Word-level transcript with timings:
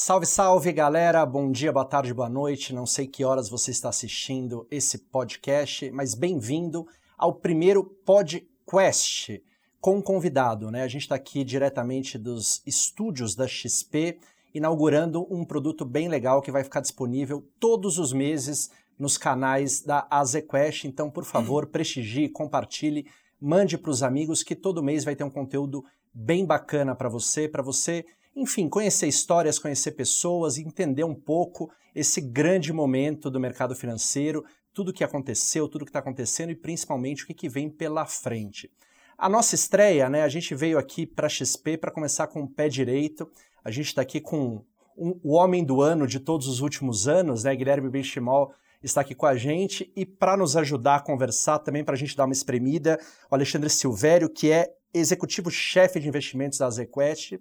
Salve, 0.00 0.26
salve 0.26 0.72
galera, 0.72 1.26
bom 1.26 1.50
dia, 1.50 1.72
boa 1.72 1.84
tarde, 1.84 2.14
boa 2.14 2.28
noite. 2.28 2.72
Não 2.72 2.86
sei 2.86 3.04
que 3.04 3.24
horas 3.24 3.48
você 3.48 3.72
está 3.72 3.88
assistindo 3.88 4.64
esse 4.70 4.96
podcast, 4.96 5.90
mas 5.90 6.14
bem-vindo 6.14 6.86
ao 7.18 7.34
primeiro 7.34 7.82
podcast 7.82 9.42
com 9.80 9.96
um 9.96 10.00
convidado, 10.00 10.70
né? 10.70 10.84
A 10.84 10.88
gente 10.88 11.02
está 11.02 11.16
aqui 11.16 11.42
diretamente 11.42 12.16
dos 12.16 12.62
estúdios 12.64 13.34
da 13.34 13.48
XP, 13.48 14.20
inaugurando 14.54 15.26
um 15.28 15.44
produto 15.44 15.84
bem 15.84 16.06
legal 16.06 16.40
que 16.40 16.52
vai 16.52 16.62
ficar 16.62 16.80
disponível 16.80 17.44
todos 17.58 17.98
os 17.98 18.12
meses 18.12 18.70
nos 18.96 19.18
canais 19.18 19.82
da 19.82 20.06
AZQuest. 20.08 20.84
Então, 20.84 21.10
por 21.10 21.24
favor, 21.24 21.66
prestigie, 21.66 22.28
compartilhe, 22.28 23.10
mande 23.40 23.76
para 23.76 23.90
os 23.90 24.04
amigos 24.04 24.44
que 24.44 24.54
todo 24.54 24.80
mês 24.80 25.04
vai 25.04 25.16
ter 25.16 25.24
um 25.24 25.30
conteúdo 25.30 25.84
bem 26.14 26.46
bacana 26.46 26.94
para 26.94 27.08
você, 27.08 27.48
para 27.48 27.64
você 27.64 28.06
enfim, 28.38 28.68
conhecer 28.68 29.08
histórias, 29.08 29.58
conhecer 29.58 29.92
pessoas, 29.92 30.58
entender 30.58 31.02
um 31.02 31.14
pouco 31.14 31.70
esse 31.94 32.20
grande 32.20 32.72
momento 32.72 33.30
do 33.30 33.40
mercado 33.40 33.74
financeiro, 33.74 34.44
tudo 34.72 34.90
o 34.90 34.92
que 34.92 35.02
aconteceu, 35.02 35.68
tudo 35.68 35.82
o 35.82 35.84
que 35.84 35.90
está 35.90 35.98
acontecendo 35.98 36.50
e 36.50 36.56
principalmente 36.56 37.24
o 37.24 37.26
que, 37.26 37.34
que 37.34 37.48
vem 37.48 37.68
pela 37.68 38.06
frente. 38.06 38.70
A 39.16 39.28
nossa 39.28 39.56
estreia, 39.56 40.08
né, 40.08 40.22
a 40.22 40.28
gente 40.28 40.54
veio 40.54 40.78
aqui 40.78 41.04
para 41.04 41.28
XP 41.28 41.76
para 41.78 41.90
começar 41.90 42.28
com 42.28 42.42
o 42.42 42.48
pé 42.48 42.68
direito. 42.68 43.28
A 43.64 43.72
gente 43.72 43.86
está 43.86 44.02
aqui 44.02 44.20
com 44.20 44.64
um, 44.96 45.18
o 45.24 45.34
homem 45.34 45.64
do 45.64 45.82
ano 45.82 46.06
de 46.06 46.20
todos 46.20 46.46
os 46.46 46.60
últimos 46.60 47.08
anos, 47.08 47.42
né, 47.42 47.56
Guilherme 47.56 47.90
Benchimol, 47.90 48.54
está 48.80 49.00
aqui 49.00 49.16
com 49.16 49.26
a 49.26 49.36
gente 49.36 49.92
e 49.96 50.06
para 50.06 50.36
nos 50.36 50.56
ajudar 50.56 50.96
a 50.96 51.00
conversar 51.00 51.58
também, 51.58 51.82
para 51.82 51.94
a 51.94 51.98
gente 51.98 52.16
dar 52.16 52.26
uma 52.26 52.32
espremida, 52.32 53.00
o 53.28 53.34
Alexandre 53.34 53.68
Silvério, 53.68 54.30
que 54.30 54.52
é 54.52 54.72
executivo-chefe 54.94 55.98
de 55.98 56.06
investimentos 56.06 56.60
da 56.60 56.70
Zequest. 56.70 57.40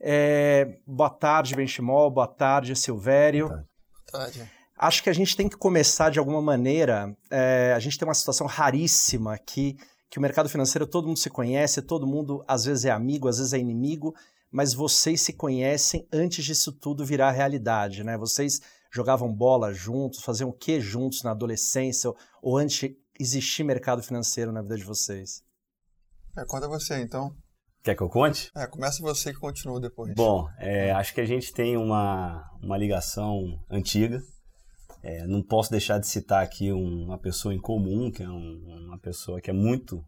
É, 0.00 0.78
boa 0.86 1.10
tarde, 1.10 1.54
Benchimol. 1.54 2.10
Boa 2.10 2.26
tarde, 2.26 2.76
Silvério. 2.76 3.48
Boa 3.48 3.66
tarde. 4.10 4.50
Acho 4.76 5.02
que 5.02 5.10
a 5.10 5.12
gente 5.12 5.36
tem 5.36 5.48
que 5.48 5.56
começar 5.56 6.10
de 6.10 6.18
alguma 6.18 6.42
maneira. 6.42 7.16
É, 7.30 7.72
a 7.74 7.78
gente 7.78 7.98
tem 7.98 8.06
uma 8.06 8.14
situação 8.14 8.46
raríssima 8.46 9.34
aqui, 9.34 9.76
que 10.10 10.18
o 10.18 10.22
mercado 10.22 10.48
financeiro 10.48 10.86
todo 10.86 11.06
mundo 11.06 11.18
se 11.18 11.30
conhece, 11.30 11.80
todo 11.80 12.06
mundo 12.06 12.44
às 12.46 12.64
vezes 12.64 12.84
é 12.84 12.90
amigo, 12.90 13.28
às 13.28 13.38
vezes 13.38 13.52
é 13.52 13.58
inimigo, 13.58 14.14
mas 14.50 14.74
vocês 14.74 15.20
se 15.20 15.32
conhecem 15.32 16.06
antes 16.12 16.44
disso 16.44 16.72
tudo 16.72 17.04
virar 17.04 17.30
realidade, 17.30 18.04
né? 18.04 18.16
Vocês 18.18 18.60
jogavam 18.92 19.32
bola 19.32 19.72
juntos, 19.72 20.22
faziam 20.22 20.50
o 20.50 20.52
que 20.52 20.80
juntos 20.80 21.22
na 21.22 21.30
adolescência 21.30 22.12
ou 22.42 22.56
antes 22.56 22.78
de 22.78 22.96
existir 23.18 23.64
mercado 23.64 24.02
financeiro 24.02 24.52
na 24.52 24.62
vida 24.62 24.76
de 24.76 24.84
vocês? 24.84 25.42
É, 26.36 26.44
conta 26.44 26.68
você 26.68 27.00
então. 27.00 27.34
Quer 27.84 27.94
que 27.94 28.02
eu 28.02 28.08
conte? 28.08 28.50
É, 28.56 28.66
começa 28.66 29.02
você 29.02 29.30
que 29.30 29.38
continua 29.38 29.78
depois. 29.78 30.14
Bom, 30.14 30.48
é, 30.58 30.90
acho 30.92 31.12
que 31.12 31.20
a 31.20 31.26
gente 31.26 31.52
tem 31.52 31.76
uma, 31.76 32.42
uma 32.62 32.78
ligação 32.78 33.42
antiga. 33.70 34.22
É, 35.02 35.26
não 35.26 35.42
posso 35.42 35.70
deixar 35.70 35.98
de 35.98 36.06
citar 36.06 36.42
aqui 36.42 36.72
uma 36.72 37.18
pessoa 37.18 37.52
em 37.52 37.60
comum, 37.60 38.10
que 38.10 38.22
é 38.22 38.28
um, 38.28 38.86
uma 38.86 38.98
pessoa 38.98 39.38
que 39.38 39.50
é 39.50 39.52
muito 39.52 40.02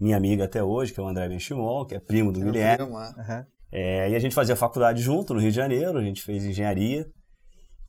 minha 0.00 0.16
amiga 0.16 0.44
até 0.44 0.64
hoje, 0.64 0.94
que 0.94 0.98
é 0.98 1.02
o 1.02 1.06
André 1.06 1.28
Benchimol, 1.28 1.84
que 1.84 1.94
é 1.94 2.00
primo 2.00 2.32
do 2.32 2.40
é 2.40 2.44
Guilherme. 2.44 2.90
Uhum. 2.90 3.44
É, 3.70 4.08
e 4.08 4.16
a 4.16 4.18
gente 4.18 4.34
fazia 4.34 4.56
faculdade 4.56 5.02
junto 5.02 5.34
no 5.34 5.40
Rio 5.40 5.50
de 5.50 5.56
Janeiro, 5.56 5.98
a 5.98 6.02
gente 6.02 6.22
fez 6.22 6.42
engenharia. 6.42 7.04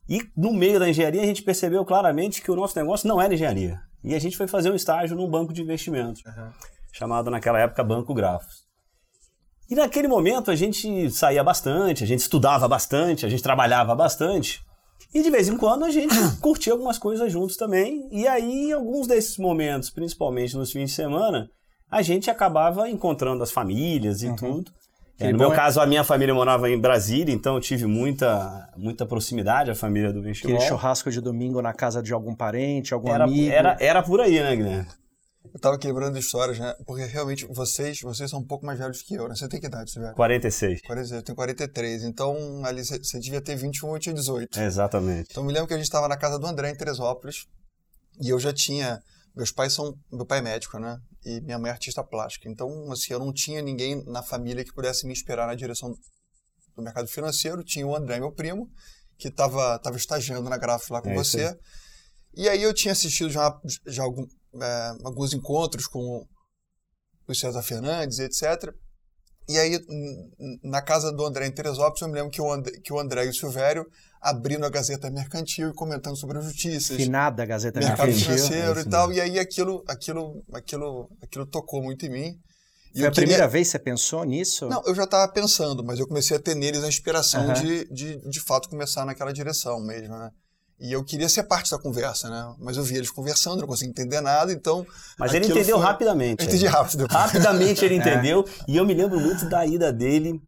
E 0.06 0.20
no 0.36 0.52
meio 0.52 0.78
da 0.78 0.90
engenharia 0.90 1.22
a 1.22 1.26
gente 1.26 1.42
percebeu 1.42 1.86
claramente 1.86 2.42
que 2.42 2.50
o 2.50 2.56
nosso 2.56 2.78
negócio 2.78 3.08
não 3.08 3.18
era 3.18 3.32
engenharia. 3.32 3.80
E 4.04 4.14
a 4.14 4.18
gente 4.18 4.36
foi 4.36 4.46
fazer 4.46 4.70
um 4.70 4.74
estágio 4.74 5.16
num 5.16 5.28
banco 5.28 5.54
de 5.54 5.62
investimentos, 5.62 6.22
uhum. 6.26 6.50
chamado 6.92 7.30
naquela 7.30 7.58
época 7.58 7.82
Banco 7.82 8.12
Grafos. 8.12 8.65
E 9.68 9.74
naquele 9.74 10.06
momento 10.06 10.50
a 10.50 10.56
gente 10.56 11.10
saía 11.10 11.42
bastante, 11.42 12.04
a 12.04 12.06
gente 12.06 12.20
estudava 12.20 12.68
bastante, 12.68 13.26
a 13.26 13.28
gente 13.28 13.42
trabalhava 13.42 13.94
bastante. 13.94 14.60
E 15.12 15.22
de 15.22 15.30
vez 15.30 15.48
em 15.48 15.56
quando 15.56 15.84
a 15.84 15.90
gente 15.90 16.14
curtia 16.40 16.72
algumas 16.72 16.98
coisas 16.98 17.30
juntos 17.32 17.56
também. 17.56 18.08
E 18.12 18.26
aí, 18.28 18.68
em 18.68 18.72
alguns 18.72 19.06
desses 19.06 19.38
momentos, 19.38 19.90
principalmente 19.90 20.56
nos 20.56 20.70
fins 20.70 20.90
de 20.90 20.96
semana, 20.96 21.48
a 21.90 22.02
gente 22.02 22.30
acabava 22.30 22.88
encontrando 22.88 23.42
as 23.42 23.50
famílias 23.50 24.22
e 24.22 24.28
uhum. 24.28 24.36
tudo. 24.36 24.72
É, 25.18 25.32
no 25.32 25.38
meu 25.38 25.50
caso, 25.50 25.80
a 25.80 25.86
minha 25.86 26.04
família 26.04 26.34
morava 26.34 26.68
em 26.68 26.78
Brasília, 26.78 27.34
então 27.34 27.54
eu 27.54 27.60
tive 27.60 27.86
muita, 27.86 28.68
muita 28.76 29.06
proximidade, 29.06 29.70
a 29.70 29.74
família 29.74 30.12
do 30.12 30.20
Benchimol. 30.20 30.56
Aquele 30.56 30.68
churrasco 30.68 31.10
de 31.10 31.22
domingo 31.22 31.62
na 31.62 31.72
casa 31.72 32.02
de 32.02 32.12
algum 32.12 32.34
parente, 32.34 32.92
algum 32.92 33.10
era, 33.10 33.24
amigo. 33.24 33.50
Era, 33.50 33.76
era 33.80 34.02
por 34.02 34.20
aí, 34.20 34.38
né, 34.38 34.54
Guilherme? 34.54 34.86
Eu 35.52 35.60
tava 35.60 35.78
quebrando 35.78 36.18
histórias, 36.18 36.58
né? 36.58 36.74
Porque 36.86 37.04
realmente 37.04 37.46
vocês, 37.46 38.00
vocês 38.00 38.30
são 38.30 38.40
um 38.40 38.46
pouco 38.46 38.64
mais 38.64 38.78
velhos 38.78 39.02
que 39.02 39.14
eu, 39.14 39.28
né? 39.28 39.34
Você 39.34 39.48
tem 39.48 39.60
que 39.60 39.66
idade, 39.66 39.90
você 39.90 40.00
46. 40.12 40.82
46. 40.82 41.12
Eu 41.12 41.22
tenho 41.22 41.36
43. 41.36 42.04
Então, 42.04 42.64
ali 42.64 42.84
você 42.84 43.18
devia 43.18 43.40
ter 43.40 43.56
21, 43.56 43.94
eu 43.94 43.98
tinha 43.98 44.14
18. 44.14 44.60
Exatamente. 44.60 45.28
Então, 45.30 45.44
me 45.44 45.52
lembro 45.52 45.68
que 45.68 45.74
a 45.74 45.76
gente 45.76 45.86
estava 45.86 46.08
na 46.08 46.16
casa 46.16 46.38
do 46.38 46.46
André, 46.46 46.70
em 46.70 46.76
Teresópolis, 46.76 47.46
e 48.20 48.28
eu 48.28 48.38
já 48.38 48.52
tinha... 48.52 49.00
Meus 49.34 49.52
pais 49.52 49.72
são... 49.72 49.94
Meu 50.10 50.24
pai 50.24 50.38
é 50.38 50.42
médico, 50.42 50.78
né? 50.78 50.98
E 51.24 51.40
minha 51.42 51.58
mãe 51.58 51.70
é 51.70 51.72
artista 51.72 52.02
plástica. 52.02 52.48
Então, 52.48 52.90
assim, 52.90 53.12
eu 53.12 53.18
não 53.18 53.32
tinha 53.32 53.60
ninguém 53.60 54.02
na 54.06 54.22
família 54.22 54.64
que 54.64 54.72
pudesse 54.72 55.06
me 55.06 55.12
esperar 55.12 55.46
na 55.46 55.54
direção 55.54 55.90
do 56.74 56.82
mercado 56.82 57.08
financeiro. 57.08 57.62
Tinha 57.62 57.86
o 57.86 57.94
André, 57.94 58.18
meu 58.18 58.32
primo, 58.32 58.68
que 59.18 59.28
estava 59.28 59.78
tava 59.78 59.96
estagiando 59.96 60.48
na 60.48 60.56
Grafo 60.56 60.92
lá 60.92 61.02
com 61.02 61.10
é 61.10 61.14
você. 61.14 61.56
E 62.34 62.48
aí 62.48 62.62
eu 62.62 62.74
tinha 62.74 62.92
assistido 62.92 63.30
já, 63.30 63.58
já 63.86 64.02
algum, 64.02 64.26
é, 64.60 64.96
alguns 65.04 65.32
encontros 65.32 65.86
com 65.86 66.26
o 67.28 67.34
César 67.34 67.62
Fernandes, 67.62 68.18
etc. 68.18 68.72
E 69.48 69.58
aí, 69.58 69.78
na 70.62 70.82
casa 70.82 71.12
do 71.12 71.24
André 71.24 71.46
em 71.46 71.52
Teresópolis, 71.52 72.02
eu 72.02 72.08
me 72.08 72.14
lembro 72.14 72.30
que 72.30 72.42
o 72.42 72.52
André, 72.52 72.80
que 72.82 72.92
o 72.92 72.98
André 72.98 73.26
e 73.26 73.28
o 73.28 73.34
Silvério 73.34 73.86
abrindo 74.20 74.66
a 74.66 74.70
Gazeta 74.70 75.08
Mercantil 75.08 75.70
e 75.70 75.72
comentando 75.72 76.16
sobre 76.16 76.38
as 76.38 76.46
notícias. 76.46 76.96
Finada 76.96 77.44
a 77.44 77.46
Gazeta 77.46 77.78
mercado 77.78 78.08
Mercantil. 78.08 78.28
Mercado 78.28 78.48
financeiro 78.48 78.80
é 78.80 78.82
e 78.82 78.84
tal. 78.86 79.12
E 79.12 79.20
aí 79.20 79.38
aquilo, 79.38 79.84
aquilo, 79.86 80.42
aquilo, 80.52 81.08
aquilo 81.22 81.46
tocou 81.46 81.80
muito 81.80 82.04
em 82.06 82.10
mim. 82.10 82.40
E 82.92 83.00
Foi 83.00 83.08
a 83.08 83.10
queria... 83.10 83.12
primeira 83.12 83.46
vez 83.46 83.68
que 83.68 83.72
você 83.72 83.78
pensou 83.78 84.24
nisso? 84.24 84.68
Não, 84.68 84.82
eu 84.84 84.94
já 84.94 85.04
estava 85.04 85.30
pensando, 85.30 85.84
mas 85.84 86.00
eu 86.00 86.08
comecei 86.08 86.36
a 86.36 86.40
ter 86.40 86.56
neles 86.56 86.82
a 86.82 86.88
inspiração 86.88 87.46
uhum. 87.46 87.52
de, 87.52 87.84
de, 87.92 88.28
de 88.28 88.40
fato, 88.40 88.68
começar 88.68 89.04
naquela 89.04 89.32
direção 89.32 89.78
mesmo, 89.80 90.16
né? 90.18 90.30
E 90.78 90.92
eu 90.92 91.02
queria 91.02 91.28
ser 91.28 91.44
parte 91.44 91.70
da 91.70 91.78
conversa, 91.78 92.28
né? 92.28 92.54
Mas 92.58 92.76
eu 92.76 92.82
vi 92.82 92.96
eles 92.96 93.10
conversando, 93.10 93.60
não 93.60 93.66
conseguia 93.66 93.90
entender 93.90 94.20
nada, 94.20 94.52
então. 94.52 94.86
Mas 95.18 95.32
ele 95.32 95.46
entendeu 95.46 95.76
foi... 95.76 95.86
rapidamente. 95.86 96.42
Eu 96.42 96.48
entendi 96.48 96.66
rápido. 96.66 97.06
Rapidamente 97.10 97.84
ele 97.84 97.96
entendeu. 97.96 98.44
É. 98.46 98.64
E 98.68 98.76
eu 98.76 98.84
me 98.84 98.92
lembro 98.92 99.18
muito 99.18 99.48
da 99.48 99.64
ida 99.64 99.90
dele 99.90 100.40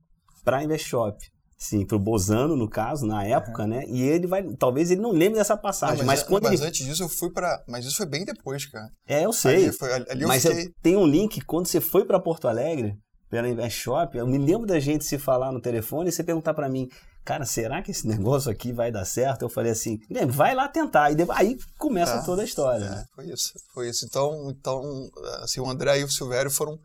para 0.45 0.59
a 0.59 0.65
Investshop. 0.65 1.19
Sim, 1.59 1.85
pro 1.85 1.99
Bozano, 1.99 2.55
no 2.55 2.69
caso, 2.69 3.05
na 3.05 3.25
época, 3.25 3.63
uhum. 3.63 3.69
né? 3.69 3.85
E 3.89 4.01
ele 4.01 4.29
vai. 4.29 4.45
Talvez 4.57 4.93
ele 4.93 5.01
não 5.01 5.11
lembre 5.11 5.39
dessa 5.39 5.57
passagem. 5.57 5.99
Não, 5.99 6.05
mas, 6.05 6.21
mas, 6.21 6.29
quando 6.29 6.45
mas 6.45 6.61
ele... 6.61 6.69
antes 6.69 6.87
disso 6.87 7.03
eu 7.03 7.09
fui 7.09 7.33
para. 7.33 7.65
Mas 7.67 7.85
isso 7.85 7.97
foi 7.97 8.07
bem 8.07 8.25
depois, 8.25 8.65
cara. 8.67 8.89
É, 9.09 9.25
eu 9.25 9.33
sei. 9.33 9.65
Ali 9.65 9.73
foi, 9.73 9.93
ali 9.93 10.23
eu 10.23 10.29
mas 10.29 10.43
fiquei... 10.43 10.67
eu, 10.67 10.73
tem 10.81 10.97
um 10.97 11.07
link, 11.07 11.41
quando 11.41 11.67
você 11.67 11.81
foi 11.81 12.05
para 12.05 12.21
Porto 12.21 12.47
Alegre, 12.47 12.97
pela 13.31 13.49
Invest 13.49 13.81
Shop, 13.81 14.17
eu 14.17 14.27
me 14.27 14.39
lembro 14.39 14.67
da 14.67 14.81
gente 14.81 15.05
se 15.05 15.19
falar 15.19 15.53
no 15.53 15.61
telefone 15.61 16.09
e 16.09 16.13
você 16.13 16.25
perguntar 16.25 16.55
para 16.55 16.69
mim, 16.69 16.89
cara, 17.25 17.45
será 17.45 17.83
que 17.83 17.91
esse 17.91 18.07
negócio 18.09 18.51
aqui 18.51 18.73
vai 18.73 18.91
dar 18.91 19.05
certo? 19.05 19.43
Eu 19.43 19.49
falei 19.49 19.73
assim, 19.73 20.01
vai 20.29 20.55
lá 20.55 20.69
tentar. 20.69 21.11
E 21.13 21.17
aí 21.35 21.59
começa 21.77 22.15
é, 22.15 22.23
toda 22.25 22.43
a 22.43 22.45
história. 22.45 22.85
É, 22.85 22.91
né? 22.91 23.05
Foi 23.15 23.27
isso, 23.27 23.53
foi 23.75 23.89
isso. 23.89 24.07
Então, 24.07 24.51
então 24.51 25.11
assim, 25.43 25.61
o 25.61 25.69
André 25.69 26.01
e 26.01 26.05
o 26.05 26.11
Silvério 26.11 26.51
foram 26.51 26.79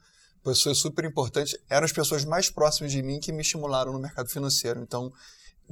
pessoas 0.43 0.77
super 0.77 1.05
importantes, 1.05 1.57
eram 1.69 1.85
as 1.85 1.91
pessoas 1.93 2.25
mais 2.25 2.49
próximas 2.49 2.91
de 2.91 3.01
mim 3.01 3.19
que 3.19 3.31
me 3.31 3.41
estimularam 3.41 3.93
no 3.93 3.99
mercado 3.99 4.29
financeiro. 4.29 4.81
Então, 4.81 5.11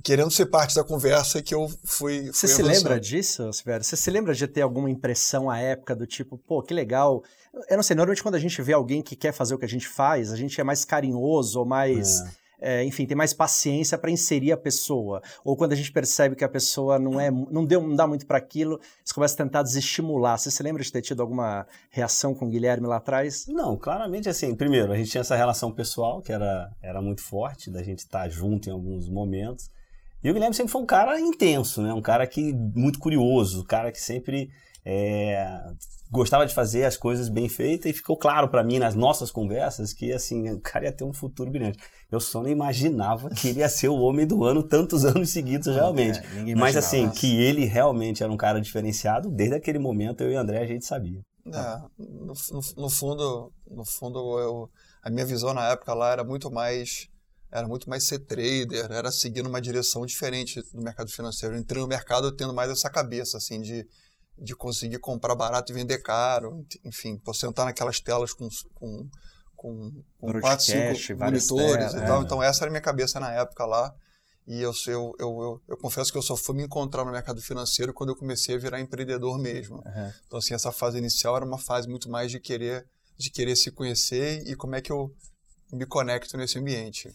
querendo 0.01 0.31
ser 0.31 0.45
parte 0.45 0.75
da 0.75 0.83
conversa 0.83 1.41
que 1.41 1.53
eu 1.53 1.69
fui. 1.83 2.31
Você 2.31 2.47
se 2.47 2.61
lembra 2.61 2.99
disso, 2.99 3.51
Silvério? 3.51 3.83
Você 3.83 3.97
se 3.97 4.09
lembra 4.09 4.33
de 4.33 4.47
ter 4.47 4.61
alguma 4.61 4.89
impressão 4.89 5.49
à 5.49 5.57
época 5.59 5.95
do 5.95 6.07
tipo, 6.07 6.37
pô, 6.37 6.61
que 6.63 6.73
legal. 6.73 7.23
Eu 7.69 7.75
não 7.75 7.83
sei, 7.83 7.95
normalmente 7.95 8.23
quando 8.23 8.35
a 8.35 8.39
gente 8.39 8.61
vê 8.61 8.73
alguém 8.73 9.01
que 9.01 9.15
quer 9.15 9.33
fazer 9.33 9.53
o 9.53 9.57
que 9.57 9.65
a 9.65 9.69
gente 9.69 9.87
faz, 9.87 10.31
a 10.31 10.37
gente 10.37 10.59
é 10.59 10.63
mais 10.63 10.85
carinhoso 10.85 11.59
ou 11.59 11.65
mais. 11.65 12.21
É 12.21 12.41
é, 12.61 12.83
enfim, 12.83 13.07
tem 13.07 13.17
mais 13.17 13.33
paciência 13.33 13.97
para 13.97 14.11
inserir 14.11 14.51
a 14.51 14.57
pessoa. 14.57 15.19
Ou 15.43 15.57
quando 15.57 15.73
a 15.73 15.75
gente 15.75 15.91
percebe 15.91 16.35
que 16.35 16.43
a 16.43 16.49
pessoa 16.49 16.99
não 16.99 17.19
é, 17.19 17.31
não 17.31 17.65
deu, 17.65 17.81
não 17.81 17.95
dá 17.95 18.05
muito 18.05 18.27
para 18.27 18.37
aquilo, 18.37 18.79
você 19.03 19.13
começa 19.15 19.33
a 19.33 19.37
tentar 19.37 19.63
desestimular. 19.63 20.37
Você 20.37 20.51
se 20.51 20.61
lembra 20.61 20.83
de 20.83 20.91
ter 20.91 21.01
tido 21.01 21.21
alguma 21.21 21.65
reação 21.89 22.35
com 22.35 22.45
o 22.45 22.49
Guilherme 22.49 22.85
lá 22.85 22.97
atrás? 22.97 23.47
Não, 23.47 23.75
claramente 23.75 24.29
assim. 24.29 24.53
Primeiro, 24.53 24.91
a 24.93 24.95
gente 24.95 25.09
tinha 25.09 25.21
essa 25.21 25.35
relação 25.35 25.71
pessoal 25.71 26.21
que 26.21 26.31
era, 26.31 26.71
era 26.83 27.01
muito 27.01 27.23
forte, 27.23 27.71
da 27.71 27.81
gente 27.81 27.99
estar 27.99 28.23
tá 28.23 28.29
junto 28.29 28.69
em 28.69 28.71
alguns 28.71 29.09
momentos. 29.09 29.71
E 30.23 30.29
o 30.29 30.33
Guilherme 30.33 30.55
sempre 30.55 30.71
foi 30.71 30.81
um 30.83 30.85
cara 30.85 31.19
intenso, 31.19 31.81
né? 31.81 31.91
Um 31.91 32.01
cara 32.01 32.27
que 32.27 32.53
muito 32.53 32.99
curioso, 32.99 33.61
um 33.61 33.65
cara 33.65 33.91
que 33.91 33.99
sempre 33.99 34.51
é, 34.85 35.63
gostava 36.11 36.45
de 36.45 36.53
fazer 36.53 36.83
as 36.83 36.97
coisas 36.97 37.29
bem 37.29 37.47
feitas 37.47 37.89
e 37.89 37.93
ficou 37.93 38.17
claro 38.17 38.49
para 38.49 38.63
mim 38.63 38.77
nas 38.77 38.93
nossas 38.93 39.31
conversas 39.31 39.93
que 39.93 40.11
assim 40.11 40.49
o 40.49 40.59
cara 40.59 40.85
ia 40.85 40.91
ter 40.91 41.05
um 41.05 41.13
futuro 41.13 41.49
brilhante. 41.49 41.79
Eu 42.11 42.19
só 42.19 42.43
não 42.43 42.49
imaginava 42.49 43.29
que 43.29 43.47
ele 43.47 43.59
ia 43.59 43.69
ser 43.69 43.87
o 43.87 43.95
homem 43.95 44.27
do 44.27 44.43
ano 44.43 44.61
tantos 44.61 45.05
anos 45.05 45.29
seguidos 45.29 45.73
realmente. 45.73 46.19
É, 46.19 46.53
Mas 46.55 46.75
assim 46.75 47.09
que 47.09 47.41
ele 47.41 47.63
realmente 47.65 48.21
era 48.21 48.31
um 48.31 48.37
cara 48.37 48.59
diferenciado 48.59 49.31
desde 49.31 49.55
aquele 49.55 49.79
momento 49.79 50.21
eu 50.21 50.31
e 50.31 50.35
o 50.35 50.39
André 50.39 50.59
a 50.59 50.67
gente 50.67 50.85
sabia. 50.85 51.21
É, 51.47 51.81
no, 51.97 52.33
no, 52.77 52.89
fundo, 52.89 53.51
no 53.67 53.85
fundo 53.85 54.39
eu, 54.39 54.69
a 55.01 55.09
minha 55.09 55.25
visão 55.25 55.53
na 55.53 55.69
época 55.69 55.93
lá 55.93 56.11
era 56.11 56.23
muito 56.23 56.51
mais 56.51 57.07
era 57.51 57.67
muito 57.67 57.89
mais 57.89 58.07
ser 58.07 58.19
trader, 58.19 58.89
era 58.89 59.11
seguir 59.11 59.43
numa 59.43 59.59
direção 59.59 60.05
diferente 60.05 60.61
do 60.73 60.81
mercado 60.81 61.11
financeiro. 61.11 61.55
Eu 61.55 61.59
entrei 61.59 61.81
no 61.81 61.87
mercado 61.87 62.31
tendo 62.31 62.53
mais 62.53 62.71
essa 62.71 62.89
cabeça, 62.89 63.35
assim, 63.35 63.59
de, 63.59 63.85
de 64.41 64.55
conseguir 64.55 64.97
comprar 64.97 65.35
barato 65.35 65.71
e 65.71 65.75
vender 65.75 65.99
caro, 65.99 66.65
enfim, 66.83 67.21
sentar 67.33 67.65
naquelas 67.65 67.99
telas 67.99 68.33
com, 68.33 68.49
com, 68.73 69.07
com, 69.55 70.03
com 70.19 70.41
quatro, 70.41 70.65
cinco 70.65 71.19
monitores 71.19 71.93
e 71.93 72.01
tal. 72.01 72.21
É. 72.21 72.23
Então 72.23 72.41
essa 72.41 72.63
era 72.63 72.69
a 72.69 72.71
minha 72.71 72.81
cabeça 72.81 73.19
na 73.19 73.31
época 73.31 73.65
lá. 73.65 73.93
E 74.47 74.59
eu, 74.59 74.71
eu, 74.87 75.13
eu, 75.19 75.41
eu, 75.41 75.61
eu 75.69 75.77
confesso 75.77 76.11
que 76.11 76.17
eu 76.17 76.21
só 76.21 76.35
fui 76.35 76.55
me 76.55 76.63
encontrar 76.63 77.05
no 77.05 77.11
mercado 77.11 77.39
financeiro 77.39 77.93
quando 77.93 78.09
eu 78.09 78.15
comecei 78.15 78.55
a 78.55 78.57
virar 78.57 78.81
empreendedor 78.81 79.37
mesmo. 79.37 79.75
Uhum. 79.77 80.11
Então, 80.25 80.39
assim, 80.39 80.55
essa 80.55 80.71
fase 80.71 80.97
inicial 80.97 81.35
era 81.37 81.45
uma 81.45 81.59
fase 81.59 81.87
muito 81.87 82.09
mais 82.09 82.31
de 82.31 82.39
querer, 82.39 82.83
de 83.15 83.29
querer 83.29 83.55
se 83.55 83.71
conhecer 83.71 84.41
e 84.47 84.55
como 84.55 84.75
é 84.75 84.81
que 84.81 84.91
eu 84.91 85.13
me 85.71 85.85
conecto 85.85 86.35
nesse 86.35 86.57
ambiente. 86.57 87.07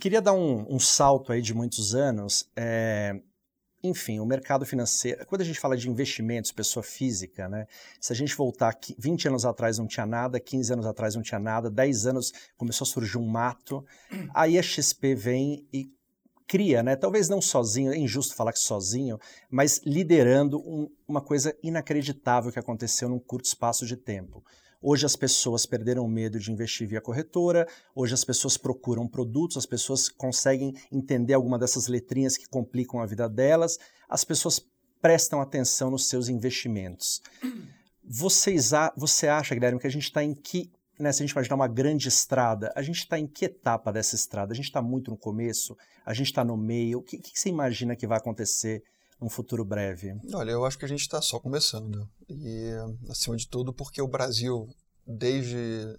Queria 0.00 0.22
dar 0.22 0.32
um, 0.32 0.64
um 0.74 0.80
salto 0.80 1.32
aí 1.32 1.42
de 1.42 1.52
muitos 1.52 1.94
anos. 1.94 2.48
É, 2.56 3.12
enfim, 3.84 4.18
o 4.18 4.24
mercado 4.24 4.64
financeiro, 4.64 5.26
quando 5.26 5.42
a 5.42 5.44
gente 5.44 5.60
fala 5.60 5.76
de 5.76 5.90
investimentos, 5.90 6.50
pessoa 6.50 6.82
física, 6.82 7.46
né? 7.46 7.66
Se 8.00 8.14
a 8.14 8.16
gente 8.16 8.34
voltar 8.34 8.70
aqui, 8.70 8.96
20 8.98 9.28
anos 9.28 9.44
atrás 9.44 9.76
não 9.76 9.86
tinha 9.86 10.06
nada, 10.06 10.40
15 10.40 10.72
anos 10.72 10.86
atrás 10.86 11.14
não 11.14 11.22
tinha 11.22 11.38
nada, 11.38 11.70
10 11.70 12.06
anos 12.06 12.32
começou 12.56 12.86
a 12.86 12.88
surgir 12.88 13.18
um 13.18 13.26
mato, 13.26 13.84
aí 14.34 14.58
a 14.58 14.62
XP 14.62 15.14
vem 15.14 15.68
e 15.70 15.92
cria, 16.46 16.82
né? 16.82 16.96
Talvez 16.96 17.28
não 17.28 17.42
sozinho, 17.42 17.92
é 17.92 17.98
injusto 17.98 18.34
falar 18.34 18.54
que 18.54 18.58
sozinho, 18.58 19.18
mas 19.50 19.82
liderando 19.84 20.58
um, 20.60 20.88
uma 21.06 21.20
coisa 21.20 21.54
inacreditável 21.62 22.50
que 22.50 22.58
aconteceu 22.58 23.08
num 23.08 23.18
curto 23.18 23.44
espaço 23.44 23.84
de 23.84 23.98
tempo. 23.98 24.42
Hoje 24.86 25.06
as 25.06 25.16
pessoas 25.16 25.64
perderam 25.64 26.06
medo 26.06 26.38
de 26.38 26.52
investir 26.52 26.86
via 26.86 27.00
corretora, 27.00 27.66
hoje 27.94 28.12
as 28.12 28.22
pessoas 28.22 28.58
procuram 28.58 29.08
produtos, 29.08 29.56
as 29.56 29.64
pessoas 29.64 30.10
conseguem 30.10 30.74
entender 30.92 31.32
alguma 31.32 31.58
dessas 31.58 31.86
letrinhas 31.86 32.36
que 32.36 32.46
complicam 32.46 33.00
a 33.00 33.06
vida 33.06 33.26
delas, 33.26 33.78
as 34.06 34.24
pessoas 34.24 34.60
prestam 35.00 35.40
atenção 35.40 35.90
nos 35.90 36.06
seus 36.06 36.28
investimentos. 36.28 37.22
Vocês, 38.04 38.72
você 38.94 39.26
acha, 39.26 39.54
Guilherme, 39.54 39.80
que 39.80 39.86
a 39.86 39.90
gente 39.90 40.02
está 40.02 40.22
em 40.22 40.34
que 40.34 40.70
né, 41.00 41.10
se 41.12 41.22
a 41.22 41.26
gente 41.26 41.32
imaginar 41.32 41.56
uma 41.56 41.66
grande 41.66 42.08
estrada, 42.08 42.70
a 42.76 42.82
gente 42.82 42.98
está 42.98 43.18
em 43.18 43.26
que 43.26 43.46
etapa 43.46 43.90
dessa 43.90 44.14
estrada? 44.14 44.52
A 44.52 44.54
gente 44.54 44.66
está 44.66 44.82
muito 44.82 45.10
no 45.10 45.16
começo? 45.16 45.74
A 46.04 46.12
gente 46.12 46.26
está 46.26 46.44
no 46.44 46.58
meio? 46.58 46.98
O 46.98 47.02
que, 47.02 47.16
que, 47.16 47.38
você 47.38 47.48
imagina 47.48 47.96
que 47.96 48.06
vai 48.06 48.18
acontecer 48.18 48.82
num 49.24 49.30
futuro 49.30 49.64
breve? 49.64 50.14
Olha, 50.34 50.50
eu 50.50 50.64
acho 50.66 50.78
que 50.78 50.84
a 50.84 50.88
gente 50.88 51.00
está 51.00 51.20
só 51.22 51.40
começando. 51.40 52.06
E, 52.28 52.70
acima 53.08 53.36
de 53.36 53.48
tudo, 53.48 53.72
porque 53.72 54.02
o 54.02 54.06
Brasil, 54.06 54.68
desde, 55.06 55.96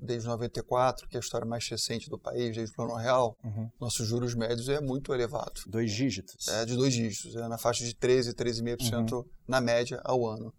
desde 0.00 0.28
94, 0.28 1.08
que 1.08 1.16
é 1.16 1.18
a 1.18 1.20
história 1.20 1.46
mais 1.46 1.68
recente 1.68 2.08
do 2.08 2.16
país, 2.16 2.54
desde 2.54 2.72
o 2.72 2.76
Plano 2.76 2.94
Real, 2.94 3.36
uhum. 3.42 3.68
nossos 3.80 4.06
juros 4.06 4.34
médios 4.36 4.68
é 4.68 4.80
muito 4.80 5.12
elevado. 5.12 5.62
Dois 5.66 5.90
dígitos? 5.90 6.46
É, 6.46 6.64
de 6.64 6.76
dois 6.76 6.94
dígitos. 6.94 7.34
É 7.34 7.48
na 7.48 7.58
faixa 7.58 7.84
de 7.84 7.94
13, 7.94 8.34
13,5% 8.34 9.12
uhum. 9.12 9.24
na 9.48 9.60
média 9.60 10.00
ao 10.04 10.24
ano. 10.24 10.54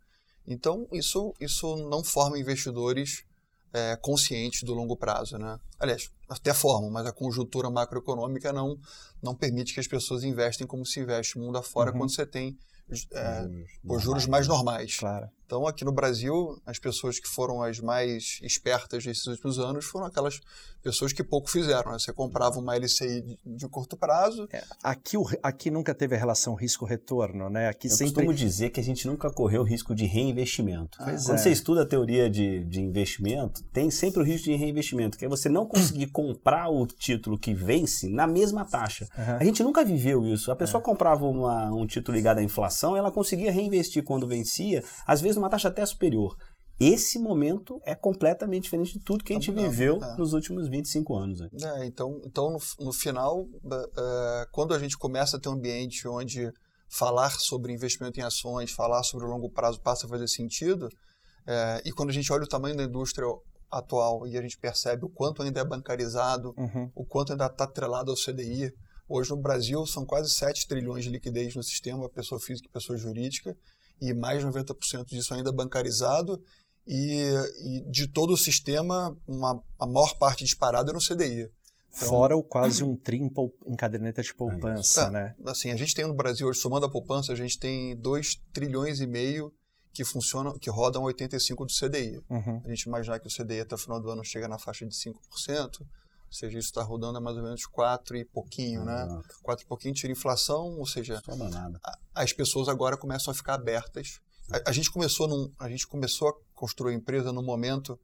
Então, 0.46 0.86
isso, 0.92 1.34
isso 1.40 1.78
não 1.90 2.04
forma 2.04 2.38
investidores 2.38 3.24
é, 3.74 3.96
conscientes 3.96 4.64
do 4.64 4.74
longo 4.74 4.98
prazo. 4.98 5.38
Né? 5.38 5.58
Aliás, 5.80 6.10
até 6.30 6.54
formam, 6.54 6.90
mas 6.90 7.06
a 7.06 7.12
conjuntura 7.12 7.70
macroeconômica 7.70 8.52
não, 8.52 8.78
não 9.22 9.36
permite 9.36 9.74
que 9.74 9.80
as 9.80 9.88
pessoas 9.88 10.24
investem 10.24 10.66
como 10.66 10.86
se 10.86 11.00
investe 11.00 11.38
no 11.38 11.46
mundo 11.46 11.58
afora 11.58 11.92
uhum. 11.92 12.00
quando 12.00 12.14
você 12.14 12.26
tem 12.26 12.58
é, 13.14 13.48
os 13.84 14.02
juros 14.02 14.28
mais 14.28 14.48
normais. 14.48 14.98
Claro. 14.98 15.30
Então, 15.46 15.68
aqui 15.68 15.86
no 15.86 15.92
Brasil, 15.92 16.60
as 16.66 16.80
pessoas 16.80 17.20
que 17.20 17.28
foram 17.28 17.62
as 17.62 17.80
mais 17.80 18.40
espertas 18.42 19.04
desses 19.04 19.28
últimos 19.28 19.60
anos 19.60 19.86
foram 19.86 20.08
aquelas 20.08 20.40
pessoas 20.82 21.12
que 21.12 21.24
pouco 21.24 21.50
fizeram. 21.50 21.92
Né? 21.92 22.00
Você 22.00 22.14
comprava 22.14 22.60
uma 22.60 22.76
LCI 22.76 23.22
de, 23.22 23.40
de 23.44 23.68
curto 23.68 23.98
prazo. 23.98 24.48
É, 24.52 24.64
aqui, 24.84 25.18
aqui 25.42 25.72
nunca 25.72 25.94
teve 25.96 26.16
a 26.16 26.18
relação 26.18 26.54
risco-retorno, 26.54 27.50
né? 27.50 27.68
Aqui 27.68 27.88
Eu 27.88 27.92
sempre... 27.92 28.14
costumo 28.14 28.34
dizer 28.34 28.70
que 28.70 28.80
a 28.80 28.84
gente 28.84 29.08
nunca 29.08 29.32
correu 29.32 29.64
risco 29.64 29.96
de 29.96 30.06
reinvestimento. 30.06 30.98
Ah, 31.02 31.06
Quando 31.06 31.16
é. 31.16 31.38
você 31.38 31.50
estuda 31.50 31.82
a 31.82 31.86
teoria 31.86 32.30
de, 32.30 32.64
de 32.66 32.82
investimento, 32.82 33.64
tem 33.74 33.90
sempre 33.90 34.22
o 34.22 34.24
risco 34.24 34.46
de 34.46 34.56
reinvestimento, 34.56 35.18
que 35.18 35.26
é 35.26 35.28
você 35.28 35.50
não 35.50 35.66
conseguir 35.66 36.08
comprar 36.08 36.70
o 36.70 36.86
título 36.86 37.38
que 37.38 37.54
vence 37.54 38.08
na 38.10 38.28
mesma 38.28 38.64
taxa. 38.64 39.08
Uhum. 39.18 39.38
A 39.40 39.44
gente 39.44 39.64
nunca 39.64 39.84
viveu 39.84 40.26
isso. 40.26 40.52
A 40.52 40.56
pessoa 40.56 40.82
é. 40.82 40.84
comprava 40.84 41.26
uma, 41.26 41.72
um 41.72 41.88
título 41.88 42.16
ligado 42.16 42.38
à 42.40 42.44
inflação, 42.44 42.96
ela 42.96 43.12
conseguia 43.12 43.52
reinvestir 43.52 44.04
quando 44.04 44.28
vencia, 44.28 44.84
às 45.06 45.20
vezes 45.20 45.35
numa 45.36 45.50
taxa 45.50 45.68
até 45.68 45.86
superior. 45.86 46.36
Esse 46.80 47.18
momento 47.18 47.80
é 47.86 47.96
completamente 47.96 48.64
diferente 48.64 48.94
de 48.94 49.00
tudo 49.00 49.24
que 49.24 49.32
a 49.32 49.36
gente 49.36 49.52
não, 49.52 49.64
viveu 49.64 49.98
é. 50.04 50.18
nos 50.18 50.34
últimos 50.34 50.68
25 50.68 51.16
anos. 51.16 51.40
Né? 51.40 51.50
É, 51.64 51.86
então, 51.86 52.22
então 52.26 52.52
no, 52.52 52.60
no 52.86 52.92
final, 52.92 53.42
uh, 53.44 54.52
quando 54.52 54.74
a 54.74 54.80
gente 54.80 54.98
começa 54.98 55.38
a 55.38 55.40
ter 55.40 55.48
um 55.48 55.54
ambiente 55.54 56.06
onde 56.08 56.52
falar 56.90 57.30
sobre 57.30 57.72
investimento 57.72 58.20
em 58.20 58.24
ações, 58.24 58.72
falar 58.72 59.04
sobre 59.04 59.26
o 59.26 59.30
longo 59.30 59.50
prazo 59.50 59.80
passa 59.80 60.06
a 60.06 60.10
fazer 60.10 60.28
sentido, 60.28 60.88
uh, 60.88 61.82
e 61.86 61.92
quando 61.94 62.10
a 62.10 62.14
gente 62.14 62.32
olha 62.32 62.44
o 62.44 62.48
tamanho 62.48 62.76
da 62.76 62.84
indústria 62.84 63.26
atual 63.72 64.28
e 64.28 64.38
a 64.38 64.42
gente 64.42 64.58
percebe 64.58 65.06
o 65.06 65.10
quanto 65.10 65.44
ainda 65.44 65.62
é 65.62 65.66
bancarizado, 65.66 66.54
uhum. 66.58 66.92
o 66.94 67.06
quanto 67.06 67.32
ainda 67.32 67.46
está 67.46 67.64
atrelado 67.64 68.12
ao 68.12 68.18
CDI, 68.18 68.74
Hoje 69.08 69.30
no 69.30 69.38
Brasil 69.38 69.86
são 69.86 70.04
quase 70.04 70.32
7 70.32 70.68
trilhões 70.68 71.04
de 71.04 71.12
liquidez 71.12 71.56
no 71.56 71.62
sistema, 71.62 72.10
pessoa 72.10 72.42
física 72.42 72.68
e 72.68 72.72
pessoa 72.72 72.98
jurídica, 72.98 73.56
e 74.02 74.14
mais 74.14 74.40
de 74.40 74.48
90% 74.48 75.06
disso 75.06 75.34
ainda 75.34 75.52
bancarizado, 75.52 76.42
e, 76.88 77.32
e, 77.64 77.90
de 77.90 78.08
todo 78.08 78.34
o 78.34 78.38
sistema, 78.38 79.18
uma, 79.28 79.62
a 79.80 79.88
maior 79.88 80.18
parte 80.18 80.44
disparada 80.44 80.92
é 80.92 80.94
no 80.94 81.00
CDI. 81.00 81.50
Então, 81.96 82.10
Fora 82.10 82.36
o 82.36 82.44
quase 82.44 82.84
um 82.84 82.96
trim 82.96 83.32
em 83.66 83.76
caderneta 83.76 84.22
de 84.22 84.34
poupança, 84.36 85.04
é, 85.04 85.10
né? 85.10 85.36
Assim, 85.46 85.72
a 85.72 85.78
gente 85.78 85.96
tem 85.96 86.06
no 86.06 86.14
Brasil, 86.14 86.48
hoje, 86.48 86.60
somando 86.60 86.86
a 86.86 86.92
poupança, 86.92 87.32
a 87.32 87.36
gente 87.36 87.58
tem 87.58 87.96
2 87.96 88.36
trilhões 88.52 89.00
e 89.00 89.08
meio 89.08 89.52
que 89.94 90.04
funcionam, 90.04 90.60
que 90.60 90.70
rodam 90.70 91.04
85 91.04 91.66
do 91.66 91.72
CDI. 91.72 92.22
Uhum. 92.30 92.62
A 92.66 92.70
gente 92.70 92.82
imaginar 92.82 93.18
que 93.20 93.28
o 93.28 93.32
CDI 93.32 93.62
até 93.62 93.76
o 93.76 93.78
final 93.78 94.02
do 94.02 94.10
ano 94.10 94.26
chega 94.26 94.46
na 94.46 94.60
faixa 94.60 94.86
de 94.86 94.94
5%, 94.94 95.16
ou 95.32 95.88
seja, 96.36 96.60
isso 96.60 96.68
está 96.68 96.84
rodando 96.84 97.18
a 97.18 97.22
mais 97.22 97.38
ou 97.38 97.44
menos 97.44 97.66
4 97.66 98.18
e 98.18 98.26
pouquinho, 98.26 98.86
né? 98.86 99.22
4 99.42 99.66
e 99.66 99.68
pouquinho 99.68 99.94
tira 99.94 100.12
inflação, 100.12 100.78
ou 100.78 100.86
seja, 100.86 101.22
a, 101.84 101.98
as 102.14 102.34
pessoas 102.34 102.68
agora 102.68 102.98
começam 102.98 103.32
a 103.32 103.36
ficar 103.36 103.56
abertas. 103.56 104.20
A, 104.52 104.70
a, 104.70 104.72
gente 104.72 104.92
começou 104.92 105.28
num, 105.28 105.52
a 105.58 105.70
gente 105.70 105.88
começou 105.88 106.30
a 106.30 106.34
construir 106.54 106.94
a 106.94 106.96
empresa 106.96 107.32
num 107.32 107.44
momento 107.44 108.00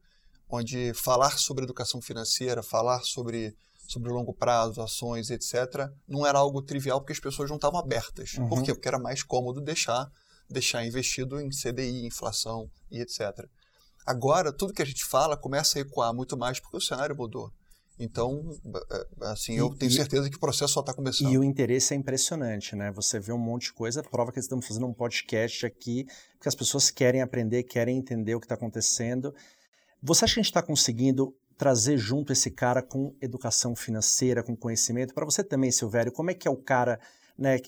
onde 0.48 0.92
falar 0.94 1.38
sobre 1.38 1.64
educação 1.64 2.00
financeira, 2.00 2.62
falar 2.62 3.00
sobre 3.00 3.54
sobre 3.86 4.10
longo 4.10 4.32
prazo, 4.32 4.80
ações, 4.80 5.28
etc., 5.28 5.90
não 6.08 6.26
era 6.26 6.38
algo 6.38 6.62
trivial 6.62 7.00
porque 7.00 7.12
as 7.12 7.20
pessoas 7.20 7.50
não 7.50 7.56
estavam 7.56 7.78
abertas. 7.78 8.34
Uhum. 8.34 8.48
Por 8.48 8.62
quê? 8.62 8.72
Porque 8.72 8.88
era 8.88 8.98
mais 8.98 9.22
cômodo 9.22 9.60
deixar 9.60 10.10
deixar 10.48 10.84
investido 10.84 11.40
em 11.40 11.48
CDI, 11.48 12.06
inflação 12.06 12.70
e 12.90 13.00
etc. 13.00 13.48
Agora, 14.06 14.52
tudo 14.52 14.72
que 14.72 14.82
a 14.82 14.86
gente 14.86 15.04
fala 15.04 15.36
começa 15.36 15.78
a 15.78 15.82
ecoar 15.82 16.12
muito 16.14 16.36
mais 16.36 16.60
porque 16.60 16.76
o 16.76 16.80
cenário 16.80 17.16
mudou. 17.16 17.52
Então, 18.02 18.50
é, 18.90 19.26
assim, 19.26 19.56
eu 19.56 19.72
tenho 19.76 19.92
certeza 19.92 20.28
que 20.28 20.36
o 20.36 20.40
processo 20.40 20.72
só 20.72 20.80
está 20.80 20.92
começando. 20.92 21.30
E 21.30 21.38
o 21.38 21.44
interesse 21.44 21.94
é 21.94 21.96
impressionante, 21.96 22.74
né? 22.74 22.90
Você 22.90 23.20
vê 23.20 23.32
um 23.32 23.38
monte 23.38 23.66
de 23.66 23.72
coisa, 23.74 24.02
prova 24.02 24.32
que 24.32 24.40
estamos 24.40 24.66
fazendo 24.66 24.86
um 24.86 24.92
podcast 24.92 25.64
aqui, 25.64 26.04
porque 26.32 26.48
as 26.48 26.54
pessoas 26.56 26.90
querem 26.90 27.22
aprender, 27.22 27.62
querem 27.62 27.96
entender 27.96 28.34
o 28.34 28.40
que 28.40 28.46
está 28.46 28.56
acontecendo. 28.56 29.32
Você 30.02 30.24
acha 30.24 30.34
que 30.34 30.40
a 30.40 30.42
gente 30.42 30.50
está 30.50 30.62
conseguindo 30.62 31.32
trazer 31.56 31.96
junto 31.96 32.32
esse 32.32 32.50
cara 32.50 32.82
com 32.82 33.14
educação 33.20 33.76
financeira, 33.76 34.42
com 34.42 34.56
conhecimento? 34.56 35.14
Para 35.14 35.24
você 35.24 35.44
também, 35.44 35.70
Silvério, 35.70 36.10
como 36.10 36.32
é 36.32 36.34
que 36.34 36.48
é 36.48 36.50
o 36.50 36.56
cara, 36.56 36.98
né? 37.38 37.58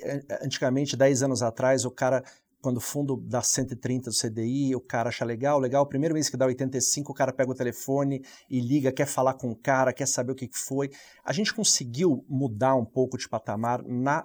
Antigamente, 0.43 0.97
10 0.97 1.23
anos 1.23 1.43
atrás, 1.43 1.85
o 1.85 1.93
cara 1.93 2.25
quando 2.65 2.79
o 2.79 2.81
fundo 2.81 3.17
dá 3.17 3.43
130 3.43 4.09
do 4.09 4.17
CDI, 4.17 4.75
o 4.75 4.81
cara 4.81 5.11
acha 5.11 5.23
legal, 5.23 5.61
legal, 5.61 5.87
primeiro 5.87 6.15
mês 6.15 6.31
que 6.31 6.37
dá 6.37 6.47
85, 6.47 7.13
o 7.13 7.15
cara 7.15 7.31
pega 7.31 7.51
o 7.51 7.55
telefone 7.55 8.25
e 8.49 8.59
liga, 8.59 8.91
quer 8.91 9.05
falar 9.05 9.35
com 9.35 9.51
o 9.51 9.55
cara, 9.55 9.93
quer 9.93 10.09
saber 10.09 10.33
o 10.33 10.35
que 10.35 10.49
foi. 10.51 10.91
A 11.23 11.31
gente 11.31 11.53
conseguiu 11.53 12.25
mudar 12.27 12.75
um 12.75 12.85
pouco 12.87 13.19
de 13.19 13.29
patamar 13.29 13.83
na, 13.83 14.25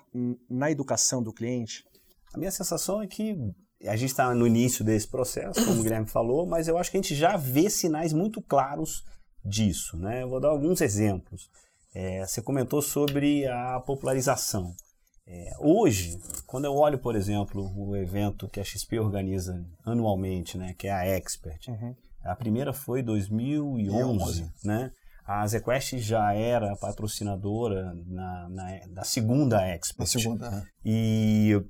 na 0.50 0.72
educação 0.72 1.22
do 1.22 1.34
cliente? 1.34 1.84
A 2.34 2.38
minha 2.38 2.50
sensação 2.50 3.02
é 3.02 3.08
que 3.08 3.36
a 3.86 3.98
gente 3.98 4.12
está 4.12 4.34
no 4.34 4.48
início 4.48 4.86
desse 4.86 5.10
processo, 5.10 5.66
como 5.66 5.82
o 5.82 5.84
Guilherme 5.84 6.08
falou, 6.08 6.46
mas 6.46 6.70
eu 6.70 6.78
acho 6.78 6.90
que 6.90 6.96
a 6.96 7.02
gente 7.02 7.16
já 7.16 7.36
vê 7.36 7.70
sinais 7.70 8.14
muito 8.14 8.42
claros 8.42 9.04
disso. 9.44 9.98
Né? 9.98 10.24
Eu 10.24 10.30
vou 10.30 10.40
dar 10.40 10.48
alguns 10.48 10.80
exemplos. 10.80 11.50
É, 11.94 12.26
você 12.26 12.42
comentou 12.42 12.82
sobre 12.82 13.46
a 13.48 13.82
popularização. 13.82 14.74
É, 15.32 15.52
hoje, 15.60 16.20
quando 16.48 16.66
eu 16.66 16.74
olho, 16.74 16.98
por 16.98 17.16
exemplo, 17.16 17.72
o 17.78 17.96
evento 17.96 18.48
que 18.48 18.60
a 18.60 18.64
XP 18.64 19.00
organiza 19.00 19.64
anualmente, 19.86 20.58
né, 20.58 20.74
que 20.76 20.88
é 20.88 20.92
a 20.92 21.06
Expert, 21.06 21.68
uhum. 21.68 21.96
a 22.24 22.36
primeira 22.36 22.74
foi 22.74 23.02
em 23.02 23.04
2011, 23.04 24.52
né? 24.66 24.92
A 25.24 25.46
ZQuest 25.46 26.00
já 26.00 26.34
era 26.34 26.76
patrocinadora 26.76 27.94
na, 28.08 28.50
na, 28.50 28.80
da 28.88 29.04
segunda 29.04 29.62
Expert. 29.68 30.02
A 30.02 30.08
segunda. 30.08 30.50
Né? 30.50 30.68
E 30.84 31.64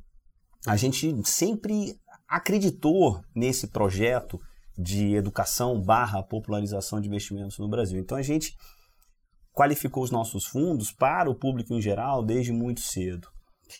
a 0.65 0.77
gente 0.77 1.13
sempre 1.25 1.99
acreditou 2.25 3.21
nesse 3.35 3.67
projeto 3.67 4.39
de 4.77 5.13
educação 5.13 5.81
barra 5.81 6.23
popularização 6.23 7.01
de 7.01 7.09
investimentos 7.09 7.59
no 7.59 7.67
Brasil. 7.67 7.99
Então 7.99 8.17
a 8.17 8.21
gente 8.21 8.55
qualificou 9.51 10.03
os 10.03 10.11
nossos 10.11 10.45
fundos 10.45 10.93
para 10.93 11.29
o 11.29 11.35
público 11.35 11.73
em 11.73 11.81
geral 11.81 12.23
desde 12.23 12.53
muito 12.53 12.79
cedo. 12.79 13.27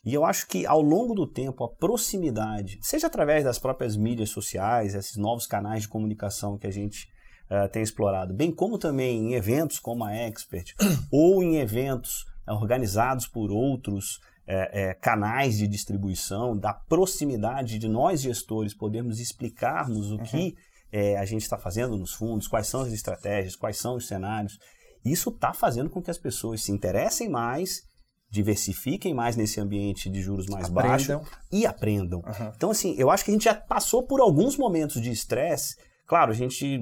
E 0.06 0.14
eu 0.14 0.26
acho 0.26 0.48
que 0.48 0.66
ao 0.66 0.82
longo 0.82 1.14
do 1.14 1.28
tempo, 1.28 1.64
a 1.64 1.70
proximidade, 1.70 2.80
seja 2.82 3.08
através 3.08 3.44
das 3.44 3.60
próprias 3.60 3.96
mídias 3.96 4.30
sociais, 4.30 4.96
esses 4.96 5.18
novos 5.18 5.48
canais 5.48 5.84
de 5.84 5.88
comunicação 5.88 6.58
que 6.58 6.68
a 6.68 6.72
gente 6.72 7.08
uh, 7.50 7.68
tem 7.70 7.82
explorado, 7.82 8.34
bem 8.34 8.52
como 8.52 8.78
também 8.78 9.18
em 9.18 9.34
eventos 9.34 9.80
como 9.80 10.04
a 10.04 10.14
Expert, 10.14 10.74
ou 11.12 11.44
em 11.44 11.58
eventos 11.58 12.24
uh, 12.48 12.54
organizados 12.54 13.28
por 13.28 13.52
outros 13.52 14.18
uh, 14.48 15.00
canais 15.02 15.58
de 15.58 15.68
distribuição, 15.68 16.58
da 16.58 16.74
proximidade 16.74 17.80
de 17.80 17.88
nós 17.88 18.22
gestores 18.22 18.74
podermos 18.74 19.20
explicarmos 19.20 20.12
o 20.12 20.16
uhum. 20.16 20.24
que 20.24 20.56
a 21.20 21.24
gente 21.24 21.44
está 21.44 21.56
fazendo 21.56 21.96
nos 21.96 22.14
fundos, 22.14 22.48
quais 22.48 22.66
são 22.66 22.82
as 22.82 22.92
estratégias, 22.92 23.56
quais 23.56 23.78
são 23.78 23.96
os 23.96 24.08
cenários. 24.08 24.58
Isso 25.06 25.30
está 25.30 25.54
fazendo 25.54 25.88
com 25.88 26.02
que 26.02 26.10
as 26.10 26.18
pessoas 26.18 26.64
se 26.64 26.72
interessem 26.72 27.30
mais 27.30 27.84
diversifiquem 28.30 29.14
mais 29.14 29.36
nesse 29.36 29.60
ambiente 29.60 30.10
de 30.10 30.22
juros 30.22 30.46
mais 30.48 30.66
aprendam. 30.66 30.90
baixos 30.90 31.32
e 31.52 31.66
aprendam. 31.66 32.20
Uhum. 32.20 32.52
Então, 32.56 32.72
assim, 32.72 32.96
eu 32.98 33.10
acho 33.10 33.26
que 33.26 33.32
a 33.32 33.34
gente 33.34 33.46
já 33.46 33.56
passou 33.56 34.04
por 34.04 34.22
alguns 34.22 34.58
momentos 34.58 35.02
de 35.02 35.10
estresse. 35.10 35.76
Claro, 36.06 36.32
a 36.32 36.36
gente 36.36 36.80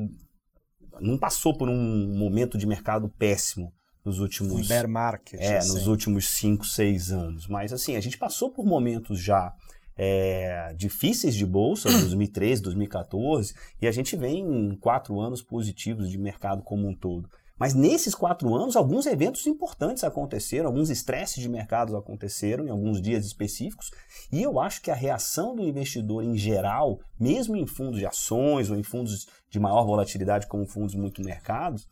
não 0.99 1.17
passou 1.17 1.57
por 1.57 1.69
um 1.69 2.17
momento 2.17 2.57
de 2.57 2.65
mercado 2.65 3.09
péssimo 3.17 3.71
nos 4.03 4.19
últimos 4.19 4.67
bear 4.67 4.87
market, 4.87 5.39
é, 5.39 5.57
assim. 5.57 5.73
nos 5.73 5.87
últimos 5.87 6.29
5, 6.29 6.65
6 6.65 7.11
anos, 7.11 7.47
mas 7.47 7.73
assim, 7.73 7.97
a 7.97 7.99
gente 7.99 8.17
passou 8.17 8.49
por 8.49 8.65
momentos 8.65 9.19
já 9.21 9.53
é, 9.97 10.73
difíceis 10.75 11.35
de 11.35 11.45
bolsa, 11.45 11.89
2013, 11.91 12.61
2014, 12.61 13.53
e 13.81 13.87
a 13.87 13.91
gente 13.91 14.15
vem 14.15 14.39
em 14.39 14.75
quatro 14.77 15.19
anos 15.19 15.41
positivos 15.41 16.09
de 16.09 16.17
mercado 16.17 16.63
como 16.63 16.87
um 16.87 16.95
todo. 16.95 17.29
Mas 17.59 17.73
nesses 17.73 18.13
quatro 18.13 18.53
anos, 18.55 18.75
alguns 18.75 19.05
eventos 19.05 19.47
importantes 19.47 20.03
aconteceram, 20.03 20.67
alguns 20.67 20.89
estresses 20.89 21.41
de 21.41 21.49
mercados 21.49 21.95
aconteceram 21.95 22.67
em 22.67 22.69
alguns 22.69 23.01
dias 23.01 23.25
específicos, 23.25 23.89
e 24.31 24.43
eu 24.43 24.59
acho 24.59 24.81
que 24.81 24.91
a 24.91 24.95
reação 24.95 25.55
do 25.55 25.63
investidor 25.63 26.23
em 26.23 26.37
geral, 26.37 26.99
mesmo 27.19 27.55
em 27.55 27.65
fundos 27.65 27.99
de 27.99 28.05
ações 28.05 28.69
ou 28.69 28.77
em 28.77 28.83
fundos 28.83 29.25
de 29.49 29.59
maior 29.59 29.85
volatilidade, 29.85 30.47
como 30.47 30.67
fundos 30.67 30.93
muito 30.93 31.23
mercados, 31.23 31.87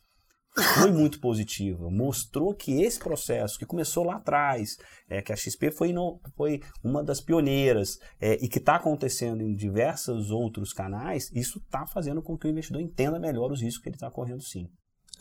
foi 0.55 0.91
muito 0.91 1.19
positiva. 1.19 1.89
Mostrou 1.89 2.53
que 2.53 2.81
esse 2.81 2.97
processo 2.97 3.59
que 3.59 3.65
começou 3.65 4.05
lá 4.05 4.15
atrás, 4.15 4.77
é, 5.09 5.21
que 5.21 5.33
a 5.33 5.35
XP 5.35 5.71
foi, 5.71 5.91
no, 5.91 6.21
foi 6.35 6.61
uma 6.83 7.03
das 7.03 7.19
pioneiras 7.19 7.97
é, 8.21 8.35
e 8.35 8.47
que 8.47 8.59
está 8.59 8.75
acontecendo 8.75 9.41
em 9.41 9.53
diversos 9.53 10.31
outros 10.31 10.71
canais, 10.71 11.29
isso 11.33 11.59
está 11.59 11.85
fazendo 11.85 12.21
com 12.21 12.37
que 12.37 12.47
o 12.47 12.49
investidor 12.49 12.81
entenda 12.81 13.19
melhor 13.19 13.51
os 13.51 13.61
riscos 13.61 13.83
que 13.83 13.89
ele 13.89 13.97
está 13.97 14.09
correndo 14.09 14.41
sim. 14.41 14.69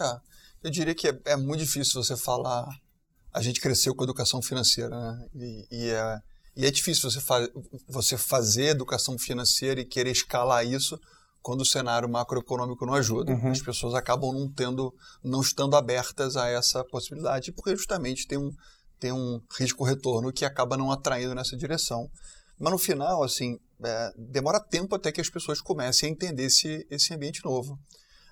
É, 0.00 0.16
eu 0.64 0.70
diria 0.70 0.94
que 0.94 1.08
é, 1.08 1.20
é, 1.26 1.36
muito 1.36 1.60
difícil 1.60 2.02
você 2.02 2.16
falar. 2.16 2.66
A 3.32 3.42
gente 3.42 3.60
cresceu 3.60 3.94
com 3.94 4.04
educação 4.04 4.40
financeira, 4.40 4.90
né? 4.90 5.26
E, 5.34 5.66
e, 5.70 5.90
é, 5.90 6.18
e 6.56 6.66
é 6.66 6.70
difícil 6.70 7.10
você, 7.10 7.20
fa 7.20 7.48
você 7.88 8.16
fazer 8.16 8.66
educação 8.66 9.18
financeira 9.18 9.80
e 9.80 9.84
querer 9.84 10.12
escalar 10.12 10.64
isso 10.64 10.98
quando 11.42 11.60
o 11.60 11.66
cenário 11.66 12.08
macroeconômico 12.08 12.86
não 12.86 12.94
ajuda. 12.94 13.32
Uhum. 13.32 13.50
As 13.50 13.60
pessoas 13.60 13.92
acabam 13.94 14.32
não 14.32 14.50
tendo, 14.50 14.94
não 15.22 15.42
estando 15.42 15.76
abertas 15.76 16.36
a 16.36 16.48
essa 16.48 16.82
possibilidade, 16.84 17.52
porque 17.52 17.76
justamente 17.76 18.26
tem 18.26 18.38
um, 18.38 18.50
tem 18.98 19.12
um 19.12 19.38
risco-retorno 19.58 20.32
que 20.32 20.44
acaba 20.44 20.76
não 20.76 20.90
atraindo 20.90 21.34
nessa 21.34 21.56
direção. 21.56 22.08
Mas 22.58 22.72
no 22.72 22.78
final, 22.78 23.22
assim, 23.22 23.58
é, 23.84 24.10
demora 24.16 24.58
tempo 24.58 24.94
até 24.94 25.12
que 25.12 25.20
as 25.20 25.28
pessoas 25.28 25.60
comecem 25.60 26.08
a 26.08 26.12
entender 26.12 26.44
esse, 26.44 26.86
esse 26.88 27.12
ambiente 27.12 27.44
novo. 27.44 27.78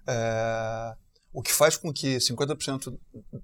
É, 0.06 0.94
o 1.32 1.42
que 1.42 1.52
faz 1.52 1.76
com 1.76 1.92
que 1.92 2.16
50% 2.16 2.94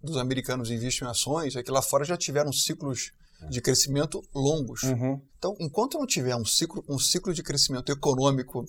dos 0.03 0.17
americanos 0.17 0.71
investam 0.71 1.09
em 1.09 1.11
ações 1.11 1.57
é 1.57 1.63
que 1.63 1.71
lá 1.71 1.81
fora 1.81 2.05
já 2.05 2.17
tiveram 2.17 2.53
ciclos 2.53 3.13
de 3.49 3.61
crescimento 3.61 4.21
longos. 4.35 4.83
Uhum. 4.83 5.23
Então, 5.39 5.55
enquanto 5.61 5.99
não 5.99 6.07
tiver 6.07 6.37
um 6.37 6.45
ciclo, 6.45 6.85
um 6.89 6.99
ciclo 6.99 7.33
de 7.33 7.43
crescimento 7.43 7.91
econômico 7.91 8.65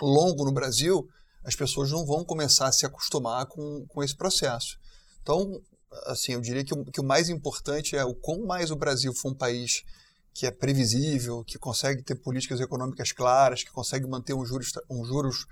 longo 0.00 0.44
no 0.44 0.52
Brasil, 0.52 1.06
as 1.44 1.56
pessoas 1.56 1.90
não 1.90 2.06
vão 2.06 2.24
começar 2.24 2.68
a 2.68 2.72
se 2.72 2.86
acostumar 2.86 3.46
com, 3.46 3.84
com 3.88 4.02
esse 4.02 4.16
processo. 4.16 4.78
Então, 5.20 5.60
assim, 6.06 6.32
eu 6.32 6.40
diria 6.40 6.64
que 6.64 6.74
o, 6.74 6.84
que 6.84 7.00
o 7.00 7.04
mais 7.04 7.28
importante 7.28 7.96
é 7.96 8.04
o 8.04 8.14
quão 8.14 8.46
mais 8.46 8.70
o 8.70 8.76
Brasil 8.76 9.12
for 9.14 9.32
um 9.32 9.34
país 9.34 9.82
que 10.32 10.46
é 10.46 10.50
previsível, 10.50 11.42
que 11.44 11.58
consegue 11.58 12.02
ter 12.02 12.14
políticas 12.14 12.60
econômicas 12.60 13.10
claras, 13.10 13.64
que 13.64 13.72
consegue 13.72 14.06
manter 14.06 14.34
um 14.34 14.44
juros, 14.44 14.70
um 14.88 15.04
juros 15.04 15.46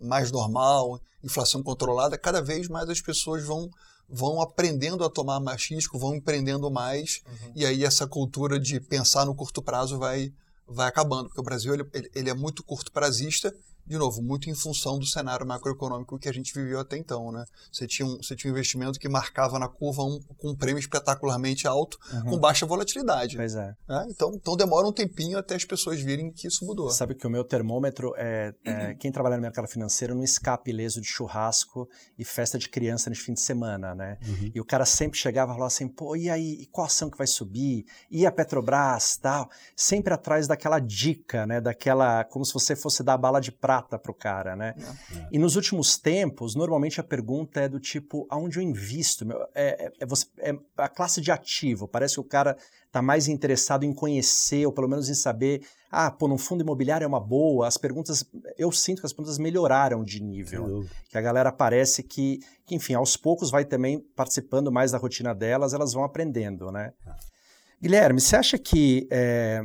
mais 0.00 0.30
normal, 0.30 1.00
inflação 1.22 1.62
controlada, 1.62 2.16
cada 2.16 2.40
vez 2.40 2.68
mais 2.68 2.88
as 2.88 3.00
pessoas 3.00 3.44
vão 3.44 3.70
vão 4.10 4.40
aprendendo 4.40 5.04
a 5.04 5.10
tomar 5.10 5.38
mais 5.38 5.66
risco, 5.68 5.98
vão 5.98 6.14
empreendendo 6.14 6.70
mais, 6.70 7.20
uhum. 7.26 7.52
e 7.54 7.66
aí 7.66 7.84
essa 7.84 8.06
cultura 8.06 8.58
de 8.58 8.80
pensar 8.80 9.26
no 9.26 9.34
curto 9.34 9.60
prazo 9.60 9.98
vai, 9.98 10.32
vai 10.66 10.88
acabando, 10.88 11.26
porque 11.26 11.40
o 11.40 11.44
Brasil 11.44 11.74
ele, 11.74 12.10
ele 12.14 12.30
é 12.30 12.34
muito 12.34 12.62
curto 12.62 12.90
prazista 12.90 13.54
de 13.88 13.96
novo, 13.96 14.22
muito 14.22 14.50
em 14.50 14.54
função 14.54 14.98
do 14.98 15.06
cenário 15.06 15.46
macroeconômico 15.46 16.18
que 16.18 16.28
a 16.28 16.32
gente 16.32 16.52
viveu 16.52 16.78
até 16.78 16.96
então, 16.98 17.32
né? 17.32 17.44
Você 17.72 17.86
tinha 17.86 18.06
um, 18.06 18.16
você 18.18 18.36
tinha 18.36 18.52
um 18.52 18.54
investimento 18.54 18.98
que 18.98 19.08
marcava 19.08 19.58
na 19.58 19.66
curva 19.66 20.02
um, 20.02 20.20
com 20.36 20.50
um 20.50 20.56
prêmio 20.56 20.78
espetacularmente 20.78 21.66
alto, 21.66 21.98
uhum. 22.12 22.24
com 22.24 22.38
baixa 22.38 22.66
volatilidade. 22.66 23.36
Pois 23.36 23.54
é. 23.54 23.74
Né? 23.88 24.06
Então, 24.10 24.32
então 24.34 24.56
demora 24.56 24.86
um 24.86 24.92
tempinho 24.92 25.38
até 25.38 25.54
as 25.54 25.64
pessoas 25.64 26.00
virem 26.00 26.30
que 26.30 26.46
isso 26.46 26.66
mudou. 26.66 26.90
Sabe 26.90 27.14
que 27.14 27.26
o 27.26 27.30
meu 27.30 27.44
termômetro 27.44 28.12
é, 28.16 28.52
é 28.64 28.88
uhum. 28.88 28.96
quem 28.98 29.10
trabalha 29.10 29.36
no 29.36 29.42
mercado 29.42 29.66
financeiro 29.66 30.14
não 30.14 30.22
escape 30.22 30.70
ileso 30.70 31.00
de 31.00 31.08
churrasco 31.08 31.88
e 32.18 32.24
festa 32.24 32.58
de 32.58 32.68
criança 32.68 33.08
no 33.08 33.16
fim 33.16 33.32
de 33.32 33.40
semana, 33.40 33.94
né? 33.94 34.18
Uhum. 34.26 34.52
E 34.54 34.60
o 34.60 34.64
cara 34.64 34.84
sempre 34.84 35.18
chegava 35.18 35.52
e 35.52 35.54
falava 35.54 35.68
assim, 35.68 35.88
pô, 35.88 36.14
e 36.14 36.28
aí, 36.28 36.58
e 36.60 36.66
qual 36.66 36.86
ação 36.86 37.08
que 37.08 37.16
vai 37.16 37.26
subir? 37.26 37.86
E 38.10 38.26
a 38.26 38.32
Petrobras, 38.32 39.16
tal? 39.16 39.48
Sempre 39.74 40.12
atrás 40.12 40.46
daquela 40.46 40.78
dica, 40.78 41.46
né? 41.46 41.58
Daquela, 41.58 42.24
como 42.24 42.44
se 42.44 42.52
você 42.52 42.76
fosse 42.76 43.02
dar 43.02 43.14
a 43.14 43.18
bala 43.18 43.40
de 43.40 43.50
prata 43.50 43.77
para 43.82 44.10
o 44.10 44.14
cara, 44.14 44.56
né? 44.56 44.74
É. 45.14 45.28
E 45.30 45.38
nos 45.38 45.54
últimos 45.54 45.98
tempos, 45.98 46.54
normalmente 46.54 47.00
a 47.00 47.04
pergunta 47.04 47.60
é 47.60 47.68
do 47.68 47.78
tipo, 47.78 48.26
aonde 48.30 48.58
eu 48.58 48.62
invisto? 48.62 49.26
É, 49.54 49.86
é, 49.86 49.92
é, 50.00 50.06
você, 50.06 50.26
é 50.38 50.58
a 50.76 50.88
classe 50.88 51.20
de 51.20 51.30
ativo. 51.30 51.86
Parece 51.86 52.14
que 52.14 52.20
o 52.20 52.24
cara 52.24 52.56
está 52.86 53.02
mais 53.02 53.28
interessado 53.28 53.84
em 53.84 53.92
conhecer, 53.92 54.66
ou 54.66 54.72
pelo 54.72 54.88
menos 54.88 55.08
em 55.08 55.14
saber, 55.14 55.62
ah, 55.90 56.10
pô, 56.10 56.26
no 56.26 56.38
fundo 56.38 56.62
imobiliário 56.62 57.04
é 57.04 57.08
uma 57.08 57.20
boa. 57.20 57.68
As 57.68 57.76
perguntas, 57.76 58.24
eu 58.56 58.72
sinto 58.72 59.00
que 59.00 59.06
as 59.06 59.12
perguntas 59.12 59.38
melhoraram 59.38 60.02
de 60.02 60.22
nível. 60.22 60.84
Que 61.10 61.18
a 61.18 61.20
galera 61.20 61.52
parece 61.52 62.02
que, 62.02 62.40
que, 62.66 62.74
enfim, 62.74 62.94
aos 62.94 63.16
poucos 63.16 63.50
vai 63.50 63.64
também 63.64 64.00
participando 64.16 64.72
mais 64.72 64.90
da 64.90 64.98
rotina 64.98 65.34
delas, 65.34 65.74
elas 65.74 65.92
vão 65.92 66.02
aprendendo, 66.02 66.72
né? 66.72 66.92
É. 67.06 67.38
Guilherme, 67.80 68.20
você 68.20 68.34
acha 68.34 68.58
que 68.58 69.06
é, 69.10 69.62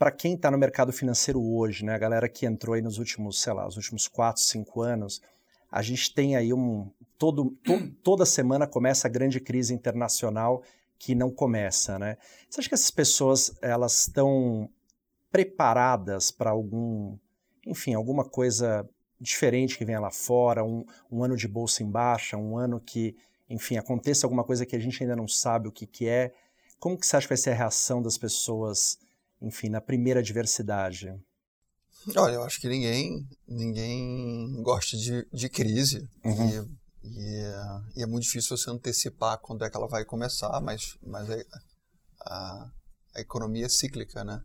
para 0.00 0.10
quem 0.10 0.32
está 0.32 0.50
no 0.50 0.56
mercado 0.56 0.94
financeiro 0.94 1.38
hoje, 1.42 1.84
né, 1.84 1.94
a 1.94 1.98
galera 1.98 2.26
que 2.26 2.46
entrou 2.46 2.74
aí 2.74 2.80
nos 2.80 2.96
últimos, 2.96 3.42
sei 3.42 3.52
lá, 3.52 3.68
os 3.68 3.76
últimos 3.76 4.08
4, 4.08 4.40
5 4.40 4.80
anos, 4.80 5.20
a 5.70 5.82
gente 5.82 6.14
tem 6.14 6.36
aí 6.36 6.54
um. 6.54 6.90
Todo, 7.18 7.50
to, 7.62 7.90
toda 8.02 8.24
semana 8.24 8.66
começa 8.66 9.06
a 9.06 9.10
grande 9.10 9.38
crise 9.38 9.74
internacional 9.74 10.62
que 10.98 11.14
não 11.14 11.30
começa, 11.30 11.98
né? 11.98 12.16
Você 12.48 12.60
acha 12.60 12.68
que 12.70 12.74
essas 12.74 12.90
pessoas 12.90 13.54
elas 13.60 14.00
estão 14.00 14.70
preparadas 15.30 16.30
para 16.30 16.48
algum, 16.48 17.18
enfim, 17.66 17.92
alguma 17.92 18.24
coisa 18.24 18.88
diferente 19.20 19.76
que 19.76 19.84
venha 19.84 20.00
lá 20.00 20.10
fora, 20.10 20.64
um, 20.64 20.82
um, 21.12 21.22
ano 21.22 21.36
de 21.36 21.46
bolsa 21.46 21.82
em 21.82 21.90
baixa, 21.90 22.38
um 22.38 22.56
ano 22.56 22.80
que, 22.80 23.14
enfim, 23.50 23.76
aconteça 23.76 24.24
alguma 24.24 24.44
coisa 24.44 24.64
que 24.64 24.74
a 24.74 24.80
gente 24.80 25.02
ainda 25.02 25.14
não 25.14 25.28
sabe 25.28 25.68
o 25.68 25.72
que, 25.72 25.86
que 25.86 26.08
é. 26.08 26.32
Como 26.78 26.98
que 26.98 27.06
você 27.06 27.18
acha 27.18 27.26
que 27.26 27.34
vai 27.34 27.36
ser 27.36 27.50
a 27.50 27.54
reação 27.54 28.00
das 28.00 28.16
pessoas 28.16 28.98
enfim, 29.40 29.68
na 29.68 29.80
primeira 29.80 30.20
adversidade? 30.20 31.12
Olha, 32.16 32.34
eu 32.34 32.42
acho 32.42 32.60
que 32.60 32.68
ninguém, 32.68 33.28
ninguém 33.46 34.62
gosta 34.62 34.96
de, 34.96 35.26
de 35.32 35.48
crise. 35.48 36.08
Uhum. 36.24 36.68
E, 37.02 37.08
e, 37.08 37.96
e, 37.96 38.02
é 38.02 38.06
muito 38.06 38.24
difícil 38.24 38.56
você 38.56 38.70
antecipar 38.70 39.38
quando 39.38 39.64
é 39.64 39.70
que 39.70 39.76
ela 39.76 39.88
vai 39.88 40.04
começar, 40.04 40.60
mas, 40.60 40.96
mas 41.02 41.28
a, 41.30 41.36
a, 42.22 42.70
a 43.16 43.20
economia 43.20 43.66
é 43.66 43.68
cíclica, 43.68 44.24
né? 44.24 44.42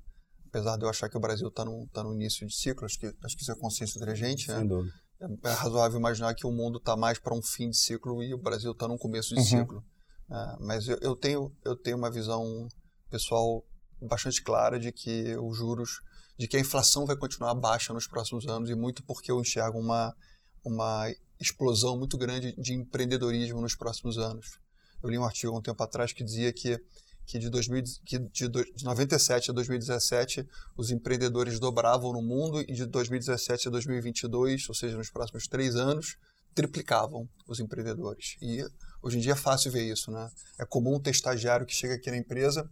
Apesar 0.48 0.78
de 0.78 0.84
eu 0.84 0.90
achar 0.90 1.10
que 1.10 1.18
o 1.18 1.20
Brasil 1.20 1.48
está 1.48 1.66
no, 1.66 1.88
tá 1.88 2.04
no 2.04 2.14
início 2.14 2.46
de 2.46 2.56
ciclo, 2.56 2.86
acho 2.86 3.00
que, 3.00 3.08
acho 3.08 3.36
que 3.36 3.42
isso 3.42 3.52
é 3.52 3.56
consciência 3.56 4.00
da 4.00 4.14
gente, 4.14 4.48
né? 4.50 4.60
Sem 4.60 4.68
dúvida. 4.68 4.94
É, 5.22 5.50
é 5.50 5.54
razoável 5.54 6.00
imaginar 6.00 6.34
que 6.34 6.46
o 6.46 6.52
mundo 6.52 6.78
está 6.78 6.96
mais 6.96 7.20
para 7.20 7.34
um 7.34 7.42
fim 7.42 7.70
de 7.70 7.78
ciclo 7.78 8.22
e 8.22 8.34
o 8.34 8.38
Brasil 8.38 8.72
está 8.72 8.88
no 8.88 8.98
começo 8.98 9.34
de 9.34 9.40
uhum. 9.40 9.46
ciclo. 9.46 9.84
É, 10.30 10.58
mas 10.60 10.88
eu, 10.88 10.98
eu, 11.02 11.16
tenho, 11.16 11.56
eu 11.64 11.76
tenho 11.76 11.98
uma 11.98 12.12
visão 12.12 12.68
pessoal 13.10 13.64
bastante 14.02 14.42
clara 14.42 14.80
de 14.80 14.92
que 14.92 15.36
os 15.38 15.58
juros, 15.58 16.02
de 16.38 16.48
que 16.48 16.58
a 16.58 16.60
inflação 16.60 17.06
vai 17.06 17.16
continuar 17.16 17.54
baixa 17.56 17.94
nos 17.94 18.08
próximos 18.08 18.48
anos 18.48 18.70
e 18.70 18.76
muito 18.76 19.04
porque 19.04 19.32
eu 19.32 19.40
enxergo 19.40 19.80
uma, 19.80 20.16
uma 20.64 21.12
explosão 21.40 21.98
muito 21.98 22.18
grande 22.18 22.54
de 22.58 22.74
empreendedorismo 22.74 23.62
nos 23.62 23.76
próximos 23.76 24.18
anos. 24.18 24.60
Eu 25.02 25.10
li 25.10 25.18
um 25.18 25.26
artigo 25.26 25.54
há 25.54 25.60
um 25.60 25.62
tempo 25.62 25.82
atrás 25.84 26.14
que 26.14 26.24
dizia 26.24 26.52
que 26.52 26.80
que 27.28 27.40
de, 27.40 27.50
2000, 27.50 27.84
que 28.06 28.20
de, 28.20 28.48
de 28.48 28.84
97 28.84 29.50
a 29.50 29.54
2017 29.56 30.48
os 30.78 30.92
empreendedores 30.92 31.60
dobravam 31.60 32.14
no 32.14 32.22
mundo 32.22 32.62
e 32.62 32.72
de 32.72 32.86
2017 32.86 33.68
a 33.68 33.72
2022, 33.72 34.70
ou 34.70 34.76
seja, 34.76 34.96
nos 34.96 35.10
próximos 35.10 35.48
três 35.48 35.76
anos, 35.76 36.18
triplicavam 36.54 37.28
os 37.48 37.60
empreendedores. 37.60 38.38
E 38.40 38.64
Hoje 39.06 39.20
em 39.20 39.22
dia 39.22 39.34
é 39.34 39.36
fácil 39.36 39.72
ver 39.72 39.84
isso, 39.84 40.10
né? 40.10 40.32
É 40.60 40.66
comum 40.66 41.00
ter 41.00 41.12
estagiário 41.12 41.64
que 41.64 41.76
chega 41.76 41.94
aqui 41.94 42.10
na 42.10 42.18
empresa 42.18 42.68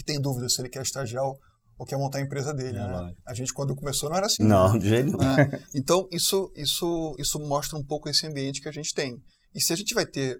que 0.00 0.04
tem 0.04 0.20
dúvida 0.20 0.48
se 0.48 0.60
ele 0.60 0.68
quer 0.70 0.82
estagiar 0.82 1.22
ou 1.24 1.86
quer 1.86 1.96
montar 1.96 2.18
a 2.18 2.20
empresa 2.20 2.52
dele, 2.52 2.78
é, 2.78 2.86
né? 2.86 3.14
A 3.26 3.34
gente, 3.34 3.52
quando 3.52 3.74
começou, 3.74 4.08
não 4.10 4.16
era 4.16 4.26
assim. 4.26 4.42
Não, 4.42 4.72
né? 4.72 4.78
de 4.78 4.88
jeito 4.88 5.16
nenhum. 5.16 5.38
É. 5.38 5.62
Então, 5.74 6.08
isso, 6.10 6.52
isso, 6.56 7.14
isso 7.18 7.38
mostra 7.40 7.78
um 7.78 7.84
pouco 7.84 8.08
esse 8.08 8.26
ambiente 8.26 8.60
que 8.60 8.68
a 8.68 8.72
gente 8.72 8.94
tem. 8.94 9.16
E 9.54 9.60
se 9.60 9.72
a 9.72 9.76
gente 9.76 9.94
vai 9.94 10.06
ter 10.06 10.38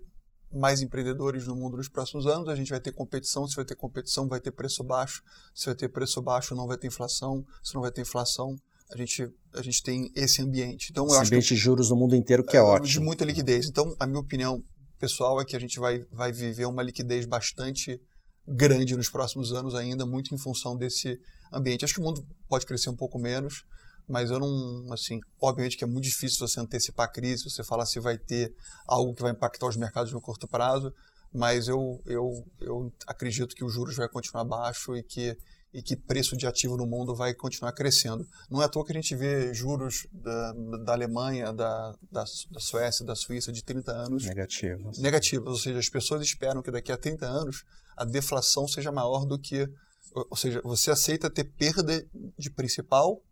mais 0.52 0.80
empreendedores 0.80 1.46
no 1.46 1.54
mundo 1.54 1.76
nos 1.76 1.88
próximos 1.88 2.26
anos, 2.26 2.48
a 2.48 2.54
gente 2.54 2.70
vai 2.70 2.80
ter 2.80 2.92
competição, 2.92 3.46
se 3.46 3.56
vai 3.56 3.64
ter 3.64 3.76
competição, 3.76 4.28
vai 4.28 4.40
ter 4.40 4.50
preço 4.50 4.82
baixo, 4.82 5.22
se 5.54 5.66
vai 5.66 5.74
ter 5.74 5.88
preço 5.88 6.20
baixo, 6.20 6.54
não 6.54 6.66
vai 6.66 6.76
ter 6.76 6.88
inflação, 6.88 7.44
se 7.62 7.74
não 7.74 7.82
vai 7.82 7.90
ter 7.90 8.02
inflação, 8.02 8.54
a 8.92 8.96
gente, 8.96 9.28
a 9.54 9.62
gente 9.62 9.82
tem 9.82 10.10
esse 10.14 10.42
ambiente. 10.42 10.88
Então, 10.90 11.06
esse 11.06 11.14
eu 11.14 11.20
ambiente 11.20 11.44
acho 11.44 11.54
de 11.54 11.60
juros 11.60 11.90
no 11.90 11.96
mundo 11.96 12.16
inteiro 12.16 12.44
que 12.44 12.56
é, 12.56 12.60
é 12.60 12.62
ótimo. 12.62 12.86
De 12.86 13.00
muita 13.00 13.24
liquidez. 13.24 13.66
Então, 13.66 13.94
a 13.98 14.06
minha 14.06 14.20
opinião 14.20 14.62
pessoal 14.98 15.40
é 15.40 15.44
que 15.44 15.56
a 15.56 15.60
gente 15.60 15.78
vai, 15.78 16.00
vai 16.12 16.32
viver 16.32 16.66
uma 16.66 16.82
liquidez 16.82 17.24
bastante 17.24 17.98
grande 18.46 18.96
nos 18.96 19.08
próximos 19.08 19.52
anos 19.52 19.74
ainda, 19.74 20.04
muito 20.04 20.34
em 20.34 20.38
função 20.38 20.76
desse 20.76 21.20
ambiente. 21.52 21.84
Acho 21.84 21.94
que 21.94 22.00
o 22.00 22.04
mundo 22.04 22.26
pode 22.48 22.66
crescer 22.66 22.90
um 22.90 22.96
pouco 22.96 23.18
menos, 23.18 23.64
mas 24.08 24.30
eu 24.30 24.38
não, 24.38 24.92
assim, 24.92 25.20
obviamente 25.40 25.76
que 25.76 25.84
é 25.84 25.86
muito 25.86 26.04
difícil 26.04 26.46
você 26.46 26.58
antecipar 26.60 27.06
a 27.06 27.10
crise, 27.10 27.48
você 27.48 27.62
falar 27.62 27.86
se 27.86 28.00
vai 28.00 28.18
ter 28.18 28.54
algo 28.86 29.14
que 29.14 29.22
vai 29.22 29.32
impactar 29.32 29.66
os 29.66 29.76
mercados 29.76 30.12
no 30.12 30.20
curto 30.20 30.48
prazo, 30.48 30.92
mas 31.32 31.68
eu, 31.68 32.02
eu, 32.06 32.44
eu 32.60 32.92
acredito 33.06 33.54
que 33.54 33.64
os 33.64 33.72
juros 33.72 33.96
vai 33.96 34.08
continuar 34.08 34.44
baixo 34.44 34.96
e 34.96 35.02
que 35.02 35.36
e 35.72 35.82
que 35.82 35.96
preço 35.96 36.36
de 36.36 36.46
ativo 36.46 36.76
no 36.76 36.86
mundo 36.86 37.14
vai 37.14 37.32
continuar 37.32 37.72
crescendo. 37.72 38.26
Não 38.50 38.60
é 38.60 38.64
à 38.64 38.68
toa 38.68 38.84
que 38.84 38.92
a 38.92 38.94
gente 38.94 39.14
vê 39.14 39.54
juros 39.54 40.06
da, 40.12 40.52
da 40.84 40.92
Alemanha, 40.92 41.52
da, 41.52 41.94
da, 42.10 42.24
da 42.50 42.60
Suécia, 42.60 43.04
da 43.04 43.14
Suíça 43.14 43.52
de 43.52 43.62
30 43.62 43.92
anos 43.92 44.24
negativos. 44.24 44.98
negativos. 44.98 45.48
Ou 45.48 45.56
seja, 45.56 45.78
as 45.78 45.88
pessoas 45.88 46.22
esperam 46.22 46.60
que 46.60 46.70
daqui 46.70 46.90
a 46.90 46.96
30 46.96 47.24
anos 47.24 47.64
a 48.00 48.04
deflação 48.04 48.66
seja 48.66 48.90
maior 48.90 49.24
do 49.24 49.38
que. 49.38 49.68
Ou 50.14 50.36
seja, 50.36 50.60
você 50.64 50.90
aceita 50.90 51.30
ter 51.30 51.44
perda 51.44 52.04
de 52.36 52.50
principal 52.50 53.22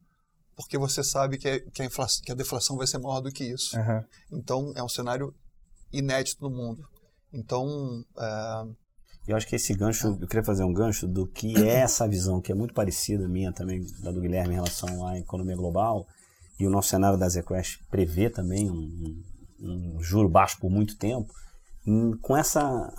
porque 0.59 0.77
você 0.77 1.05
sabe 1.05 1.39
que, 1.39 1.49
é, 1.49 1.61
que, 1.61 1.83
a, 1.83 1.85
inflação, 1.85 2.25
que 2.25 2.33
a 2.33 2.35
deflação 2.35 2.77
vai 2.77 2.85
ser 2.85 2.99
maior 2.99 3.21
do 3.21 3.31
que 3.31 3.45
isso. 3.45 3.79
Uhum. 3.79 4.05
Então, 4.33 4.73
é 4.75 4.83
um 4.83 4.89
cenário 4.89 5.33
inédito 5.93 6.43
no 6.43 6.51
mundo. 6.51 6.85
Então, 7.33 8.05
é, 8.19 8.65
eu 9.29 9.37
acho 9.37 9.47
que 9.47 9.55
esse 9.55 9.73
gancho, 9.73 10.19
eu 10.21 10.27
queria 10.27 10.43
fazer 10.43 10.65
um 10.65 10.73
gancho 10.73 11.07
do 11.07 11.29
que 11.29 11.57
é 11.57 11.77
essa 11.77 12.09
visão, 12.09 12.41
que 12.41 12.51
é 12.51 12.55
muito 12.57 12.75
parecida 12.75 13.29
minha 13.29 13.53
também, 13.53 13.87
da 14.03 14.11
do 14.11 14.21
Guilherme 14.21 14.55
em 14.55 14.57
relação 14.57 15.07
à 15.07 15.17
economia 15.17 15.55
global, 15.55 16.09
e 16.59 16.67
o 16.67 16.71
nosso 16.71 16.89
cenário 16.89 17.17
da 17.17 17.29
ZQuest 17.29 17.85
prevê 17.89 18.29
também 18.29 18.69
um, 18.69 19.23
um, 19.61 20.03
juro 20.03 20.29
baixo 20.29 20.59
por 20.59 20.71
muito 20.71 20.99
tempo, 20.99 21.33
com 22.21 22.37
essa 22.37 22.93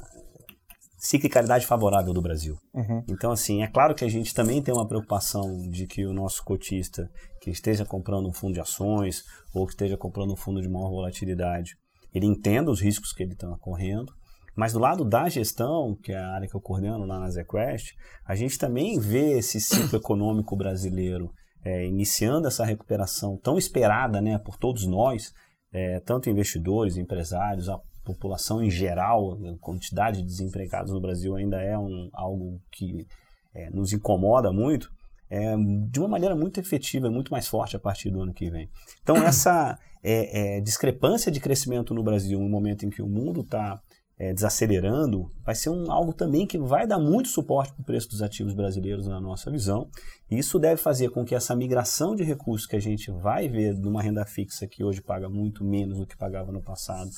ciclicalidade 0.99 1.65
favorável 1.65 2.13
do 2.13 2.21
Brasil. 2.21 2.57
Uhum. 2.73 3.03
Então, 3.09 3.31
assim, 3.31 3.63
é 3.63 3.67
claro 3.67 3.95
que 3.95 4.03
a 4.03 4.09
gente 4.09 4.33
também 4.33 4.61
tem 4.61 4.73
uma 4.73 4.87
preocupação 4.87 5.69
de 5.69 5.87
que 5.87 6.05
o 6.05 6.13
nosso 6.13 6.43
cotista 6.43 7.09
que 7.41 7.49
esteja 7.49 7.85
comprando 7.85 8.27
um 8.27 8.33
fundo 8.33 8.53
de 8.53 8.59
ações 8.59 9.23
ou 9.53 9.65
que 9.65 9.71
esteja 9.71 9.97
comprando 9.97 10.33
um 10.33 10.35
fundo 10.35 10.61
de 10.61 10.67
maior 10.67 10.89
volatilidade, 10.89 11.75
ele 12.13 12.25
entenda 12.25 12.69
os 12.69 12.81
riscos 12.81 13.13
que 13.13 13.23
ele 13.23 13.33
está 13.33 13.47
correndo, 13.59 14.11
mas 14.55 14.73
do 14.73 14.79
lado 14.79 15.05
da 15.05 15.29
gestão, 15.29 15.95
que 16.03 16.11
é 16.11 16.17
a 16.17 16.33
área 16.33 16.47
que 16.47 16.55
eu 16.55 16.59
coordeno 16.59 17.05
lá 17.05 17.17
na 17.17 17.29
ZQuest, 17.29 17.93
a 18.25 18.35
gente 18.35 18.57
também 18.57 18.99
vê 18.99 19.37
esse 19.37 19.61
ciclo 19.61 19.97
econômico 19.97 20.55
brasileiro 20.57 21.31
é, 21.63 21.85
iniciando 21.85 22.47
essa 22.47 22.65
recuperação 22.65 23.37
tão 23.41 23.57
esperada 23.57 24.21
né, 24.21 24.37
por 24.37 24.57
todos 24.57 24.85
nós, 24.85 25.31
é, 25.71 25.99
tanto 26.01 26.29
investidores, 26.29 26.97
empresários, 26.97 27.69
a 27.69 27.79
população 28.13 28.63
em 28.63 28.69
geral, 28.69 29.33
a 29.33 29.57
quantidade 29.59 30.21
de 30.21 30.27
desempregados 30.27 30.91
no 30.91 31.01
Brasil 31.01 31.35
ainda 31.35 31.61
é 31.61 31.77
um, 31.77 32.09
algo 32.13 32.61
que 32.71 33.05
é, 33.53 33.69
nos 33.69 33.93
incomoda 33.93 34.51
muito, 34.51 34.91
é, 35.29 35.55
de 35.89 35.99
uma 35.99 36.07
maneira 36.07 36.35
muito 36.35 36.59
efetiva 36.59 37.07
e 37.07 37.11
muito 37.11 37.31
mais 37.31 37.47
forte 37.47 37.75
a 37.75 37.79
partir 37.79 38.09
do 38.09 38.21
ano 38.21 38.33
que 38.33 38.49
vem. 38.49 38.69
Então, 39.01 39.15
essa 39.23 39.77
é, 40.03 40.57
é, 40.57 40.61
discrepância 40.61 41.31
de 41.31 41.39
crescimento 41.39 41.93
no 41.93 42.03
Brasil, 42.03 42.39
no 42.39 42.49
momento 42.49 42.85
em 42.85 42.89
que 42.89 43.01
o 43.01 43.07
mundo 43.07 43.41
está 43.41 43.79
é, 44.17 44.33
desacelerando, 44.33 45.31
vai 45.45 45.55
ser 45.55 45.69
um, 45.69 45.89
algo 45.91 46.11
também 46.11 46.45
que 46.45 46.57
vai 46.57 46.85
dar 46.85 46.99
muito 46.99 47.29
suporte 47.29 47.71
para 47.73 47.81
o 47.81 47.85
preço 47.85 48.09
dos 48.09 48.21
ativos 48.21 48.53
brasileiros 48.53 49.07
na 49.07 49.19
nossa 49.21 49.49
visão. 49.49 49.87
E 50.29 50.37
isso 50.37 50.59
deve 50.59 50.81
fazer 50.81 51.09
com 51.09 51.23
que 51.23 51.33
essa 51.33 51.55
migração 51.55 52.15
de 52.15 52.23
recursos 52.23 52.67
que 52.67 52.75
a 52.75 52.81
gente 52.81 53.09
vai 53.11 53.47
ver 53.47 53.77
numa 53.77 54.01
renda 54.01 54.25
fixa 54.25 54.67
que 54.67 54.83
hoje 54.83 55.01
paga 55.01 55.29
muito 55.29 55.63
menos 55.63 55.99
do 55.99 56.05
que 56.05 56.17
pagava 56.17 56.51
no 56.51 56.61
passado 56.61 57.09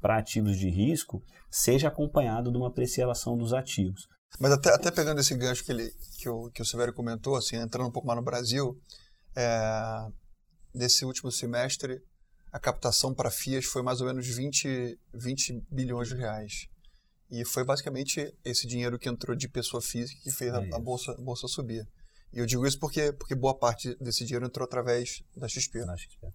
para 0.00 0.18
ativos 0.18 0.58
de 0.58 0.68
risco, 0.68 1.22
seja 1.50 1.88
acompanhado 1.88 2.50
de 2.50 2.56
uma 2.56 2.68
apreciação 2.68 3.36
dos 3.36 3.52
ativos. 3.52 4.08
Mas 4.38 4.52
até, 4.52 4.72
até 4.72 4.90
pegando 4.90 5.20
esse 5.20 5.34
gancho 5.34 5.64
que, 5.64 5.72
ele, 5.72 5.90
que, 6.18 6.28
o, 6.28 6.50
que 6.50 6.62
o 6.62 6.64
Severo 6.64 6.92
comentou, 6.92 7.36
assim, 7.36 7.56
entrando 7.56 7.88
um 7.88 7.92
pouco 7.92 8.06
mais 8.06 8.18
no 8.18 8.24
Brasil, 8.24 8.80
é, 9.36 10.06
nesse 10.74 11.04
último 11.04 11.30
semestre, 11.30 12.02
a 12.52 12.58
captação 12.58 13.14
para 13.14 13.30
FIAs 13.30 13.64
foi 13.64 13.82
mais 13.82 14.00
ou 14.00 14.06
menos 14.06 14.26
20, 14.26 14.98
20 15.14 15.64
bilhões 15.70 16.08
de 16.08 16.14
reais. 16.14 16.68
E 17.30 17.44
foi 17.44 17.64
basicamente 17.64 18.32
esse 18.44 18.66
dinheiro 18.66 18.98
que 18.98 19.08
entrou 19.08 19.36
de 19.36 19.48
pessoa 19.48 19.80
física 19.80 20.20
que 20.22 20.32
fez 20.32 20.52
é 20.52 20.56
a, 20.56 20.76
a, 20.76 20.78
bolsa, 20.80 21.12
a 21.12 21.20
bolsa 21.20 21.46
subir. 21.46 21.86
E 22.32 22.38
eu 22.38 22.46
digo 22.46 22.66
isso 22.66 22.78
porque, 22.78 23.12
porque 23.12 23.34
boa 23.34 23.56
parte 23.56 23.94
desse 24.00 24.24
dinheiro 24.24 24.46
entrou 24.46 24.64
através 24.64 25.22
da 25.36 25.48
XP. 25.48 25.84
Da 25.84 25.96
XP. 25.96 26.26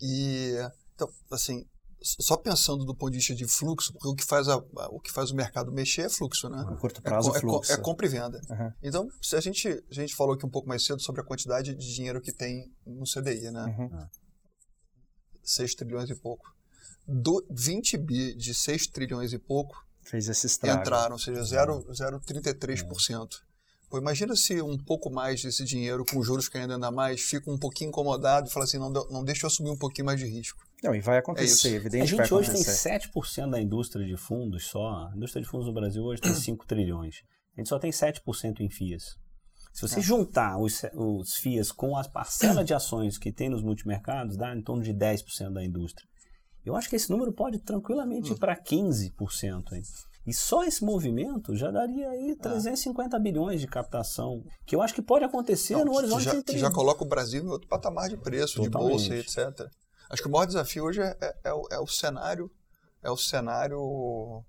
E, 0.00 0.54
então, 0.94 1.08
assim, 1.30 1.64
só 2.02 2.36
pensando 2.36 2.84
do 2.84 2.94
ponto 2.94 3.12
de 3.12 3.18
vista 3.18 3.34
de 3.34 3.46
fluxo, 3.46 3.92
porque 3.92 4.08
o 4.08 4.14
que 4.14 4.24
faz, 4.24 4.48
a, 4.48 4.56
o, 4.90 5.00
que 5.00 5.12
faz 5.12 5.30
o 5.30 5.34
mercado 5.34 5.72
mexer 5.72 6.02
é 6.02 6.08
fluxo, 6.08 6.48
né? 6.48 6.64
A 6.66 6.76
curto 6.76 7.02
prazo, 7.02 7.34
é, 7.34 7.40
fluxo. 7.40 7.72
É, 7.72 7.74
é 7.74 7.78
compra 7.78 8.06
e 8.06 8.08
venda. 8.08 8.40
Uhum. 8.50 8.72
Então, 8.82 9.08
se 9.20 9.36
a 9.36 9.40
gente, 9.40 9.68
a 9.68 9.94
gente 9.94 10.14
falou 10.14 10.34
aqui 10.34 10.44
um 10.44 10.50
pouco 10.50 10.68
mais 10.68 10.84
cedo 10.84 11.00
sobre 11.00 11.20
a 11.20 11.24
quantidade 11.24 11.74
de 11.74 11.94
dinheiro 11.94 12.20
que 12.20 12.32
tem 12.32 12.70
no 12.86 13.04
CDI, 13.04 13.50
né? 13.50 13.76
Uhum. 13.78 14.06
6 15.42 15.74
trilhões 15.74 16.10
e 16.10 16.14
pouco. 16.14 16.52
Do 17.06 17.44
20 17.50 17.96
bi 17.98 18.34
de 18.34 18.54
6 18.54 18.86
trilhões 18.88 19.32
e 19.32 19.38
pouco 19.38 19.76
Fez 20.02 20.28
esse 20.28 20.46
estrago. 20.46 20.80
entraram, 20.80 21.12
ou 21.12 21.18
seja, 21.18 21.40
0,33%. 21.42 23.28
Pô, 23.88 23.98
imagina 23.98 24.34
se 24.34 24.60
um 24.62 24.78
pouco 24.78 25.10
mais 25.10 25.42
desse 25.42 25.64
dinheiro, 25.64 26.04
com 26.04 26.22
juros 26.22 26.48
caindo 26.48 26.72
ainda 26.72 26.90
mais, 26.90 27.20
fica 27.20 27.50
um 27.50 27.58
pouquinho 27.58 27.88
incomodado 27.88 28.48
e 28.48 28.50
fala 28.50 28.64
assim, 28.64 28.78
não, 28.78 28.90
não 28.90 29.22
deixa 29.22 29.44
eu 29.44 29.48
assumir 29.48 29.70
um 29.70 29.76
pouquinho 29.76 30.06
mais 30.06 30.18
de 30.18 30.26
risco. 30.26 30.58
Não, 30.82 30.94
e 30.94 31.00
vai 31.00 31.18
acontecer, 31.18 31.68
é 31.68 31.76
evidente 31.76 32.02
A 32.02 32.06
gente 32.06 32.28
vai 32.28 32.38
hoje 32.38 32.52
tem 32.52 32.62
7% 32.62 33.50
da 33.50 33.60
indústria 33.60 34.04
de 34.04 34.16
fundos 34.16 34.66
só. 34.66 35.08
A 35.12 35.12
indústria 35.16 35.42
de 35.42 35.48
fundos 35.48 35.68
no 35.68 35.72
Brasil 35.72 36.02
hoje 36.02 36.20
tem 36.20 36.34
5 36.34 36.66
trilhões. 36.66 37.16
A 37.56 37.60
gente 37.60 37.68
só 37.68 37.78
tem 37.78 37.90
7% 37.90 38.60
em 38.60 38.68
FIAs. 38.68 39.16
Se 39.72 39.80
você 39.80 40.00
é. 40.00 40.02
juntar 40.02 40.58
os, 40.58 40.82
os 40.94 41.36
FIAs 41.36 41.70
com 41.70 41.96
as 41.96 42.08
parcelas 42.08 42.66
de 42.66 42.74
ações 42.74 43.16
que 43.16 43.32
tem 43.32 43.48
nos 43.48 43.62
multimercados, 43.62 44.36
dá 44.36 44.54
em 44.54 44.62
torno 44.62 44.82
de 44.82 44.92
10% 44.92 45.52
da 45.52 45.64
indústria. 45.64 46.06
Eu 46.64 46.76
acho 46.76 46.88
que 46.88 46.96
esse 46.96 47.10
número 47.10 47.32
pode 47.32 47.58
tranquilamente 47.58 48.32
ir 48.32 48.38
para 48.38 48.56
15%. 48.56 49.72
Hein? 49.72 49.82
E 50.26 50.32
só 50.32 50.64
esse 50.64 50.84
movimento 50.84 51.56
já 51.56 51.70
daria 51.70 52.08
aí 52.10 52.36
350 52.36 53.16
ah. 53.16 53.20
bilhões 53.20 53.60
de 53.60 53.66
captação, 53.66 54.44
que 54.64 54.76
eu 54.76 54.82
acho 54.82 54.94
que 54.94 55.02
pode 55.02 55.24
acontecer 55.24 55.74
Não, 55.74 55.86
no 55.86 55.94
horizonte 55.94 56.24
que 56.24 56.36
já, 56.36 56.42
que 56.42 56.58
já 56.58 56.70
coloca 56.70 57.02
o 57.02 57.08
Brasil 57.08 57.42
em 57.42 57.48
outro 57.48 57.68
patamar 57.68 58.08
de 58.08 58.16
preço, 58.16 58.62
Totalmente. 58.62 59.02
de 59.02 59.08
bolsa, 59.08 59.40
etc. 59.40 59.68
Acho 60.12 60.22
que 60.22 60.28
o 60.28 60.30
maior 60.30 60.44
desafio 60.44 60.84
hoje 60.84 61.00
é, 61.00 61.16
é, 61.20 61.34
é, 61.44 61.52
o, 61.54 61.66
é 61.70 61.78
o, 61.80 61.86
cenário, 61.86 62.50
é 63.02 63.10
o 63.10 63.16
cenário, 63.16 63.78
Macro. 63.78 64.44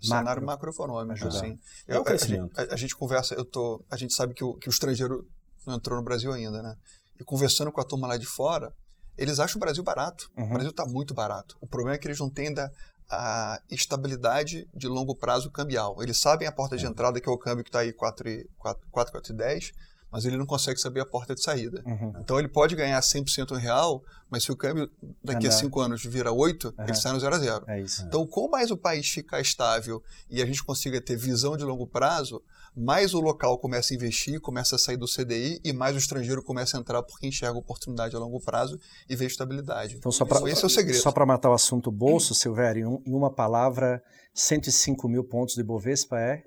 cenário 0.00 0.46
macroeconômico, 0.46 1.26
assim. 1.26 1.58
É 1.88 1.98
o 1.98 2.04
crescimento. 2.04 2.56
A, 2.56 2.62
a, 2.62 2.74
a, 2.74 2.76
gente 2.76 2.94
conversa, 2.94 3.34
eu 3.34 3.44
tô, 3.44 3.84
a 3.90 3.96
gente 3.96 4.14
sabe 4.14 4.32
que 4.32 4.44
o, 4.44 4.54
que 4.54 4.68
o 4.68 4.70
estrangeiro 4.70 5.28
não 5.66 5.74
entrou 5.74 5.98
no 5.98 6.04
Brasil 6.04 6.32
ainda, 6.32 6.62
né? 6.62 6.76
E 7.18 7.24
conversando 7.24 7.72
com 7.72 7.80
a 7.80 7.84
turma 7.84 8.06
lá 8.06 8.16
de 8.16 8.26
fora, 8.26 8.72
eles 9.16 9.40
acham 9.40 9.56
o 9.56 9.60
Brasil 9.60 9.82
barato. 9.82 10.30
Uhum. 10.36 10.44
O 10.44 10.48
Brasil 10.50 10.70
está 10.70 10.86
muito 10.86 11.12
barato. 11.12 11.56
O 11.60 11.66
problema 11.66 11.96
é 11.96 11.98
que 11.98 12.06
eles 12.06 12.20
não 12.20 12.30
têm 12.30 12.48
ainda 12.48 12.72
a 13.10 13.60
estabilidade 13.68 14.68
de 14.72 14.86
longo 14.86 15.16
prazo 15.16 15.50
cambial. 15.50 16.00
Eles 16.00 16.20
sabem 16.20 16.46
a 16.46 16.52
porta 16.52 16.76
de 16.76 16.86
é. 16.86 16.88
entrada, 16.88 17.20
que 17.20 17.28
é 17.28 17.32
o 17.32 17.38
câmbio 17.38 17.64
que 17.64 17.70
está 17.70 17.80
aí 17.80 17.92
4,10, 17.92 19.72
mas 20.10 20.24
ele 20.24 20.36
não 20.36 20.46
consegue 20.46 20.80
saber 20.80 21.00
a 21.00 21.06
porta 21.06 21.34
de 21.34 21.42
saída. 21.42 21.82
Uhum. 21.86 22.12
Então 22.20 22.38
ele 22.38 22.48
pode 22.48 22.74
ganhar 22.74 22.98
100% 23.00 23.56
real, 23.56 24.02
mas 24.30 24.42
se 24.42 24.52
o 24.52 24.56
câmbio 24.56 24.90
daqui 25.22 25.46
Andar. 25.46 25.56
a 25.56 25.58
5 25.58 25.80
anos 25.80 26.04
vira 26.04 26.32
8, 26.32 26.68
uhum. 26.68 26.84
ele 26.84 26.94
sai 26.94 27.12
no 27.12 27.20
0 27.20 27.34
a 27.34 27.38
0. 27.38 27.64
É 27.68 27.80
isso. 27.80 28.04
Então, 28.04 28.26
quanto 28.26 28.50
mais 28.50 28.70
o 28.70 28.76
país 28.76 29.08
ficar 29.08 29.40
estável 29.40 30.02
e 30.30 30.42
a 30.42 30.46
gente 30.46 30.64
consiga 30.64 31.00
ter 31.00 31.16
visão 31.16 31.56
de 31.56 31.64
longo 31.64 31.86
prazo, 31.86 32.42
mais 32.74 33.12
o 33.12 33.20
local 33.20 33.58
começa 33.58 33.92
a 33.92 33.96
investir, 33.96 34.40
começa 34.40 34.76
a 34.76 34.78
sair 34.78 34.96
do 34.96 35.06
CDI 35.06 35.60
e 35.64 35.72
mais 35.72 35.94
o 35.94 35.98
estrangeiro 35.98 36.42
começa 36.42 36.76
a 36.76 36.80
entrar 36.80 37.02
porque 37.02 37.26
enxerga 37.26 37.58
oportunidade 37.58 38.14
a 38.14 38.18
longo 38.18 38.40
prazo 38.40 38.78
e 39.08 39.16
vê 39.16 39.26
estabilidade. 39.26 39.96
Então, 39.96 40.12
só 40.12 40.24
pra, 40.24 40.38
esse 40.50 40.62
é 40.62 40.66
o 40.66 40.70
segredo. 40.70 41.00
Só 41.00 41.12
para 41.12 41.26
matar 41.26 41.50
o 41.50 41.54
assunto 41.54 41.90
bolso, 41.90 42.34
Silvério, 42.36 43.02
em 43.04 43.12
uma 43.12 43.32
palavra, 43.32 44.02
105 44.34 45.08
mil 45.08 45.24
pontos 45.24 45.54
de 45.54 45.62
Bovespa 45.62 46.18
é? 46.18 46.44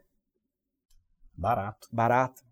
Barato. 1.37 1.87
Barato. 1.91 2.50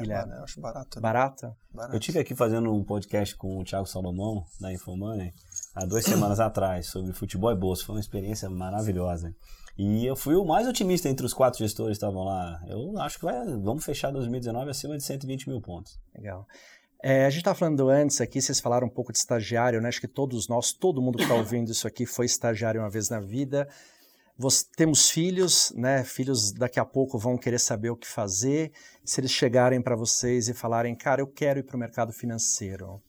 É, 0.00 0.02
Guilherme. 0.02 0.32
eu 0.34 0.44
acho 0.44 0.60
barato. 0.60 0.98
Né? 0.98 1.02
Barato? 1.02 1.56
barato? 1.72 1.96
Eu 1.96 2.00
tive 2.00 2.18
aqui 2.18 2.34
fazendo 2.34 2.72
um 2.72 2.82
podcast 2.82 3.36
com 3.36 3.58
o 3.58 3.64
Thiago 3.64 3.86
Salomão, 3.86 4.44
da 4.60 4.72
Infomoney, 4.72 5.32
há 5.74 5.84
duas 5.84 6.04
semanas 6.06 6.40
atrás, 6.40 6.86
sobre 6.86 7.12
futebol 7.12 7.52
e 7.52 7.56
bolsa. 7.56 7.84
Foi 7.84 7.94
uma 7.94 8.00
experiência 8.00 8.48
maravilhosa. 8.48 9.34
E 9.78 10.04
eu 10.04 10.16
fui 10.16 10.34
o 10.34 10.44
mais 10.44 10.66
otimista 10.66 11.08
entre 11.08 11.24
os 11.24 11.32
quatro 11.32 11.58
gestores 11.58 11.98
que 11.98 12.04
estavam 12.04 12.24
lá. 12.24 12.60
Eu 12.66 12.98
acho 12.98 13.18
que 13.18 13.24
vai, 13.24 13.46
vamos 13.46 13.84
fechar 13.84 14.10
2019 14.10 14.70
acima 14.70 14.96
de 14.96 15.02
120 15.02 15.48
mil 15.48 15.60
pontos. 15.60 15.98
Legal. 16.14 16.46
É, 17.02 17.24
a 17.24 17.30
gente 17.30 17.38
estava 17.38 17.56
falando 17.56 17.88
antes 17.88 18.20
aqui, 18.20 18.42
vocês 18.42 18.60
falaram 18.60 18.86
um 18.86 18.90
pouco 18.90 19.10
de 19.10 19.18
estagiário, 19.18 19.80
né? 19.80 19.88
Acho 19.88 20.00
que 20.00 20.08
todos 20.08 20.48
nós, 20.48 20.72
todo 20.72 21.00
mundo 21.00 21.16
que 21.16 21.22
está 21.22 21.34
ouvindo 21.36 21.70
isso 21.70 21.86
aqui 21.86 22.04
foi 22.04 22.26
estagiário 22.26 22.80
uma 22.80 22.90
vez 22.90 23.08
na 23.08 23.20
vida. 23.20 23.66
Você, 24.40 24.64
temos 24.74 25.10
filhos, 25.10 25.70
né? 25.76 26.02
Filhos 26.02 26.50
daqui 26.50 26.80
a 26.80 26.84
pouco 26.84 27.18
vão 27.18 27.36
querer 27.36 27.58
saber 27.58 27.90
o 27.90 27.96
que 27.96 28.06
fazer. 28.06 28.72
Se 29.04 29.20
eles 29.20 29.30
chegarem 29.30 29.82
para 29.82 29.94
vocês 29.94 30.48
e 30.48 30.54
falarem, 30.54 30.96
cara, 30.96 31.20
eu 31.20 31.26
quero 31.26 31.58
ir 31.58 31.62
para 31.62 31.76
o 31.76 31.78
mercado 31.78 32.10
financeiro, 32.10 33.02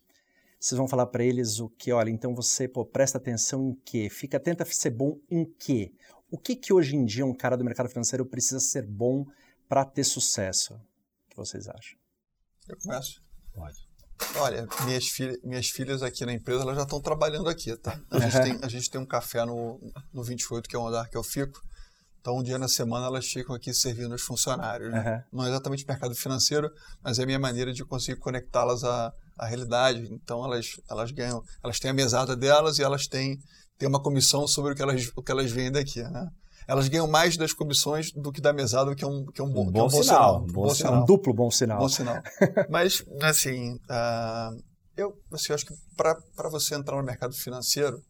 vocês 0.60 0.78
vão 0.78 0.90
falar 0.90 1.06
para 1.06 1.24
eles 1.24 1.62
o 1.62 1.70
que? 1.70 1.94
Olha, 1.94 2.10
então 2.10 2.36
você 2.36 2.68
pô, 2.68 2.86
presta 2.86 3.18
atenção 3.18 3.70
em 3.70 3.74
quê? 3.86 4.10
Fica 4.10 4.42
tenta 4.42 4.66
ser 4.66 4.90
bom 4.90 5.18
em 5.30 5.46
quê? 5.46 5.94
O 6.30 6.38
que 6.38 6.54
que 6.54 6.74
hoje 6.74 6.98
em 6.98 7.06
dia 7.06 7.26
um 7.26 7.34
cara 7.34 7.56
do 7.56 7.64
mercado 7.64 7.88
financeiro 7.88 8.26
precisa 8.26 8.60
ser 8.60 8.86
bom 8.86 9.26
para 9.70 9.86
ter 9.86 10.04
sucesso? 10.04 10.74
O 10.74 11.30
que 11.30 11.38
vocês 11.38 11.70
acham? 11.70 11.98
Eu 12.68 12.78
começo. 12.78 13.24
Pode. 13.54 13.91
Olha, 14.36 14.68
minhas, 14.86 15.08
filha, 15.08 15.38
minhas 15.44 15.70
filhas 15.70 16.02
aqui 16.02 16.26
na 16.26 16.34
empresa 16.34 16.62
elas 16.62 16.76
já 16.76 16.84
estão 16.84 17.02
trabalhando 17.02 17.50
aqui, 17.50 17.76
tá? 17.78 18.00
A 18.10 18.20
gente, 18.20 18.42
tem, 18.42 18.60
a 18.62 18.68
gente 18.68 18.90
tem 18.90 19.02
um 19.02 19.06
café 19.06 19.46
no, 19.46 19.80
no 20.14 20.24
28, 20.24 20.68
que 20.70 20.76
é 20.76 20.80
o 20.80 20.88
andar 20.88 21.10
que 21.10 21.18
eu 21.18 21.24
fico. 21.24 21.62
Então, 22.22 22.38
um 22.38 22.44
dia 22.44 22.60
na 22.60 22.68
semana 22.68 23.08
elas 23.08 23.26
ficam 23.26 23.56
aqui 23.56 23.74
servindo 23.74 24.14
os 24.14 24.22
funcionários. 24.22 24.92
Né? 24.92 25.26
Uhum. 25.32 25.40
Não 25.40 25.46
é 25.46 25.50
exatamente 25.50 25.86
mercado 25.88 26.14
financeiro, 26.14 26.70
mas 27.04 27.18
é 27.18 27.24
a 27.24 27.26
minha 27.26 27.40
maneira 27.40 27.74
de 27.74 27.84
conseguir 27.84 28.20
conectá-las 28.20 28.84
à, 28.84 29.12
à 29.38 29.48
realidade. 29.48 30.08
Então, 30.12 30.46
elas, 30.46 30.80
elas 30.90 31.12
ganham, 31.12 31.44
elas 31.64 31.80
têm 31.80 31.90
a 31.90 31.94
mesada 31.94 32.36
delas 32.36 32.78
e 32.78 32.84
elas 32.84 33.08
têm, 33.08 33.40
têm 33.76 33.90
uma 33.90 34.02
comissão 34.02 34.48
sobre 34.48 34.74
o 34.74 34.76
que 34.76 34.84
elas, 34.84 35.12
o 35.16 35.24
que 35.24 35.32
elas 35.32 35.50
vendem 35.52 35.82
aqui. 35.82 36.04
Né? 36.04 36.30
Elas 36.72 36.88
ganham 36.88 37.06
mais 37.06 37.36
das 37.36 37.52
comissões 37.52 38.14
do 38.14 38.32
que 38.32 38.40
da 38.40 38.54
mesada, 38.54 38.96
que 38.96 39.04
é 39.04 39.08
um, 39.08 39.26
que 39.26 39.42
é 39.42 39.44
um, 39.44 39.52
bom, 39.52 39.68
um 39.68 39.72
bom, 39.74 39.80
é 39.80 39.84
um 39.84 39.88
bom 39.90 39.90
sinal. 39.90 40.04
sinal. 40.06 40.42
Um 40.42 40.48
bom, 40.48 40.70
sinal. 40.74 41.04
Um 41.04 41.06
duplo 41.06 41.34
bom 41.34 41.52
sinal. 41.52 41.80
Bom 41.80 41.90
sinal. 41.90 42.24
mas, 42.72 43.04
assim, 43.24 43.74
uh, 43.74 44.64
eu 44.96 45.14
assim, 45.34 45.52
acho 45.52 45.66
que 45.66 45.74
para 45.98 46.50
você 46.50 46.74
entrar 46.74 46.96
no 46.96 47.04
mercado 47.04 47.34
financeiro, 47.34 48.02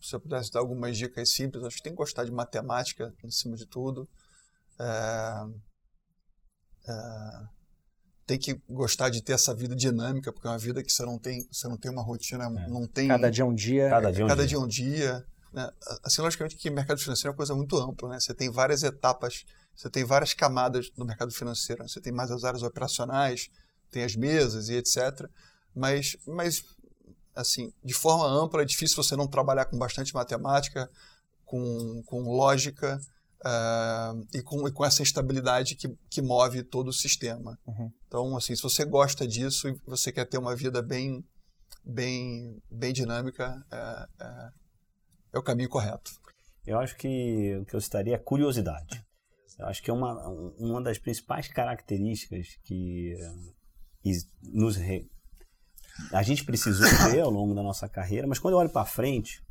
se 0.00 0.14
eu 0.14 0.20
pudesse 0.20 0.52
dar 0.52 0.60
algumas 0.60 0.96
dicas 0.96 1.32
simples, 1.32 1.64
acho 1.64 1.78
que 1.78 1.82
tem 1.82 1.92
que 1.92 1.96
gostar 1.96 2.22
de 2.22 2.30
matemática, 2.30 3.12
em 3.24 3.32
cima 3.32 3.56
de 3.56 3.66
tudo. 3.66 4.08
É, 4.78 5.44
é, 6.88 6.94
tem 8.28 8.38
que 8.38 8.62
gostar 8.70 9.08
de 9.08 9.24
ter 9.24 9.32
essa 9.32 9.52
vida 9.52 9.74
dinâmica, 9.74 10.32
porque 10.32 10.46
é 10.46 10.50
uma 10.52 10.58
vida 10.58 10.84
que 10.84 10.92
você 10.92 11.04
não 11.04 11.18
tem, 11.18 11.44
você 11.50 11.66
não 11.66 11.76
tem 11.76 11.90
uma 11.90 12.04
rotina, 12.04 12.44
é. 12.44 12.68
não 12.68 12.86
tem... 12.86 13.08
Cada 13.08 13.28
dia 13.28 13.42
é 13.42 13.44
um 13.44 13.54
dia. 13.54 13.90
Cada 13.90 14.12
dia 14.12 14.22
é 14.22 14.24
um 14.24 14.28
cada 14.28 14.46
dia. 14.46 14.56
Dia 14.56 14.60
um 14.60 14.68
dia 14.68 15.26
né? 15.52 15.70
Assim, 16.02 16.20
logicamente 16.22 16.56
que 16.56 16.70
mercado 16.70 17.00
financeiro 17.00 17.28
é 17.28 17.30
uma 17.30 17.36
coisa 17.36 17.54
muito 17.54 17.76
ampla, 17.76 18.08
né? 18.10 18.20
Você 18.20 18.34
tem 18.34 18.50
várias 18.50 18.82
etapas, 18.82 19.44
você 19.74 19.88
tem 19.88 20.04
várias 20.04 20.34
camadas 20.34 20.90
do 20.90 21.04
mercado 21.04 21.32
financeiro. 21.32 21.82
Né? 21.82 21.88
Você 21.88 22.00
tem 22.00 22.12
mais 22.12 22.30
as 22.30 22.44
áreas 22.44 22.62
operacionais, 22.62 23.48
tem 23.90 24.04
as 24.04 24.14
mesas 24.16 24.68
e 24.68 24.74
etc. 24.74 25.28
Mas, 25.74 26.16
mas 26.26 26.64
assim, 27.34 27.72
de 27.84 27.94
forma 27.94 28.26
ampla, 28.26 28.62
é 28.62 28.64
difícil 28.64 29.02
você 29.02 29.16
não 29.16 29.28
trabalhar 29.28 29.66
com 29.66 29.78
bastante 29.78 30.12
matemática, 30.12 30.90
com, 31.44 32.02
com 32.04 32.22
lógica 32.22 33.00
uh, 33.40 34.26
e, 34.34 34.42
com, 34.42 34.66
e 34.68 34.72
com 34.72 34.84
essa 34.84 35.02
estabilidade 35.02 35.76
que, 35.76 35.88
que 36.10 36.20
move 36.20 36.62
todo 36.62 36.88
o 36.88 36.92
sistema. 36.92 37.58
Uhum. 37.66 37.90
Então, 38.06 38.36
assim, 38.36 38.54
se 38.54 38.62
você 38.62 38.84
gosta 38.84 39.26
disso 39.26 39.68
e 39.68 39.80
você 39.86 40.12
quer 40.12 40.24
ter 40.26 40.38
uma 40.38 40.54
vida 40.54 40.82
bem, 40.82 41.24
bem, 41.84 42.60
bem 42.70 42.92
dinâmica, 42.92 43.64
é, 43.70 44.06
é, 44.20 44.48
é 45.32 45.38
o 45.38 45.42
caminho 45.42 45.68
correto. 45.68 46.10
Eu 46.66 46.78
acho 46.78 46.96
que 46.96 47.56
o 47.56 47.64
que 47.64 47.74
eu 47.74 47.80
citaria 47.80 48.14
é 48.14 48.18
curiosidade. 48.18 49.02
Eu 49.58 49.66
acho 49.66 49.82
que 49.82 49.90
é 49.90 49.94
uma, 49.94 50.28
uma 50.58 50.82
das 50.82 50.98
principais 50.98 51.48
características 51.48 52.46
que 52.64 53.16
nos 54.42 54.76
re, 54.76 55.08
a 56.12 56.22
gente 56.22 56.44
precisou 56.44 56.86
ter 57.10 57.20
ao 57.20 57.30
longo 57.30 57.54
da 57.54 57.62
nossa 57.62 57.88
carreira, 57.88 58.26
mas 58.26 58.38
quando 58.38 58.54
eu 58.54 58.58
olho 58.58 58.70
para 58.70 58.84
frente, 58.84 59.42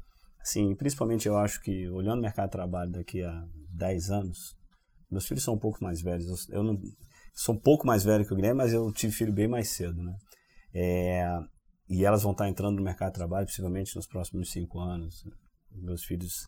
assim, 0.42 0.74
principalmente 0.76 1.28
eu 1.28 1.38
acho 1.38 1.62
que 1.62 1.90
olhando 1.90 2.20
o 2.20 2.22
mercado 2.22 2.48
de 2.48 2.54
trabalho 2.54 2.92
daqui 2.92 3.22
a 3.22 3.44
10 3.74 4.10
anos, 4.12 4.56
meus 5.12 5.28
filhos 5.28 5.44
são 5.44 5.56
um 5.56 5.60
pouco 5.60 5.84
mais 5.84 6.02
velhos, 6.02 6.48
eu 6.50 6.64
não 6.64 6.80
sou 7.34 7.56
um 7.56 7.60
pouco 7.60 7.86
mais 7.86 8.04
velho 8.04 8.26
que 8.26 8.34
o 8.34 8.36
Guilherme, 8.36 8.58
mas 8.58 8.74
eu 8.74 8.92
tive 8.92 9.14
filho 9.14 9.34
bem 9.34 9.48
mais 9.48 9.70
cedo, 9.70 10.02
né? 10.02 10.16
É, 10.74 11.24
e 11.90 12.04
elas 12.04 12.24
vão 12.24 12.32
estar 12.32 12.48
entrando 12.48 12.78
no 12.78 12.84
mercado 12.84 13.10
de 13.10 13.18
trabalho 13.18 13.46
possivelmente 13.46 13.96
nos 13.96 14.08
próximos 14.08 14.52
cinco 14.52 14.80
anos. 14.80 15.24
Meus 15.82 16.04
filhos 16.04 16.48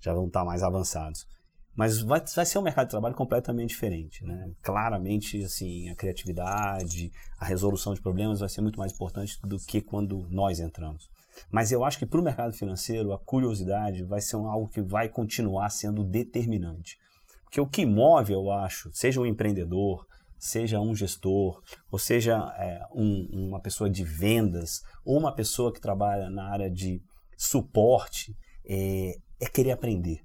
já 0.00 0.12
vão 0.12 0.26
estar 0.26 0.44
mais 0.44 0.62
avançados. 0.62 1.26
Mas 1.74 2.00
vai, 2.02 2.22
vai 2.34 2.44
ser 2.44 2.58
um 2.58 2.62
mercado 2.62 2.86
de 2.86 2.90
trabalho 2.90 3.14
completamente 3.14 3.70
diferente, 3.70 4.24
né? 4.24 4.50
Claramente, 4.60 5.42
assim, 5.42 5.88
a 5.88 5.94
criatividade, 5.94 7.12
a 7.38 7.44
resolução 7.44 7.94
de 7.94 8.02
problemas 8.02 8.40
vai 8.40 8.48
ser 8.48 8.60
muito 8.60 8.78
mais 8.78 8.92
importante 8.92 9.38
do 9.42 9.58
que 9.58 9.80
quando 9.80 10.26
nós 10.30 10.58
entramos. 10.58 11.08
Mas 11.50 11.70
eu 11.72 11.84
acho 11.84 11.98
que 11.98 12.06
para 12.06 12.20
o 12.20 12.24
mercado 12.24 12.52
financeiro, 12.52 13.12
a 13.12 13.18
curiosidade 13.18 14.02
vai 14.02 14.20
ser 14.20 14.36
algo 14.36 14.68
que 14.68 14.82
vai 14.82 15.08
continuar 15.08 15.70
sendo 15.70 16.04
determinante. 16.04 16.98
Porque 17.44 17.60
o 17.60 17.66
que 17.66 17.86
move, 17.86 18.32
eu 18.32 18.50
acho, 18.50 18.90
seja 18.92 19.20
um 19.20 19.26
empreendedor, 19.26 20.06
seja 20.38 20.80
um 20.80 20.94
gestor, 20.94 21.62
ou 21.90 21.98
seja 21.98 22.36
é, 22.58 22.80
um, 22.94 23.48
uma 23.48 23.60
pessoa 23.60 23.90
de 23.90 24.04
vendas, 24.04 24.82
ou 25.04 25.18
uma 25.18 25.34
pessoa 25.34 25.72
que 25.72 25.80
trabalha 25.80 26.30
na 26.30 26.50
área 26.50 26.70
de 26.70 27.02
suporte, 27.36 28.36
é, 28.66 29.14
é 29.40 29.46
querer 29.46 29.72
aprender. 29.72 30.20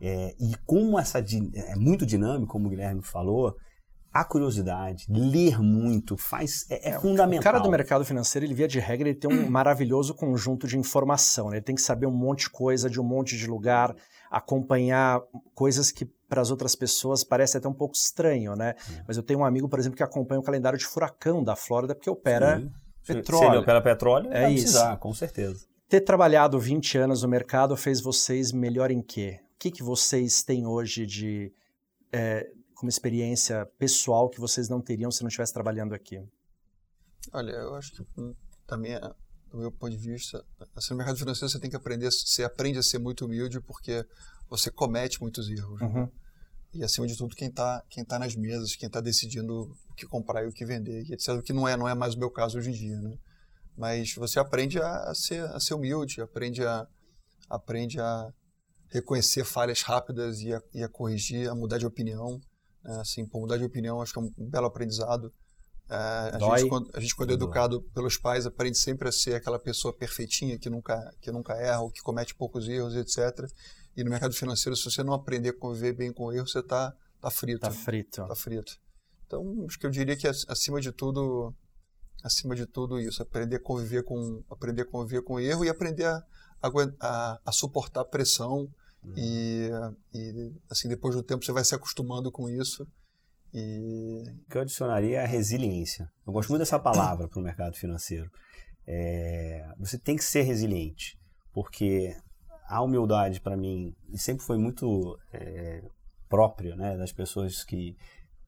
É, 0.00 0.34
e 0.40 0.56
como 0.66 0.98
essa 0.98 1.20
é 1.20 1.76
muito 1.76 2.04
dinâmico, 2.04 2.52
como 2.52 2.66
o 2.66 2.70
Guilherme 2.70 3.02
falou, 3.02 3.54
a 4.12 4.24
curiosidade, 4.24 5.06
ler 5.08 5.58
muito, 5.62 6.18
faz 6.18 6.66
é, 6.68 6.90
é, 6.90 6.92
é 6.92 6.98
fundamental. 6.98 7.40
O 7.40 7.42
cara 7.42 7.58
do 7.60 7.70
mercado 7.70 8.04
financeiro, 8.04 8.44
ele 8.44 8.52
via 8.52 8.68
de 8.68 8.78
regra, 8.78 9.08
ele 9.08 9.18
tem 9.18 9.32
um 9.32 9.48
maravilhoso 9.48 10.14
conjunto 10.14 10.66
de 10.66 10.76
informação. 10.76 11.48
Né? 11.48 11.56
Ele 11.56 11.64
tem 11.64 11.74
que 11.74 11.80
saber 11.80 12.06
um 12.06 12.12
monte 12.12 12.40
de 12.40 12.50
coisa 12.50 12.90
de 12.90 13.00
um 13.00 13.04
monte 13.04 13.38
de 13.38 13.46
lugar, 13.46 13.94
acompanhar 14.30 15.22
coisas 15.54 15.90
que 15.90 16.04
para 16.28 16.42
as 16.42 16.50
outras 16.50 16.74
pessoas 16.74 17.24
parece 17.24 17.56
até 17.56 17.66
um 17.68 17.74
pouco 17.74 17.94
estranho, 17.94 18.54
né? 18.54 18.74
É. 18.90 19.04
Mas 19.06 19.16
eu 19.16 19.22
tenho 19.22 19.40
um 19.40 19.44
amigo, 19.44 19.68
por 19.68 19.78
exemplo, 19.78 19.96
que 19.96 20.02
acompanha 20.02 20.40
o 20.40 20.44
calendário 20.44 20.78
de 20.78 20.84
furacão 20.84 21.42
da 21.42 21.54
Flórida 21.54 21.94
porque 21.94 22.08
opera 22.08 22.58
Sim. 22.58 22.70
petróleo. 23.06 23.44
Se 23.44 23.50
ele 23.50 23.58
opera 23.58 23.80
petróleo, 23.80 24.32
é 24.32 24.42
vai 24.42 24.52
precisar, 24.52 24.90
isso. 24.90 24.98
com 24.98 25.14
certeza. 25.14 25.71
Ter 25.92 26.00
trabalhado 26.00 26.58
20 26.58 26.96
anos 26.96 27.22
no 27.22 27.28
mercado 27.28 27.76
fez 27.76 28.00
vocês 28.00 28.50
melhor 28.50 28.90
em 28.90 29.02
quê? 29.02 29.42
que, 29.62 29.70
que 29.70 29.82
vocês 29.82 30.42
têm 30.42 30.66
hoje 30.66 31.04
de 31.04 31.52
é, 32.10 32.50
como 32.74 32.88
experiência 32.88 33.64
pessoal 33.78 34.30
que 34.30 34.40
vocês 34.40 34.70
não 34.70 34.80
teriam 34.80 35.10
se 35.10 35.22
não 35.22 35.28
estivesse 35.28 35.52
trabalhando 35.52 35.94
aqui? 35.94 36.20
Olha, 37.32 37.52
eu 37.52 37.74
acho 37.74 37.92
que 37.92 38.02
hum, 38.18 38.34
também, 38.66 38.98
do 39.50 39.58
meu 39.58 39.70
ponto 39.70 39.90
de 39.90 39.98
vista, 39.98 40.42
assim, 40.74 40.94
no 40.94 40.96
mercado 40.96 41.18
financeiro 41.18 41.48
você 41.48 41.60
tem 41.60 41.68
que 41.68 41.76
aprender, 41.76 42.10
você 42.10 42.42
aprende 42.42 42.78
a 42.78 42.82
ser 42.82 42.98
muito 42.98 43.26
humilde 43.26 43.60
porque 43.60 44.02
você 44.48 44.70
comete 44.70 45.20
muitos 45.20 45.48
erros. 45.50 45.78
Né? 45.78 45.86
Uhum. 45.86 46.02
Né? 46.04 46.08
E 46.72 46.82
acima 46.82 47.06
de 47.06 47.18
tudo, 47.18 47.36
quem 47.36 47.48
está 47.48 47.84
quem 47.90 48.02
tá 48.02 48.18
nas 48.18 48.34
mesas, 48.34 48.74
quem 48.74 48.86
está 48.86 49.02
decidindo 49.02 49.76
o 49.90 49.94
que 49.94 50.06
comprar 50.06 50.42
e 50.42 50.48
o 50.48 50.52
que 50.52 50.64
vender, 50.64 51.04
etc. 51.12 51.34
O 51.34 51.42
que 51.42 51.52
não 51.52 51.68
é, 51.68 51.76
não 51.76 51.86
é 51.86 51.94
mais 51.94 52.14
o 52.14 52.18
meu 52.18 52.30
caso 52.30 52.56
hoje 52.56 52.70
em 52.70 52.72
dia, 52.72 52.98
né? 52.98 53.18
Mas 53.76 54.14
você 54.14 54.38
aprende 54.38 54.80
a, 54.80 55.14
ser, 55.14 55.44
a 55.44 55.58
ser 55.58 55.74
humilde, 55.74 56.20
aprende 56.20 56.64
a, 56.64 56.86
aprende 57.48 58.00
a, 58.00 58.32
reconhecer 58.92 59.44
falhas 59.44 59.80
rápidas 59.82 60.40
e 60.40 60.52
a, 60.52 60.62
e 60.74 60.82
a 60.82 60.88
corrigir, 60.88 61.48
a 61.48 61.54
mudar 61.54 61.78
de 61.78 61.86
opinião. 61.86 62.40
Né? 62.84 63.00
Assim, 63.00 63.26
por 63.26 63.40
mudar 63.40 63.56
de 63.56 63.64
opinião, 63.64 64.00
acho 64.02 64.12
que 64.12 64.18
é 64.18 64.22
um 64.22 64.50
belo 64.50 64.66
aprendizado. 64.66 65.32
É, 65.88 65.94
a, 65.94 66.38
gente, 66.38 66.68
quando, 66.68 66.90
a 66.94 67.00
gente, 67.00 67.16
quando 67.16 67.30
é 67.30 67.34
educado 67.34 67.82
pelos 67.94 68.16
pais, 68.16 68.46
aprende 68.46 68.78
sempre 68.78 69.08
a 69.08 69.12
ser 69.12 69.34
aquela 69.34 69.58
pessoa 69.58 69.96
perfeitinha, 69.96 70.58
que 70.58 70.70
nunca, 70.70 71.14
que 71.20 71.30
nunca 71.32 71.54
erra, 71.54 71.80
ou 71.80 71.90
que 71.90 72.00
comete 72.02 72.34
poucos 72.34 72.68
erros, 72.68 72.94
etc. 72.94 73.50
E 73.96 74.04
no 74.04 74.10
mercado 74.10 74.34
financeiro, 74.34 74.76
se 74.76 74.84
você 74.84 75.02
não 75.02 75.14
aprender 75.14 75.50
a 75.50 75.58
conviver 75.58 75.94
bem 75.94 76.12
com 76.12 76.32
erros, 76.32 76.52
você 76.52 76.60
está 76.60 76.94
tá 77.20 77.30
frito. 77.30 77.66
Está 77.66 77.70
frito. 77.70 78.26
Tá 78.26 78.34
frito. 78.34 78.78
Então, 79.26 79.64
acho 79.66 79.78
que 79.78 79.86
eu 79.86 79.90
diria 79.90 80.16
que, 80.16 80.26
acima 80.26 80.80
de 80.80 80.92
tudo, 80.92 81.54
acima 82.22 82.54
de 82.54 82.66
tudo 82.66 83.00
isso, 83.00 83.22
aprender 83.22 83.56
a 83.56 83.60
conviver 83.60 84.04
com, 84.04 84.42
aprender 84.50 84.82
a 84.82 84.86
conviver 84.86 85.22
com 85.22 85.40
erro 85.40 85.64
e 85.64 85.68
aprender 85.68 86.06
a, 86.06 86.22
a, 87.00 87.38
a 87.44 87.52
suportar 87.52 88.04
pressão, 88.04 88.68
e, 89.16 89.68
e, 90.14 90.52
assim, 90.70 90.88
depois 90.88 91.14
do 91.14 91.22
tempo 91.22 91.44
você 91.44 91.52
vai 91.52 91.64
se 91.64 91.74
acostumando 91.74 92.30
com 92.30 92.48
isso. 92.48 92.86
E... 93.52 94.22
O 94.46 94.50
que 94.50 94.56
eu 94.56 94.62
adicionaria 94.62 95.20
é 95.20 95.24
a 95.24 95.26
resiliência. 95.26 96.08
Eu 96.26 96.32
gosto 96.32 96.50
muito 96.50 96.60
dessa 96.60 96.78
palavra 96.78 97.28
para 97.28 97.40
o 97.40 97.42
mercado 97.42 97.76
financeiro. 97.76 98.30
É, 98.86 99.66
você 99.78 99.98
tem 99.98 100.16
que 100.16 100.24
ser 100.24 100.42
resiliente, 100.42 101.18
porque 101.52 102.16
a 102.68 102.80
humildade, 102.80 103.40
para 103.40 103.56
mim, 103.56 103.94
sempre 104.14 104.44
foi 104.44 104.56
muito 104.56 105.18
é, 105.32 105.82
própria 106.28 106.74
né, 106.76 106.96
das 106.96 107.12
pessoas 107.12 107.64
que 107.64 107.96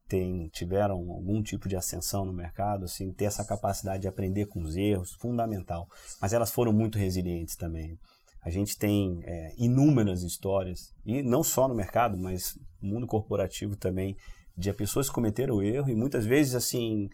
tem, 0.08 0.48
tiveram 0.48 0.96
algum 1.10 1.42
tipo 1.42 1.68
de 1.68 1.76
ascensão 1.76 2.24
no 2.24 2.32
mercado, 2.32 2.84
assim, 2.84 3.12
ter 3.12 3.24
essa 3.24 3.44
capacidade 3.44 4.02
de 4.02 4.08
aprender 4.08 4.46
com 4.46 4.62
os 4.62 4.76
erros, 4.76 5.12
fundamental. 5.12 5.88
Mas 6.20 6.32
elas 6.32 6.50
foram 6.50 6.72
muito 6.72 6.98
resilientes 6.98 7.56
também. 7.56 7.98
A 8.42 8.50
gente 8.50 8.76
tem 8.76 9.20
é, 9.24 9.54
inúmeras 9.56 10.22
histórias, 10.22 10.92
e 11.04 11.22
não 11.22 11.42
só 11.42 11.66
no 11.66 11.74
mercado, 11.74 12.18
mas 12.18 12.54
no 12.80 12.90
mundo 12.90 13.06
corporativo 13.06 13.76
também, 13.76 14.14
de 14.56 14.72
pessoas 14.72 15.08
que 15.08 15.14
cometeram 15.14 15.62
erro 15.62 15.88
e 15.88 15.96
muitas 15.96 16.26
vezes, 16.26 16.54
assim, 16.54 17.08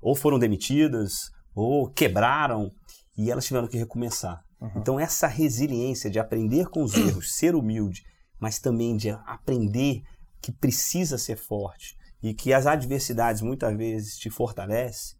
ou 0.00 0.14
foram 0.14 0.38
demitidas, 0.38 1.30
ou 1.54 1.90
quebraram, 1.90 2.70
e 3.18 3.30
elas 3.30 3.46
tiveram 3.46 3.66
que 3.66 3.76
recomeçar. 3.76 4.40
Uhum. 4.60 4.70
Então, 4.76 5.00
essa 5.00 5.26
resiliência 5.26 6.08
de 6.08 6.18
aprender 6.18 6.68
com 6.68 6.82
os 6.82 6.94
erros, 6.94 7.34
ser 7.34 7.54
humilde, 7.54 8.02
mas 8.38 8.60
também 8.60 8.96
de 8.96 9.10
aprender 9.10 10.02
que 10.40 10.52
precisa 10.52 11.18
ser 11.18 11.36
forte 11.36 11.96
e 12.26 12.34
que 12.34 12.52
as 12.52 12.66
adversidades 12.66 13.40
muitas 13.40 13.76
vezes 13.76 14.16
te 14.16 14.28
fortalecem, 14.28 15.16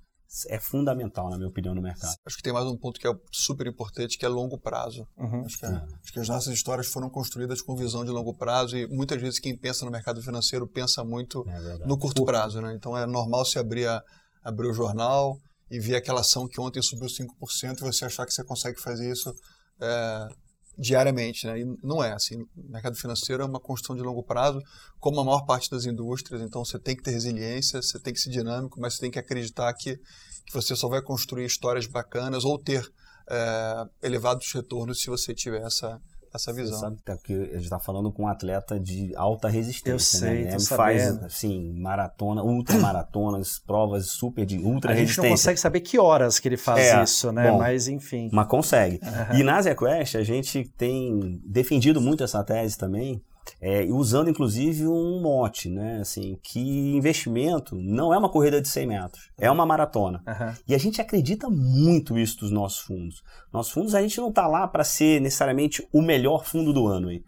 é 0.49 0.59
fundamental, 0.59 1.31
na 1.31 1.37
minha 1.37 1.49
opinião, 1.49 1.73
no 1.73 1.81
mercado. 1.81 2.17
Acho 2.27 2.37
que 2.37 2.43
tem 2.43 2.53
mais 2.53 2.67
um 2.67 2.77
ponto 2.77 2.99
que 2.99 3.07
é 3.07 3.13
super 3.31 3.65
importante, 3.69 4.19
que 4.19 4.27
é 4.27 4.29
longo 4.29 4.59
prazo. 4.59 5.07
Uhum. 5.17 5.45
Acho, 5.45 5.57
que, 5.57 5.67
é, 5.67 5.69
acho, 5.69 6.13
que, 6.13 6.19
as 6.19 6.29
nossas 6.29 6.53
histórias 6.53 6.89
foram 6.89 7.09
construídas 7.09 7.63
com 7.63 7.77
visão 7.77 8.05
de 8.05 8.11
longo 8.11 8.35
prazo 8.35 8.77
e 8.77 8.89
muitas 8.89 9.21
vezes 9.23 9.39
quem 9.39 9.57
pensa 9.57 9.85
no 9.85 9.91
mercado 9.91 10.21
financeiro 10.21 10.67
pensa 10.67 11.05
muito 11.05 11.45
é 11.49 11.87
no 11.87 11.97
curto 11.97 12.25
prazo. 12.25 12.61
Né? 12.61 12.75
Então 12.75 12.99
é 12.99 13.07
normal 13.07 13.45
se 13.45 13.57
abrir, 13.57 13.87
a, 13.87 14.03
abrir 14.43 14.67
o 14.67 14.75
jornal 14.75 15.39
e 15.71 15.79
ver 15.79 15.95
aquela 15.95 16.23
ação 16.23 16.49
que 16.49 16.61
ontem 16.61 16.83
subiu 16.83 17.07
5% 17.07 17.79
e 17.79 17.81
você 17.83 18.05
achar 18.05 18.27
que 18.27 18.35
você 18.35 18.45
consegue 18.45 18.81
fazer 18.81 19.11
isso 19.11 19.33
é, 19.81 20.29
diariamente, 20.79 21.47
né? 21.47 21.61
E 21.61 21.65
não 21.83 22.03
é 22.03 22.13
assim. 22.13 22.43
O 22.43 22.71
mercado 22.71 22.97
financeiro 22.97 23.43
é 23.43 23.47
uma 23.47 23.61
construção 23.61 23.97
de 23.97 24.03
longo 24.03 24.23
prazo, 24.23 24.61
como 25.01 25.21
a 25.21 25.25
maior 25.25 25.45
parte 25.47 25.71
das 25.71 25.87
indústrias. 25.87 26.43
Então 26.43 26.65
você 26.65 26.79
tem 26.79 26.95
que 26.95 27.03
ter 27.03 27.13
resiliência, 27.13 27.81
você 27.81 27.99
tem 27.99 28.13
que 28.13 28.21
ser 28.21 28.31
dinâmico, 28.31 28.81
mas 28.81 28.95
você 28.95 29.01
tem 29.01 29.11
que 29.11 29.19
acreditar 29.19 29.73
que, 29.75 29.97
que 29.97 30.53
você 30.53 30.77
só 30.77 30.89
vai 30.89 31.01
construir 31.03 31.47
histórias 31.47 31.87
bacanas 31.87 32.45
ou 32.45 32.59
ter 32.59 32.87
é, 33.29 33.85
elevados 34.03 34.53
retornos 34.53 35.01
se 35.01 35.09
você 35.09 35.35
tiver 35.35 35.63
essa 35.63 36.01
essa 36.37 36.53
visão. 36.53 36.79
Você 36.79 36.81
sabe 36.81 37.21
que 37.23 37.33
a 37.33 37.55
gente 37.55 37.65
está 37.65 37.79
falando 37.79 38.13
com 38.13 38.25
um 38.25 38.29
atleta 38.29 38.79
de 38.79 39.15
alta 39.17 39.49
resistência, 39.49 40.19
Eu 40.19 40.31
né? 40.31 40.37
sei, 40.37 40.53
Ele 40.53 40.61
faz 40.61 41.25
assim, 41.25 41.73
maratona, 41.75 42.43
ultramaratonas, 42.43 43.59
provas 43.67 44.11
super 44.11 44.47
de 44.47 44.59
ultra 44.59 44.93
resistência. 44.93 45.23
A 45.23 45.25
gente 45.25 45.31
não 45.31 45.37
consegue 45.37 45.61
saber 45.61 45.81
que 45.81 45.99
horas 45.99 46.39
que 46.39 46.49
ele 46.49 46.57
faz 46.57 46.87
é, 46.87 47.03
isso, 47.03 47.33
né? 47.33 47.51
Bom, 47.51 47.59
mas 47.59 47.89
enfim. 47.89 48.31
Mas 48.33 48.47
consegue. 48.47 49.01
Uhum. 49.03 49.39
E 49.39 49.43
na 49.43 49.61
ZQuest 49.61 50.17
a 50.17 50.23
gente 50.23 50.65
tem 50.77 51.41
defendido 51.45 52.01
muito 52.01 52.23
essa 52.23 52.43
tese 52.45 52.79
também 52.79 53.23
é, 53.61 53.85
usando 53.85 54.31
inclusive 54.31 54.87
um 54.87 55.21
mote, 55.21 55.69
né? 55.69 56.01
Assim, 56.01 56.39
que 56.43 56.61
investimento 56.97 57.77
não 57.77 58.13
é 58.13 58.19
uma 58.19 58.29
corrida 58.29 58.61
de 58.61 58.69
100 58.69 58.87
metros, 58.87 59.31
é 59.39 59.51
uma 59.51 59.67
maratona. 59.67 60.23
Uhum. 60.27 60.55
E 60.69 60.75
a 60.75 60.79
gente 60.79 61.01
acredita 61.01 61.49
muito 61.49 62.19
isso 62.19 62.39
dos 62.41 62.51
nossos 62.51 62.81
fundos. 62.81 63.23
Nossos 63.53 63.73
fundos, 63.73 63.95
a 63.95 64.03
gente 64.03 64.19
não 64.19 64.29
está 64.29 64.47
lá 64.47 64.67
para 64.67 64.85
ser 64.85 65.21
necessariamente 65.21 65.87
o 65.93 66.03
melhor 66.03 66.45
fundo 66.45 66.73
do 66.73 66.87
ano. 66.87 67.11
Hein? 67.11 67.25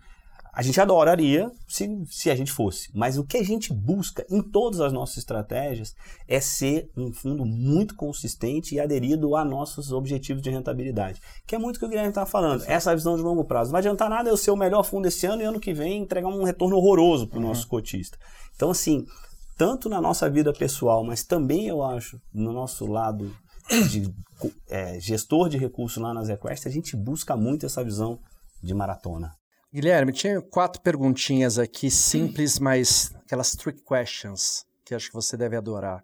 A 0.58 0.62
gente 0.62 0.80
adoraria 0.80 1.52
se, 1.68 1.88
se 2.10 2.28
a 2.28 2.34
gente 2.34 2.50
fosse, 2.50 2.90
mas 2.92 3.16
o 3.16 3.22
que 3.22 3.36
a 3.36 3.44
gente 3.44 3.72
busca 3.72 4.26
em 4.28 4.42
todas 4.42 4.80
as 4.80 4.92
nossas 4.92 5.18
estratégias 5.18 5.94
é 6.26 6.40
ser 6.40 6.90
um 6.96 7.12
fundo 7.12 7.46
muito 7.46 7.94
consistente 7.94 8.74
e 8.74 8.80
aderido 8.80 9.36
a 9.36 9.44
nossos 9.44 9.92
objetivos 9.92 10.42
de 10.42 10.50
rentabilidade, 10.50 11.22
que 11.46 11.54
é 11.54 11.58
muito 11.60 11.76
o 11.76 11.78
que 11.78 11.84
o 11.84 11.88
Guilherme 11.88 12.08
está 12.08 12.26
falando, 12.26 12.64
essa 12.66 12.92
visão 12.92 13.14
de 13.14 13.22
longo 13.22 13.44
prazo. 13.44 13.68
Não 13.68 13.74
vai 13.74 13.82
adiantar 13.82 14.10
nada 14.10 14.30
eu 14.30 14.36
ser 14.36 14.50
o 14.50 14.56
melhor 14.56 14.82
fundo 14.82 15.06
esse 15.06 15.26
ano 15.26 15.42
e 15.42 15.44
ano 15.44 15.60
que 15.60 15.72
vem 15.72 16.02
entregar 16.02 16.26
um 16.26 16.42
retorno 16.42 16.76
horroroso 16.76 17.28
para 17.28 17.38
o 17.38 17.40
uhum. 17.40 17.46
nosso 17.46 17.68
cotista. 17.68 18.18
Então, 18.56 18.72
assim, 18.72 19.06
tanto 19.56 19.88
na 19.88 20.00
nossa 20.00 20.28
vida 20.28 20.52
pessoal, 20.52 21.04
mas 21.04 21.22
também 21.22 21.68
eu 21.68 21.84
acho 21.84 22.20
no 22.34 22.52
nosso 22.52 22.84
lado 22.84 23.32
de 23.88 24.12
é, 24.68 24.98
gestor 24.98 25.48
de 25.48 25.56
recursos 25.56 26.02
lá 26.02 26.12
na 26.12 26.24
ZQuest, 26.24 26.66
a 26.66 26.70
gente 26.72 26.96
busca 26.96 27.36
muito 27.36 27.64
essa 27.64 27.84
visão 27.84 28.18
de 28.60 28.74
maratona. 28.74 29.37
Guilherme, 29.72 30.12
tinha 30.12 30.40
quatro 30.40 30.80
perguntinhas 30.80 31.58
aqui 31.58 31.90
simples, 31.90 32.58
mas 32.58 33.14
aquelas 33.16 33.52
trick 33.52 33.82
questions 33.82 34.66
que 34.84 34.94
acho 34.94 35.08
que 35.08 35.14
você 35.14 35.36
deve 35.36 35.56
adorar. 35.56 36.02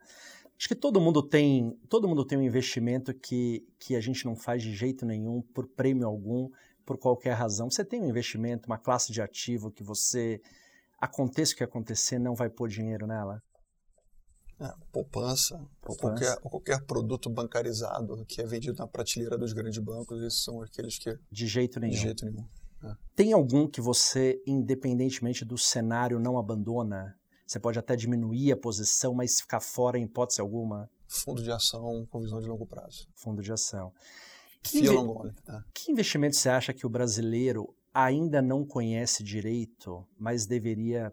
Acho 0.57 0.69
que 0.69 0.75
todo 0.75 1.01
mundo 1.01 1.23
tem, 1.23 1.71
todo 1.89 2.07
mundo 2.07 2.25
tem 2.25 2.37
um 2.37 2.43
investimento 2.43 3.15
que, 3.15 3.67
que 3.79 3.97
a 3.97 4.01
gente 4.01 4.27
não 4.27 4.37
faz 4.37 4.63
de 4.63 4.75
jeito 4.75 5.07
nenhum, 5.07 5.41
por 5.41 5.67
prêmio 5.67 6.07
algum, 6.07 6.51
por 6.85 6.99
qualquer 6.99 7.33
razão. 7.33 7.71
Você 7.71 7.85
tem 7.85 8.03
um 8.03 8.09
investimento, 8.09 8.67
uma 8.67 8.79
classe 8.79 9.11
de 9.11 9.23
ativo 9.23 9.71
que 9.71 9.83
você, 9.83 10.41
aconteça 11.01 11.55
o 11.55 11.57
que 11.57 11.65
acontecer, 11.65 12.19
não 12.19 12.35
vai 12.35 12.51
pôr 12.51 12.69
dinheiro 12.69 13.07
nela? 13.07 13.43
É, 14.61 14.71
poupança, 14.93 15.59
poupança. 15.81 15.89
Ou, 15.89 15.99
qualquer, 15.99 16.39
ou 16.43 16.51
qualquer 16.51 16.87
produto 16.87 17.29
bancarizado 17.29 18.25
que 18.27 18.41
é 18.41 18.47
vendido 18.47 18.79
na 18.79 18.87
prateleira 18.87 19.37
dos 19.37 19.53
grandes 19.53 19.83
bancos, 19.83 20.23
esses 20.23 20.45
são 20.45 20.63
aqueles 20.63 20.99
que... 20.99 21.19
De 21.31 21.47
jeito 21.47 21.81
nenhum. 21.81 21.93
De 21.93 21.99
jeito 21.99 22.25
nenhum. 22.25 22.47
Tem 23.15 23.33
algum 23.33 23.69
que 23.69 23.81
você, 23.81 24.43
independentemente 24.47 25.45
do 25.45 25.57
cenário, 25.57 26.19
não 26.19 26.39
abandona? 26.39 27.17
Você 27.47 27.61
pode 27.61 27.79
até 27.79 27.95
diminuir 27.95 28.53
a 28.53 28.57
posição, 28.57 29.15
mas 29.15 29.41
ficar 29.41 29.61
fora 29.61 29.99
em 29.99 30.05
hipótese 30.05 30.41
alguma? 30.41 30.91
Fundo 31.07 31.43
de 31.43 31.51
ação 31.51 32.07
com 32.11 32.21
visão 32.21 32.41
de 32.41 32.49
longo 32.49 32.67
prazo. 32.67 33.07
Fundo 33.15 33.43
de 33.43 33.53
ação. 33.53 33.93
Que, 34.63 34.79
inve... 34.79 34.97
é. 35.49 35.61
que 35.73 35.93
investimento 35.93 36.37
você 36.37 36.49
acha 36.49 36.73
que 36.73 36.87
o 36.87 36.89
brasileiro 36.89 37.75
ainda 37.93 38.43
não 38.43 38.65
conhece 38.65 39.23
direito, 39.23 40.05
mas 40.19 40.47
deveria 40.47 41.13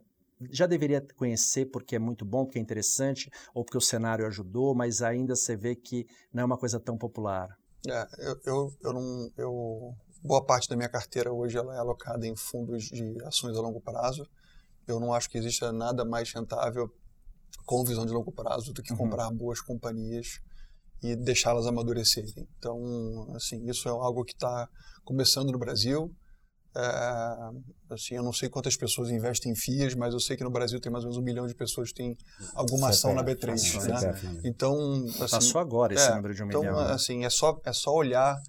já 0.49 0.65
deveria 0.65 1.05
conhecer 1.15 1.67
porque 1.67 1.95
é 1.95 1.99
muito 1.99 2.25
bom, 2.25 2.45
porque 2.45 2.57
é 2.57 2.62
interessante, 2.62 3.29
ou 3.53 3.63
porque 3.63 3.77
o 3.77 3.81
cenário 3.81 4.25
ajudou, 4.25 4.73
mas 4.73 5.03
ainda 5.03 5.36
você 5.36 5.55
vê 5.55 5.75
que 5.75 6.07
não 6.34 6.41
é 6.41 6.45
uma 6.45 6.57
coisa 6.57 6.79
tão 6.79 6.97
popular? 6.97 7.47
É, 7.88 8.07
eu, 8.17 8.39
eu, 8.45 8.73
eu, 8.81 8.93
não, 8.93 9.31
eu 9.38 9.95
Boa 10.23 10.45
parte 10.45 10.69
da 10.69 10.75
minha 10.75 10.89
carteira 10.89 11.34
hoje 11.34 11.57
ela 11.57 11.75
é 11.75 11.79
alocada 11.79 12.27
em 12.27 12.36
fundos 12.36 12.84
de 12.86 13.17
ações 13.25 13.57
a 13.57 13.62
longo 13.62 13.81
prazo. 13.81 14.27
Eu 14.88 14.99
não 14.99 15.13
acho 15.13 15.29
que 15.29 15.38
exista 15.38 15.71
nada 15.71 16.05
mais 16.05 16.31
rentável 16.31 16.89
com 17.65 17.84
visão 17.84 18.05
de 18.05 18.12
longo 18.12 18.31
prazo 18.31 18.71
do 18.73 18.84
que 18.84 18.91
uhum. 18.91 18.99
comprar 18.99 19.31
boas 19.31 19.60
companhias 19.62 20.39
e 21.01 21.15
deixá-las 21.15 21.65
amadurecerem. 21.65 22.47
Então, 22.57 23.34
assim, 23.36 23.67
isso 23.67 23.88
é 23.88 23.91
algo 23.91 24.23
que 24.23 24.34
está 24.34 24.69
começando 25.03 25.51
no 25.51 25.57
Brasil. 25.57 26.13
É, 26.75 26.84
assim, 27.89 28.15
eu 28.15 28.23
não 28.23 28.31
sei 28.31 28.47
quantas 28.47 28.77
pessoas 28.77 29.10
investem 29.10 29.51
em 29.51 29.55
FIAs, 29.55 29.95
mas 29.95 30.13
eu 30.13 30.19
sei 30.19 30.38
que 30.38 30.43
no 30.43 30.51
Brasil 30.51 30.79
tem 30.79 30.91
mais 30.91 31.03
ou 31.03 31.10
menos 31.10 31.21
um 31.21 31.25
milhão 31.25 31.47
de 31.47 31.55
pessoas 31.55 31.89
que 31.89 31.95
têm 31.95 32.15
alguma 32.53 32.89
ação 32.89 33.13
na 33.15 33.23
B3. 33.23 33.88
Né? 33.88 34.41
Então, 34.45 35.03
assim, 35.19 35.31
passou 35.31 35.60
agora 35.60 35.93
esse 35.95 36.07
é, 36.07 36.15
número 36.15 36.34
de 36.36 36.43
um 36.43 36.47
então, 36.47 36.62
milhão. 36.62 36.81
Então, 36.81 36.93
assim, 36.93 37.25
é 37.25 37.29
só 37.29 37.60
é 37.65 37.73
só 37.73 37.91
olhar 37.93 38.39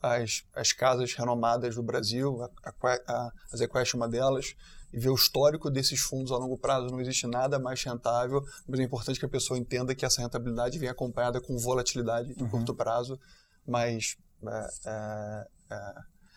as, 0.00 0.44
as 0.54 0.72
casas 0.72 1.12
renomadas 1.14 1.74
do 1.74 1.82
Brasil, 1.82 2.42
a, 2.42 2.72
a, 2.72 3.32
a 3.52 3.56
Zequest 3.56 3.94
é 3.94 3.96
uma 3.96 4.08
delas, 4.08 4.54
e 4.92 4.98
ver 4.98 5.10
o 5.10 5.14
histórico 5.14 5.70
desses 5.70 6.00
fundos 6.00 6.32
a 6.32 6.36
longo 6.36 6.56
prazo. 6.56 6.88
Não 6.88 7.00
existe 7.00 7.26
nada 7.26 7.58
mais 7.58 7.82
rentável, 7.82 8.42
mas 8.66 8.80
é 8.80 8.82
importante 8.82 9.18
que 9.18 9.26
a 9.26 9.28
pessoa 9.28 9.58
entenda 9.58 9.94
que 9.94 10.04
essa 10.04 10.20
rentabilidade 10.20 10.78
vem 10.78 10.88
acompanhada 10.88 11.40
com 11.40 11.58
volatilidade 11.58 12.34
de 12.34 12.42
uhum. 12.42 12.48
curto 12.48 12.74
prazo, 12.74 13.18
mas 13.66 14.16
é, 14.46 14.68
é, 14.86 15.46
é, 15.70 15.94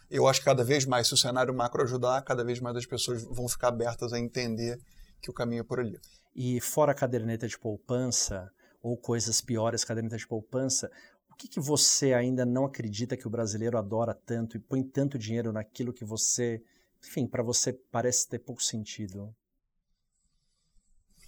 eu 0.10 0.28
acho 0.28 0.39
que 0.39 0.45
cada 0.45 0.63
vez 0.63 0.86
mais, 0.86 1.08
se 1.08 1.13
o 1.13 1.17
cenário 1.17 1.54
macro 1.54 1.84
ajudar, 1.84 2.21
cada 2.24 2.43
vez 2.43 2.60
mais 2.60 2.76
as 2.76 2.86
pessoas 2.86 3.24
vão 3.24 3.47
ficar 3.47 3.69
abertas 3.69 4.12
a 4.12 4.19
entender 4.19 4.80
que 5.21 5.30
o 5.30 5.34
caminho 5.34 5.62
é 5.62 5.63
por 5.63 5.80
ali. 5.80 5.97
E 6.36 6.60
fora 6.60 6.91
a 6.91 6.95
caderneta 6.95 7.47
de 7.47 7.58
poupança, 7.58 8.50
ou 8.84 8.97
coisas 8.97 9.39
piores, 9.41 9.86
caderneta 9.86 10.17
de 10.17 10.28
poupança, 10.28 10.89
que, 11.41 11.47
que 11.47 11.60
você 11.60 12.13
ainda 12.13 12.45
não 12.45 12.65
acredita 12.65 13.17
que 13.17 13.27
o 13.27 13.30
brasileiro 13.30 13.77
adora 13.77 14.13
tanto 14.13 14.56
e 14.56 14.60
põe 14.60 14.84
tanto 14.84 15.17
dinheiro 15.17 15.51
naquilo 15.51 15.93
que 15.93 16.06
você, 16.06 16.62
enfim, 17.04 17.25
para 17.25 17.41
você 17.41 17.73
parece 17.73 18.27
ter 18.30 18.39
pouco 18.39 18.62
sentido? 18.62 19.34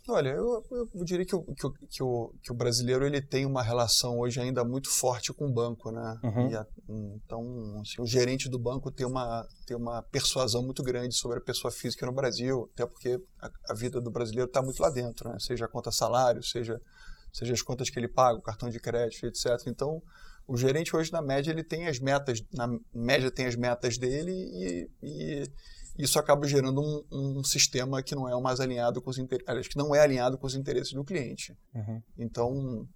Olha, 0.08 0.30
eu, 0.30 0.62
eu 0.93 1.04
diria 1.06 1.26
que 1.26 1.34
o, 1.34 1.41
que, 1.43 1.65
o, 1.65 1.71
que, 1.71 2.04
o, 2.04 2.34
que 2.43 2.52
o 2.52 2.56
brasileiro 2.56 3.06
ele 3.06 3.21
tem 3.21 3.45
uma 3.45 3.63
relação 3.63 4.19
hoje 4.19 4.39
ainda 4.39 4.63
muito 4.65 4.89
forte 4.89 5.32
com 5.32 5.45
o 5.45 5.54
banco, 5.54 5.91
né? 5.91 6.19
Uhum. 6.21 6.58
A, 6.58 6.67
então, 7.15 7.82
assim, 7.82 8.02
o 8.02 8.06
gerente 8.06 8.49
do 8.49 8.60
banco 8.60 8.91
tem 8.91 9.08
uma, 9.08 9.47
tem 9.65 9.78
uma 9.78 10.04
persuasão 10.04 10.62
muito 10.62 10.84
grande 10.84 11.15
sobre 11.15 11.38
a 11.38 11.41
pessoa 11.41 11.71
física 11.71 12.06
no 12.06 12.12
Brasil, 12.12 12.69
até 12.73 12.86
porque 12.86 13.17
a, 13.39 13.49
a 13.69 13.73
vida 13.73 14.02
do 14.02 14.12
brasileiro 14.12 14.49
está 14.49 14.62
muito 14.62 14.82
lá 14.82 14.89
dentro, 14.89 15.30
né? 15.30 15.38
Seja 15.39 15.69
conta 15.69 15.89
salário, 15.89 16.43
seja 16.43 16.80
seja 17.34 17.54
as 17.54 17.62
contas 17.62 17.89
que 17.89 18.00
ele 18.00 18.08
paga, 18.08 18.38
o 18.38 18.41
cartão 18.41 18.69
de 18.69 18.80
crédito, 18.80 19.26
etc. 19.26 19.48
Então, 19.67 20.02
o 20.48 20.56
gerente 20.56 20.96
hoje, 20.96 21.12
na 21.12 21.22
média, 21.22 21.52
ele 21.52 21.63
tem 21.63 21.88
as 21.88 22.00
metas, 22.00 22.43
na 22.54 22.67
média 22.93 23.32
tem 23.32 23.48
as 23.48 23.56
metas 23.56 23.98
dele 23.98 24.32
e, 24.32 24.89
e 25.02 25.43
isso 25.98 26.19
acaba 26.19 26.48
gerando 26.48 26.82
um, 26.82 27.04
um, 27.12 27.43
sistema 27.43 28.02
que 28.02 28.15
não 28.15 28.28
é 28.28 28.39
mais 28.41 28.60
alinhado 28.60 29.02
com 29.02 29.10
os 29.10 29.17
interesses, 29.17 29.67
que 29.67 29.78
não 29.78 29.93
é 29.96 30.00
alinhado 30.00 30.38
com 30.38 30.46
os 30.46 30.56
interesses 30.56 30.93
do 30.93 31.04
cliente. 31.04 31.56
Uhum. 31.74 32.02
Então, 32.17 32.88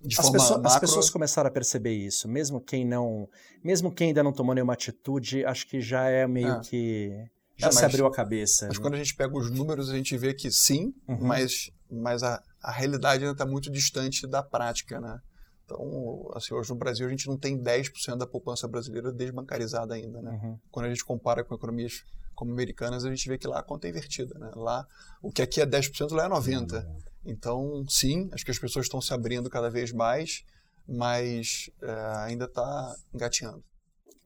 de 0.00 0.18
as, 0.18 0.30
pessoas, 0.30 0.50
macro... 0.50 0.68
as 0.68 0.78
pessoas 0.78 1.10
começaram 1.10 1.48
a 1.48 1.52
perceber 1.52 1.94
isso, 1.94 2.28
mesmo 2.28 2.60
quem 2.60 2.84
não, 2.84 3.28
mesmo 3.64 3.92
quem 3.92 4.08
ainda 4.08 4.22
não 4.22 4.32
tomou 4.32 4.54
nenhuma 4.54 4.74
atitude, 4.74 5.44
acho 5.44 5.66
que 5.66 5.80
já 5.80 6.08
é 6.08 6.26
meio 6.26 6.52
é. 6.52 6.60
que 6.60 7.10
já 7.56 7.66
é, 7.66 7.70
mas, 7.70 7.76
se 7.76 7.84
abriu 7.84 8.06
a 8.06 8.12
cabeça. 8.12 8.66
Mas 8.68 8.76
né? 8.76 8.82
quando 8.82 8.94
a 8.94 8.98
gente 8.98 9.14
pega 9.16 9.36
os 9.36 9.50
números, 9.50 9.90
a 9.90 9.96
gente 9.96 10.16
vê 10.16 10.34
que 10.34 10.50
sim, 10.50 10.94
uhum. 11.08 11.18
mas, 11.20 11.70
mas 11.90 12.22
a, 12.22 12.42
a 12.66 12.72
realidade 12.72 13.22
ainda 13.22 13.32
está 13.32 13.46
muito 13.46 13.70
distante 13.70 14.26
da 14.26 14.42
prática, 14.42 15.00
né? 15.00 15.20
Então, 15.64 16.28
assim, 16.34 16.52
hoje 16.52 16.68
no 16.70 16.76
Brasil 16.76 17.06
a 17.06 17.10
gente 17.10 17.28
não 17.28 17.38
tem 17.38 17.56
10% 17.56 18.16
da 18.16 18.26
poupança 18.26 18.66
brasileira 18.66 19.12
desbancarizada 19.12 19.94
ainda, 19.94 20.20
né? 20.20 20.32
Uhum. 20.42 20.58
Quando 20.68 20.86
a 20.86 20.88
gente 20.88 21.04
compara 21.04 21.44
com 21.44 21.54
economias 21.54 22.04
como 22.34 22.52
americanas, 22.52 23.04
a 23.04 23.08
gente 23.08 23.28
vê 23.28 23.38
que 23.38 23.46
lá 23.46 23.60
a 23.60 23.62
conta 23.62 23.86
é 23.86 23.90
invertida, 23.90 24.36
né? 24.36 24.50
Lá, 24.56 24.84
o 25.22 25.30
que 25.30 25.42
aqui 25.42 25.60
é 25.60 25.66
10%, 25.66 26.10
lá 26.10 26.24
é 26.24 26.28
90%. 26.28 26.84
Uhum. 26.84 26.98
Então, 27.24 27.84
sim, 27.88 28.28
acho 28.32 28.44
que 28.44 28.50
as 28.50 28.58
pessoas 28.58 28.86
estão 28.86 29.00
se 29.00 29.14
abrindo 29.14 29.48
cada 29.48 29.70
vez 29.70 29.92
mais, 29.92 30.42
mas 30.88 31.70
é, 31.80 31.92
ainda 32.24 32.46
está 32.46 32.96
engateando. 33.14 33.62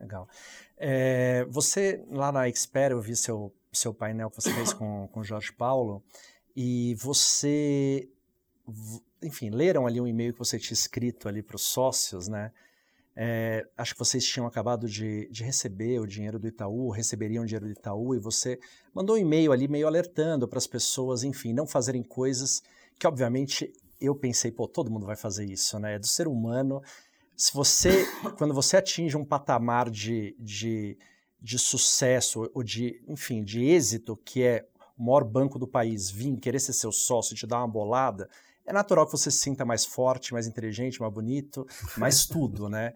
Legal. 0.00 0.26
É, 0.78 1.44
você, 1.50 2.02
lá 2.10 2.32
na 2.32 2.48
Expert, 2.48 2.92
eu 2.92 3.02
vi 3.02 3.14
seu, 3.14 3.54
seu 3.70 3.92
painel 3.92 4.30
que 4.30 4.40
você 4.40 4.52
fez 4.54 4.72
com 4.72 5.10
o 5.14 5.22
Jorge 5.22 5.52
Paulo, 5.52 6.02
e 6.56 6.94
você 6.96 8.08
enfim, 9.22 9.50
leram 9.50 9.86
ali 9.86 10.00
um 10.00 10.06
e-mail 10.06 10.32
que 10.32 10.38
você 10.38 10.58
tinha 10.58 10.74
escrito 10.74 11.28
ali 11.28 11.42
para 11.42 11.56
os 11.56 11.62
sócios, 11.62 12.28
né? 12.28 12.52
É, 13.14 13.66
acho 13.76 13.92
que 13.92 13.98
vocês 13.98 14.24
tinham 14.24 14.46
acabado 14.46 14.88
de, 14.88 15.28
de, 15.30 15.42
receber 15.42 16.00
o 16.00 16.06
dinheiro 16.06 16.38
do 16.38 16.46
Itaú, 16.46 16.90
receberiam 16.90 17.42
o 17.42 17.46
dinheiro 17.46 17.66
do 17.66 17.72
Itaú, 17.72 18.14
e 18.14 18.18
você 18.18 18.58
mandou 18.94 19.16
um 19.16 19.18
e-mail 19.18 19.52
ali, 19.52 19.66
meio 19.68 19.86
alertando 19.86 20.46
para 20.46 20.58
as 20.58 20.66
pessoas, 20.66 21.24
enfim, 21.24 21.52
não 21.52 21.66
fazerem 21.66 22.02
coisas 22.02 22.62
que, 22.98 23.06
obviamente, 23.06 23.72
eu 24.00 24.14
pensei, 24.14 24.50
pô, 24.50 24.66
todo 24.66 24.90
mundo 24.90 25.06
vai 25.06 25.16
fazer 25.16 25.44
isso, 25.44 25.78
né? 25.78 25.96
É 25.96 25.98
do 25.98 26.06
ser 26.06 26.28
humano. 26.28 26.80
Se 27.36 27.52
você, 27.52 28.06
quando 28.38 28.54
você 28.54 28.76
atinge 28.76 29.16
um 29.16 29.24
patamar 29.24 29.90
de, 29.90 30.34
de, 30.38 30.96
de 31.40 31.58
sucesso, 31.58 32.50
ou 32.54 32.62
de, 32.62 33.02
enfim, 33.08 33.42
de 33.42 33.64
êxito, 33.64 34.16
que 34.24 34.42
é 34.42 34.66
o 34.96 35.02
maior 35.02 35.24
banco 35.24 35.58
do 35.58 35.66
país, 35.66 36.10
vir 36.10 36.38
querer 36.38 36.60
ser 36.60 36.72
seu 36.72 36.92
sócio 36.92 37.34
e 37.34 37.36
te 37.36 37.46
dar 37.46 37.58
uma 37.58 37.68
bolada, 37.68 38.28
é 38.66 38.72
natural 38.72 39.06
que 39.06 39.12
você 39.12 39.30
se 39.30 39.38
sinta 39.38 39.64
mais 39.64 39.84
forte, 39.84 40.32
mais 40.32 40.46
inteligente, 40.46 41.00
mais 41.00 41.12
bonito, 41.12 41.66
mais 41.96 42.26
tudo, 42.26 42.68
né? 42.68 42.94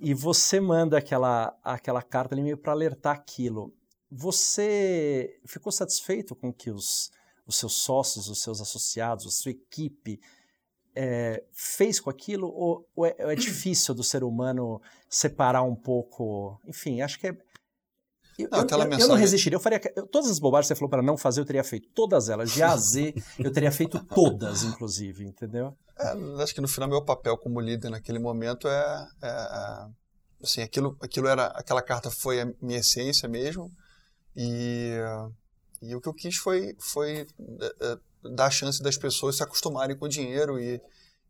E 0.00 0.14
você 0.14 0.60
manda 0.60 0.96
aquela, 0.96 1.56
aquela 1.62 2.02
carta 2.02 2.34
ali 2.34 2.42
meio 2.42 2.56
para 2.56 2.72
alertar 2.72 3.16
aquilo. 3.16 3.74
Você 4.10 5.40
ficou 5.44 5.72
satisfeito 5.72 6.34
com 6.36 6.52
que 6.52 6.70
os, 6.70 7.10
os 7.46 7.56
seus 7.56 7.74
sócios, 7.74 8.28
os 8.28 8.40
seus 8.40 8.60
associados, 8.60 9.26
a 9.26 9.30
sua 9.30 9.50
equipe 9.50 10.20
é, 10.94 11.42
fez 11.52 12.00
com 12.00 12.10
aquilo? 12.10 12.48
Ou, 12.48 12.88
ou, 12.94 13.06
é, 13.06 13.14
é, 13.18 13.34
difícil 13.36 13.94
do 13.94 14.04
ser 14.04 14.22
humano 14.22 14.80
separar 15.08 15.62
um 15.62 15.74
pouco? 15.74 16.60
Enfim, 16.66 17.00
acho 17.00 17.18
que 17.18 17.28
é, 17.28 17.36
não, 18.46 18.58
eu, 18.60 18.78
mensagem... 18.78 19.00
eu, 19.00 19.08
não 19.08 19.16
resistiria. 19.16 19.56
Eu 19.56 19.60
faria 19.60 19.80
todas 20.10 20.30
as 20.30 20.38
bobagens 20.38 20.66
que 20.66 20.74
você 20.74 20.78
falou 20.78 20.90
para 20.90 21.02
não 21.02 21.16
fazer, 21.16 21.40
eu 21.40 21.44
teria 21.44 21.64
feito 21.64 21.88
todas 21.94 22.28
elas, 22.28 22.52
de 22.52 22.62
A 22.62 22.72
a 22.72 22.76
Z, 22.76 23.14
eu 23.38 23.52
teria 23.52 23.72
feito 23.72 23.98
todas, 24.04 24.62
inclusive, 24.62 25.24
entendeu? 25.24 25.76
É, 25.98 26.42
acho 26.42 26.54
que 26.54 26.60
no 26.60 26.68
final 26.68 26.88
meu 26.88 27.04
papel 27.04 27.36
como 27.36 27.60
líder 27.60 27.90
naquele 27.90 28.20
momento 28.20 28.68
é, 28.68 29.08
é, 29.22 29.28
é 29.28 29.86
assim, 30.42 30.62
aquilo, 30.62 30.96
aquilo 31.00 31.26
era, 31.26 31.46
aquela 31.46 31.82
carta 31.82 32.10
foi 32.10 32.40
a 32.40 32.52
minha 32.62 32.78
essência 32.78 33.28
mesmo 33.28 33.70
e, 34.36 34.94
e 35.82 35.94
o 35.96 36.00
que 36.00 36.08
eu 36.08 36.14
quis 36.14 36.36
foi, 36.36 36.76
foi 36.78 37.26
é, 37.60 37.74
é, 37.80 37.98
dar 38.34 38.46
a 38.46 38.50
chance 38.50 38.80
das 38.80 38.96
pessoas 38.96 39.36
se 39.36 39.42
acostumarem 39.42 39.96
com 39.96 40.04
o 40.04 40.08
dinheiro 40.08 40.60
e, 40.60 40.80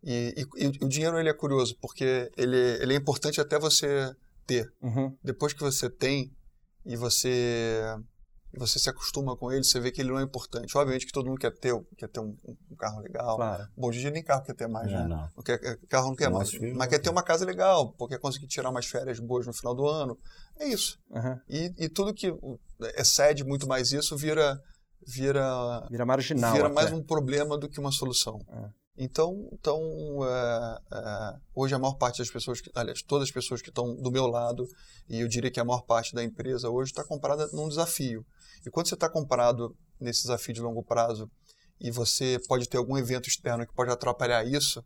e, 0.05 0.47
e, 0.57 0.65
e 0.65 0.85
o 0.85 0.89
dinheiro 0.89 1.19
ele 1.19 1.31
é 1.31 1.35
curioso 1.35 1.75
porque 1.81 2.31
ele, 2.37 2.59
ele 2.83 2.93
é 2.93 2.97
importante 2.97 3.41
até 3.41 3.59
você 3.59 4.15
ter. 4.47 4.73
Uhum. 4.83 5.17
Depois 5.23 5.53
que 5.53 5.61
você 5.61 5.91
tem, 5.91 6.33
e 6.85 6.97
você 6.97 7.83
você 8.57 8.79
se 8.79 8.89
acostuma 8.89 9.37
com 9.37 9.53
ele, 9.53 9.63
você 9.63 9.79
vê 9.79 9.91
que 9.91 10.01
ele 10.01 10.11
não 10.11 10.19
é 10.19 10.23
importante. 10.23 10.77
Obviamente 10.77 11.07
que 11.07 11.13
todo 11.13 11.27
mundo 11.27 11.39
quer 11.39 11.51
ter, 11.51 11.75
quer 11.97 12.09
ter 12.09 12.21
um, 12.21 12.37
um 12.71 12.77
carro 12.77 13.01
legal. 13.01 13.37
Claro. 13.37 13.69
Bom, 13.77 13.91
dia 13.91 14.11
nem 14.11 14.23
carro 14.23 14.43
quer 14.43 14.55
ter 14.55 14.67
mais, 14.67 14.91
né? 14.91 15.07
Não. 15.07 15.31
não 15.37 15.43
quer, 15.45 15.59
carro 15.89 16.09
não 16.09 16.17
quer 16.17 16.31
mais. 16.31 16.51
Mas 16.75 16.89
quer 16.89 16.99
ter 16.99 17.11
uma 17.11 17.23
casa 17.23 17.45
legal, 17.45 17.93
porque 17.93 18.15
quer 18.15 18.21
conseguir 18.21 18.47
tirar 18.47 18.71
umas 18.71 18.87
férias 18.87 19.21
boas 19.21 19.47
no 19.47 19.53
final 19.53 19.75
do 19.75 19.87
ano. 19.87 20.19
É 20.59 20.67
isso. 20.67 20.99
Uhum. 21.11 21.39
E, 21.49 21.73
e 21.79 21.89
tudo 21.89 22.15
que 22.15 22.35
excede 22.97 23.45
muito 23.45 23.67
mais 23.67 23.93
isso 23.93 24.17
vira 24.17 24.59
vira 25.07 25.87
vira 25.91 26.07
marginal. 26.07 26.53
Vira 26.53 26.67
até. 26.67 26.75
mais 26.75 26.93
um 26.93 27.03
problema 27.03 27.59
do 27.59 27.69
que 27.69 27.79
uma 27.79 27.93
solução. 27.93 28.41
É. 28.49 28.69
Então, 29.01 29.49
então 29.53 29.81
é, 30.25 30.79
é, 30.93 31.37
hoje 31.55 31.73
a 31.73 31.79
maior 31.79 31.95
parte 31.95 32.19
das 32.19 32.29
pessoas, 32.29 32.61
que, 32.61 32.69
aliás, 32.75 33.01
todas 33.01 33.29
as 33.29 33.33
pessoas 33.33 33.63
que 33.63 33.69
estão 33.69 33.95
do 33.95 34.11
meu 34.11 34.27
lado, 34.27 34.69
e 35.09 35.21
eu 35.21 35.29
diria 35.29 35.53
que 35.53 35.61
a 35.61 35.65
maior 35.65 35.83
parte 35.83 36.13
da 36.13 36.25
empresa 36.25 36.69
hoje 36.69 36.91
está 36.91 37.05
comprada 37.05 37.49
num 37.53 37.69
desafio. 37.69 38.27
E 38.67 38.71
quando 38.71 38.89
você 38.89 38.95
está 38.95 39.09
comprado 39.09 39.77
nesse 40.01 40.23
desafio 40.23 40.53
de 40.53 40.61
longo 40.61 40.83
prazo 40.83 41.31
e 41.81 41.93
você 41.93 42.41
pode 42.49 42.69
ter 42.69 42.77
algum 42.77 42.99
evento 42.99 43.29
externo 43.29 43.65
que 43.65 43.73
pode 43.73 43.93
atrapalhar 43.93 44.45
isso, 44.45 44.85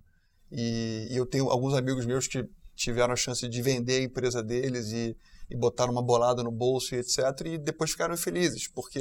e, 0.51 1.09
e 1.11 1.16
eu 1.16 1.25
tenho 1.25 1.48
alguns 1.48 1.72
amigos 1.72 2.05
meus 2.05 2.27
que 2.27 2.46
tiveram 2.75 3.14
a 3.14 3.16
chance 3.16 3.48
de 3.48 3.62
vender 3.62 4.01
a 4.01 4.05
empresa 4.05 4.42
deles 4.42 4.92
e, 4.92 5.16
e 5.48 5.57
botaram 5.57 5.90
uma 5.90 6.03
bolada 6.03 6.42
no 6.42 6.53
bolso 6.53 6.94
e 6.94 6.98
etc., 6.98 7.46
e 7.46 7.57
depois 7.57 7.92
ficaram 7.92 8.12
infelizes, 8.12 8.68
porque 8.68 9.01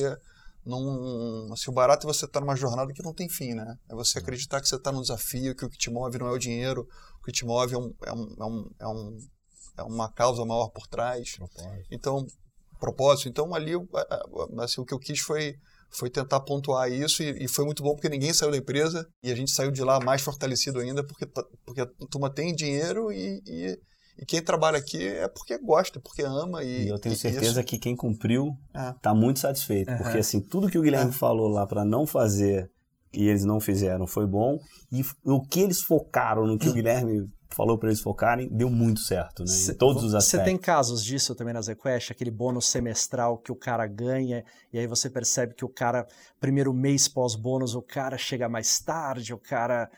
num, 0.66 1.52
assim, 1.52 1.72
o 1.72 1.74
barato 1.74 2.08
é 2.08 2.14
você 2.14 2.26
estar 2.26 2.40
tá 2.40 2.46
numa 2.46 2.56
jornada 2.56 2.94
que 2.94 3.04
não 3.04 3.14
tem 3.14 3.28
fim, 3.28 3.54
né? 3.54 3.76
É 3.90 3.96
você 3.96 4.18
uhum. 4.18 4.24
acreditar 4.24 4.62
que 4.62 4.68
você 4.68 4.76
está 4.76 4.92
num 4.92 5.02
desafio, 5.02 5.56
que 5.56 5.66
o 5.66 5.70
que 5.70 5.78
te 5.78 5.90
move 5.90 6.18
não 6.18 6.28
é 6.28 6.32
o 6.32 6.38
dinheiro, 6.38 6.88
o 7.20 7.24
que 7.24 7.32
te 7.32 7.46
move 7.46 7.74
é, 7.74 7.78
um, 7.78 7.94
é, 8.06 8.14
um, 8.14 8.36
é, 8.40 8.46
um, 8.46 8.70
é, 8.80 8.88
um, 8.88 9.18
é 9.80 9.84
uma 9.84 10.12
causa 10.12 10.46
maior 10.46 10.70
por 10.70 10.88
trás. 10.88 11.36
Propósito. 11.38 11.88
Então, 11.92 12.26
propósito. 12.80 13.30
Então, 13.30 13.54
ali, 13.54 13.74
assim, 14.60 14.82
o 14.82 14.86
que 14.86 14.94
eu 14.94 15.00
quis 15.00 15.20
foi, 15.20 15.56
foi 15.90 16.10
tentar 16.10 16.42
pontuar 16.42 16.92
isso 16.92 17.24
e, 17.24 17.46
e, 17.46 17.48
foi 17.48 17.66
muito 17.66 17.82
bom 17.82 17.94
porque 17.94 18.10
ninguém 18.10 18.34
saiu 18.34 18.52
da 18.52 18.58
empresa 18.58 19.08
e 19.24 19.32
a 19.32 19.36
gente 19.36 19.52
saiu 19.52 19.72
de 19.72 19.84
lá 19.84 20.00
mais 20.00 20.22
fortalecido 20.22 20.80
ainda 20.80 21.04
porque, 21.04 21.26
porque 21.66 21.82
a 21.82 21.88
turma 22.10 22.34
tem 22.34 22.54
dinheiro 22.54 23.12
e, 23.12 23.42
e 23.46 23.80
e 24.18 24.26
quem 24.26 24.42
trabalha 24.42 24.78
aqui 24.78 25.08
é 25.08 25.28
porque 25.28 25.58
gosta, 25.58 26.00
porque 26.00 26.22
ama. 26.22 26.64
E, 26.64 26.86
e 26.86 26.88
eu 26.88 27.00
tenho 27.00 27.16
certeza 27.16 27.60
isso... 27.60 27.64
que 27.64 27.78
quem 27.78 27.96
cumpriu 27.96 28.58
está 28.96 29.12
é. 29.12 29.14
muito 29.14 29.40
satisfeito. 29.40 29.92
Uhum. 29.92 29.98
Porque 29.98 30.18
assim, 30.18 30.40
tudo 30.40 30.70
que 30.70 30.78
o 30.78 30.82
Guilherme 30.82 31.12
é. 31.12 31.14
falou 31.14 31.48
lá 31.48 31.66
para 31.66 31.84
não 31.84 32.06
fazer 32.06 32.70
e 33.14 33.28
eles 33.28 33.44
não 33.44 33.60
fizeram 33.60 34.08
foi 34.08 34.26
bom. 34.26 34.60
E 34.92 35.04
o 35.26 35.42
que 35.42 35.62
eles 35.62 35.82
focaram 35.82 36.46
no 36.46 36.58
que 36.58 36.70
o 36.70 36.74
Guilherme 36.74 37.30
falou 37.54 37.78
para 37.78 37.90
eles 37.90 38.02
focarem, 38.02 38.48
deu 38.50 38.70
muito 38.70 39.02
certo, 39.02 39.44
né? 39.44 39.50
Cê, 39.50 39.74
em 39.74 39.76
todos 39.76 40.04
os 40.04 40.16
aspectos. 40.16 40.40
Você 40.40 40.44
tem 40.44 40.58
casos 40.58 41.04
disso 41.04 41.36
também 41.36 41.54
na 41.54 41.62
ZQuest, 41.62 42.12
aquele 42.12 42.32
bônus 42.32 42.68
semestral 42.68 43.38
que 43.38 43.52
o 43.52 43.56
cara 43.56 43.86
ganha, 43.88 44.44
e 44.72 44.80
aí 44.80 44.88
você 44.88 45.10
percebe 45.10 45.54
que 45.54 45.66
o 45.66 45.70
cara, 45.70 46.08
primeiro 46.40 46.74
mês 46.74 47.08
pós-bônus, 47.08 47.76
o 47.76 47.82
cara 47.82 48.18
chega 48.18 48.48
mais 48.48 48.80
tarde, 48.80 49.34
o 49.34 49.38
cara 49.38 49.90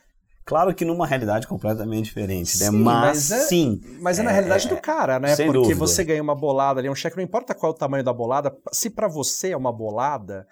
Claro 0.46 0.74
que 0.76 0.84
numa 0.84 1.08
realidade 1.08 1.48
completamente 1.48 2.06
diferente, 2.06 2.60
né? 2.60 2.66
Sim, 2.66 2.78
mas, 2.80 3.30
mas 3.30 3.32
é, 3.32 3.40
sim. 3.48 3.82
Mas 4.02 4.20
é, 4.20 4.24
na 4.24 4.32
realidade 4.32 4.68
é, 4.68 4.70
do 4.70 4.82
cara, 4.82 5.20
né? 5.20 5.36
Porque 5.36 5.52
dúvida. 5.54 5.76
você 5.76 6.04
ganha 6.04 6.22
uma 6.22 6.36
bolada 6.36 6.80
ali, 6.80 6.90
um 6.90 6.96
cheque, 6.96 7.16
não 7.16 7.24
importa 7.24 7.56
qual 7.56 7.72
é 7.72 7.76
o 7.76 7.78
tamanho 7.78 8.04
da 8.04 8.12
bolada, 8.12 8.56
se 8.72 8.90
para 8.90 9.08
você 9.08 9.52
é 9.52 9.58
uma 9.58 9.72
bolada, 9.72 10.46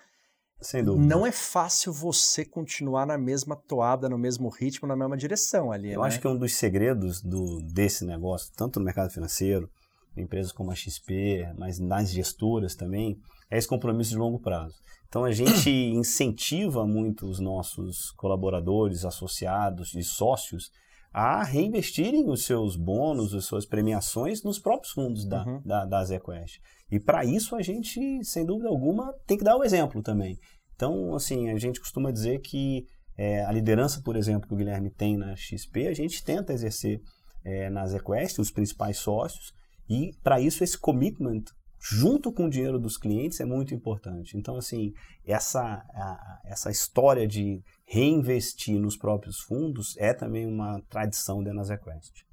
sem 0.61 0.83
dúvida. 0.83 1.03
Não 1.03 1.25
é 1.25 1.31
fácil 1.31 1.91
você 1.91 2.45
continuar 2.45 3.05
na 3.05 3.17
mesma 3.17 3.55
toada, 3.55 4.07
no 4.07 4.17
mesmo 4.17 4.47
ritmo, 4.47 4.87
na 4.87 4.95
mesma 4.95 5.17
direção 5.17 5.71
ali. 5.71 5.91
Eu 5.91 6.01
né? 6.01 6.07
acho 6.07 6.21
que 6.21 6.27
um 6.27 6.37
dos 6.37 6.55
segredos 6.55 7.21
do, 7.21 7.61
desse 7.73 8.05
negócio, 8.05 8.53
tanto 8.55 8.79
no 8.79 8.85
mercado 8.85 9.11
financeiro, 9.11 9.69
empresas 10.15 10.51
como 10.51 10.71
a 10.71 10.75
XP, 10.75 11.51
mas 11.57 11.79
nas 11.79 12.11
gestoras 12.11 12.75
também, 12.75 13.17
é 13.51 13.57
esse 13.57 13.67
compromisso 13.67 14.11
de 14.11 14.17
longo 14.17 14.39
prazo. 14.39 14.75
Então 15.07 15.25
a 15.25 15.31
gente 15.31 15.69
incentiva 15.93 16.87
muito 16.87 17.27
os 17.27 17.39
nossos 17.39 18.11
colaboradores, 18.11 19.03
associados 19.03 19.93
e 19.93 20.03
sócios 20.03 20.71
a 21.13 21.43
reinvestirem 21.43 22.29
os 22.29 22.45
seus 22.45 22.77
bônus, 22.77 23.33
as 23.33 23.43
suas 23.43 23.65
premiações 23.65 24.43
nos 24.43 24.57
próprios 24.57 24.93
fundos 24.93 25.27
da, 25.27 25.43
uhum. 25.43 25.61
da, 25.65 25.85
da 25.85 26.05
ZQuest. 26.05 26.61
E 26.89 26.99
para 26.99 27.25
isso 27.25 27.53
a 27.53 27.61
gente, 27.61 28.23
sem 28.23 28.45
dúvida 28.45 28.69
alguma, 28.69 29.13
tem 29.27 29.37
que 29.37 29.43
dar 29.43 29.57
o 29.57 29.63
exemplo 29.63 30.01
também. 30.01 30.39
Então, 30.73 31.13
assim, 31.13 31.49
a 31.49 31.57
gente 31.57 31.81
costuma 31.81 32.11
dizer 32.11 32.39
que 32.39 32.85
é, 33.17 33.43
a 33.43 33.51
liderança, 33.51 34.01
por 34.01 34.15
exemplo, 34.15 34.47
que 34.47 34.53
o 34.53 34.57
Guilherme 34.57 34.89
tem 34.89 35.17
na 35.17 35.35
XP, 35.35 35.87
a 35.87 35.93
gente 35.93 36.23
tenta 36.23 36.53
exercer 36.53 37.01
é, 37.43 37.69
na 37.69 37.85
ZQuest, 37.85 38.39
os 38.39 38.51
principais 38.51 38.97
sócios, 38.97 39.53
e 39.89 40.11
para 40.23 40.39
isso 40.39 40.63
esse 40.63 40.77
commitment 40.77 41.43
junto 41.81 42.31
com 42.31 42.45
o 42.45 42.49
dinheiro 42.49 42.79
dos 42.79 42.95
clientes 42.95 43.39
é 43.39 43.45
muito 43.45 43.73
importante. 43.73 44.37
Então, 44.37 44.55
assim, 44.55 44.93
essa, 45.25 45.61
a, 45.61 46.41
essa 46.45 46.69
história 46.69 47.27
de 47.27 47.63
reinvestir 47.83 48.79
nos 48.79 48.95
próprios 48.95 49.39
fundos 49.39 49.97
é 49.97 50.13
também 50.13 50.45
uma 50.45 50.79
tradição 50.89 51.43
da 51.43 51.53
NaseQuest. 51.53 52.23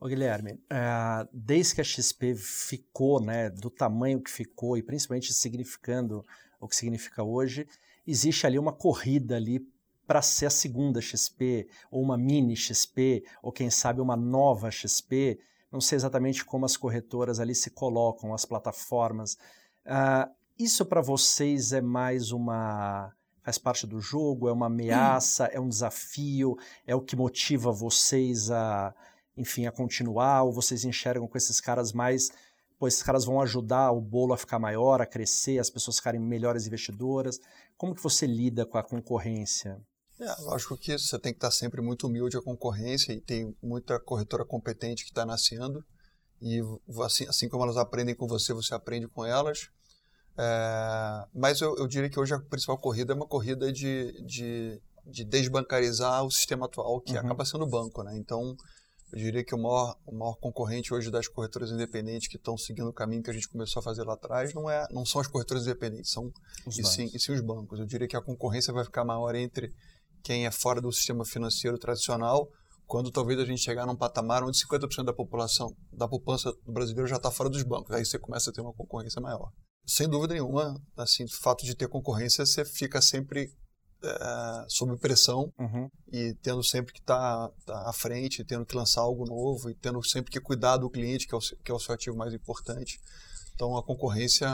Ô 0.00 0.06
Guilherme, 0.06 0.52
uh, 0.52 1.28
desde 1.32 1.76
que 1.76 1.80
a 1.80 1.84
XP 1.84 2.34
ficou, 2.34 3.20
né, 3.20 3.50
do 3.50 3.70
tamanho 3.70 4.20
que 4.20 4.30
ficou 4.30 4.76
e 4.76 4.82
principalmente 4.82 5.32
significando 5.32 6.24
o 6.60 6.68
que 6.68 6.76
significa 6.76 7.22
hoje, 7.22 7.66
existe 8.06 8.46
ali 8.46 8.58
uma 8.58 8.72
corrida 8.72 9.36
ali 9.36 9.60
para 10.06 10.22
ser 10.22 10.46
a 10.46 10.50
segunda 10.50 11.00
XP, 11.00 11.68
ou 11.90 12.02
uma 12.02 12.16
mini 12.16 12.56
XP, 12.56 13.22
ou 13.42 13.52
quem 13.52 13.70
sabe 13.70 14.00
uma 14.00 14.16
nova 14.16 14.70
XP, 14.70 15.38
não 15.70 15.80
sei 15.80 15.96
exatamente 15.96 16.44
como 16.44 16.64
as 16.64 16.76
corretoras 16.76 17.40
ali 17.40 17.54
se 17.54 17.70
colocam, 17.70 18.34
as 18.34 18.44
plataformas. 18.44 19.34
Uh, 19.86 20.30
isso 20.58 20.84
para 20.84 21.00
vocês 21.00 21.72
é 21.72 21.80
mais 21.80 22.32
uma 22.32 23.12
Faz 23.48 23.56
parte 23.56 23.86
do 23.86 23.98
jogo? 23.98 24.46
É 24.46 24.52
uma 24.52 24.66
ameaça? 24.66 25.46
É 25.46 25.58
um 25.58 25.70
desafio? 25.70 26.54
É 26.86 26.94
o 26.94 27.00
que 27.00 27.16
motiva 27.16 27.72
vocês 27.72 28.50
a, 28.50 28.94
enfim, 29.38 29.64
a 29.64 29.72
continuar? 29.72 30.42
Ou 30.42 30.52
vocês 30.52 30.84
enxergam 30.84 31.26
com 31.26 31.38
esses 31.38 31.58
caras 31.58 31.90
mais 31.90 32.30
pô, 32.78 32.86
esses 32.86 33.02
caras 33.02 33.24
vão 33.24 33.40
ajudar 33.40 33.90
o 33.90 34.02
bolo 34.02 34.34
a 34.34 34.36
ficar 34.36 34.58
maior, 34.58 35.00
a 35.00 35.06
crescer, 35.06 35.58
as 35.58 35.70
pessoas 35.70 35.96
ficarem 35.96 36.20
melhores 36.20 36.66
investidoras. 36.66 37.40
Como 37.74 37.94
que 37.94 38.02
você 38.02 38.26
lida 38.26 38.66
com 38.66 38.76
a 38.76 38.82
concorrência? 38.82 39.80
É, 40.20 40.42
lógico 40.42 40.76
que 40.76 40.98
você 40.98 41.18
tem 41.18 41.32
que 41.32 41.36
estar 41.36 41.50
sempre 41.50 41.80
muito 41.80 42.06
humilde 42.06 42.36
à 42.36 42.42
concorrência 42.42 43.12
e 43.12 43.20
tem 43.20 43.56
muita 43.62 44.00
corretora 44.00 44.44
competente 44.44 45.04
que 45.04 45.10
está 45.10 45.24
nascendo 45.24 45.84
e 46.40 46.60
assim, 47.04 47.26
assim 47.28 47.48
como 47.48 47.64
elas 47.64 47.76
aprendem 47.76 48.14
com 48.14 48.26
você, 48.26 48.52
você 48.52 48.74
aprende 48.74 49.08
com 49.08 49.24
elas. 49.24 49.70
É, 50.36 51.26
mas 51.34 51.60
eu, 51.60 51.76
eu, 51.76 51.86
diria 51.88 52.08
que 52.08 52.18
hoje 52.18 52.32
a 52.32 52.38
principal 52.38 52.78
corrida 52.78 53.12
é 53.12 53.16
uma 53.16 53.26
corrida 53.26 53.72
de, 53.72 54.12
de, 54.24 54.80
de 55.04 55.24
desbancarizar 55.24 56.24
o 56.24 56.30
sistema 56.30 56.66
atual, 56.66 57.00
que 57.00 57.12
uhum. 57.12 57.18
acaba 57.18 57.44
sendo 57.44 57.64
o 57.64 57.68
banco. 57.68 58.04
Né? 58.04 58.16
Então, 58.16 58.56
eu 59.12 59.18
diria 59.18 59.42
que 59.42 59.52
o 59.52 59.58
maior, 59.58 59.96
o 60.06 60.14
maior 60.14 60.36
concorrente 60.36 60.94
hoje 60.94 61.10
das 61.10 61.26
corretoras 61.26 61.72
independentes 61.72 62.28
que 62.28 62.36
estão 62.36 62.56
seguindo 62.56 62.88
o 62.88 62.92
caminho 62.92 63.22
que 63.22 63.30
a 63.30 63.32
gente 63.32 63.48
começou 63.48 63.80
a 63.80 63.82
fazer 63.82 64.04
lá 64.04 64.14
atrás 64.14 64.54
não, 64.54 64.70
é, 64.70 64.86
não 64.92 65.04
são 65.04 65.20
as 65.20 65.26
corretoras 65.26 65.64
independentes, 65.64 66.12
são 66.12 66.32
e 66.68 66.84
sim, 66.84 67.10
e 67.12 67.18
sim 67.18 67.32
os 67.32 67.40
bancos. 67.40 67.80
Eu 67.80 67.86
diria 67.86 68.06
que 68.06 68.16
a 68.16 68.22
concorrência 68.22 68.72
vai 68.72 68.84
ficar 68.84 69.04
maior 69.04 69.34
entre 69.34 69.74
quem 70.22 70.46
é 70.46 70.50
fora 70.50 70.80
do 70.80 70.92
sistema 70.92 71.24
financeiro 71.24 71.78
tradicional, 71.78 72.48
quando 72.86 73.10
talvez 73.10 73.38
a 73.38 73.44
gente 73.44 73.60
chegar 73.60 73.86
num 73.86 73.96
patamar 73.96 74.42
onde 74.42 74.58
50% 74.58 75.04
da 75.04 75.12
população, 75.12 75.74
da 75.92 76.08
poupança 76.08 76.52
do 76.64 76.72
brasileiro 76.72 77.08
já 77.08 77.16
está 77.16 77.30
fora 77.30 77.50
dos 77.50 77.62
bancos. 77.62 77.94
Aí 77.94 78.04
você 78.04 78.18
começa 78.18 78.50
a 78.50 78.52
ter 78.52 78.60
uma 78.60 78.72
concorrência 78.72 79.20
maior. 79.20 79.50
Sem 79.86 80.08
dúvida 80.08 80.34
nenhuma, 80.34 80.74
assim, 80.96 81.24
o 81.24 81.40
fato 81.42 81.64
de 81.64 81.74
ter 81.74 81.88
concorrência, 81.88 82.44
você 82.44 82.64
fica 82.64 83.00
sempre 83.00 83.50
é, 84.02 84.64
sob 84.68 84.96
pressão 84.98 85.52
uhum. 85.58 85.88
e 86.12 86.34
tendo 86.42 86.62
sempre 86.62 86.92
que 86.92 87.00
estar 87.00 87.48
tá, 87.48 87.54
tá 87.66 87.90
à 87.90 87.92
frente, 87.92 88.44
tendo 88.44 88.64
que 88.64 88.76
lançar 88.76 89.00
algo 89.00 89.24
novo 89.24 89.70
e 89.70 89.74
tendo 89.74 90.02
sempre 90.04 90.30
que 90.30 90.40
cuidar 90.40 90.76
do 90.76 90.90
cliente, 90.90 91.26
que 91.26 91.34
é 91.34 91.38
o, 91.38 91.40
que 91.40 91.70
é 91.70 91.74
o 91.74 91.78
seu 91.78 91.94
ativo 91.94 92.16
mais 92.16 92.32
importante. 92.32 92.98
Então 93.54 93.76
a 93.76 93.82
concorrência 93.82 94.48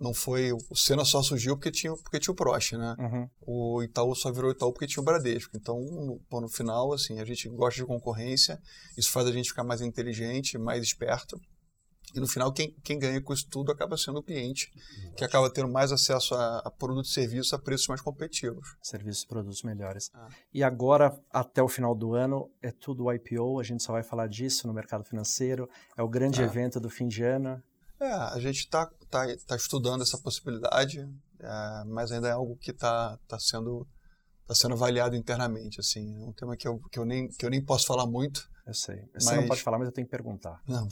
não 0.00 0.12
foi. 0.12 0.52
O 0.52 0.76
Senna 0.76 1.04
só 1.04 1.22
surgiu 1.22 1.56
porque 1.56 1.70
tinha, 1.70 1.94
porque 1.96 2.20
tinha 2.20 2.32
o 2.32 2.36
Prost, 2.36 2.72
né? 2.72 2.94
Uhum. 2.98 3.28
O 3.46 3.82
Itaú 3.82 4.14
só 4.14 4.30
virou 4.30 4.50
Itaú 4.50 4.72
porque 4.72 4.86
tinha 4.86 5.02
o 5.02 5.04
Bradesco. 5.04 5.56
Então, 5.56 5.80
no, 5.80 6.40
no 6.40 6.48
final, 6.48 6.92
assim, 6.92 7.20
a 7.20 7.24
gente 7.24 7.48
gosta 7.48 7.80
de 7.80 7.86
concorrência, 7.86 8.60
isso 8.96 9.10
faz 9.10 9.26
a 9.26 9.32
gente 9.32 9.48
ficar 9.48 9.64
mais 9.64 9.80
inteligente, 9.80 10.58
mais 10.58 10.82
esperto. 10.82 11.40
E 12.14 12.20
no 12.20 12.26
final, 12.26 12.52
quem, 12.52 12.74
quem 12.82 12.98
ganha 12.98 13.20
com 13.20 13.32
isso 13.32 13.46
tudo 13.50 13.70
acaba 13.70 13.96
sendo 13.96 14.18
o 14.20 14.22
cliente, 14.22 14.72
que 15.16 15.24
acaba 15.24 15.50
tendo 15.50 15.68
mais 15.68 15.92
acesso 15.92 16.34
a, 16.34 16.58
a 16.64 16.70
produtos 16.70 17.10
e 17.10 17.14
serviços 17.14 17.52
a 17.52 17.58
preços 17.58 17.86
mais 17.88 18.00
competitivos. 18.00 18.76
Serviços 18.82 19.24
e 19.24 19.28
produtos 19.28 19.62
melhores. 19.62 20.10
Ah. 20.14 20.28
E 20.52 20.62
agora, 20.62 21.18
até 21.30 21.62
o 21.62 21.68
final 21.68 21.94
do 21.94 22.14
ano, 22.14 22.50
é 22.62 22.70
tudo 22.70 23.12
IPO, 23.12 23.60
a 23.60 23.62
gente 23.62 23.82
só 23.82 23.92
vai 23.92 24.02
falar 24.02 24.26
disso 24.26 24.66
no 24.66 24.72
mercado 24.72 25.04
financeiro. 25.04 25.68
É 25.96 26.02
o 26.02 26.08
grande 26.08 26.40
ah. 26.40 26.44
evento 26.46 26.80
do 26.80 26.88
fim 26.88 27.06
de 27.06 27.22
ano. 27.22 27.62
É, 28.00 28.12
a 28.12 28.38
gente 28.38 28.58
está 28.58 28.86
tá, 29.10 29.26
tá 29.46 29.56
estudando 29.56 30.02
essa 30.02 30.18
possibilidade, 30.18 31.08
é, 31.40 31.84
mas 31.86 32.12
ainda 32.12 32.28
é 32.28 32.32
algo 32.32 32.56
que 32.56 32.70
está 32.70 33.18
tá 33.26 33.38
sendo, 33.38 33.86
tá 34.46 34.54
sendo 34.54 34.74
avaliado 34.74 35.16
internamente. 35.16 35.80
Assim. 35.80 36.22
É 36.22 36.24
um 36.24 36.32
tema 36.32 36.56
que 36.56 36.66
eu, 36.66 36.80
que 36.90 36.98
eu, 36.98 37.04
nem, 37.04 37.28
que 37.28 37.44
eu 37.44 37.50
nem 37.50 37.64
posso 37.64 37.86
falar 37.86 38.06
muito, 38.06 38.48
eu 38.66 38.74
sei. 38.74 38.96
Você 39.14 39.30
mas... 39.30 39.40
não 39.40 39.48
pode 39.48 39.62
falar, 39.62 39.78
mas 39.78 39.88
eu 39.88 39.92
tenho 39.92 40.06
que 40.06 40.10
perguntar. 40.10 40.60
Não. 40.66 40.86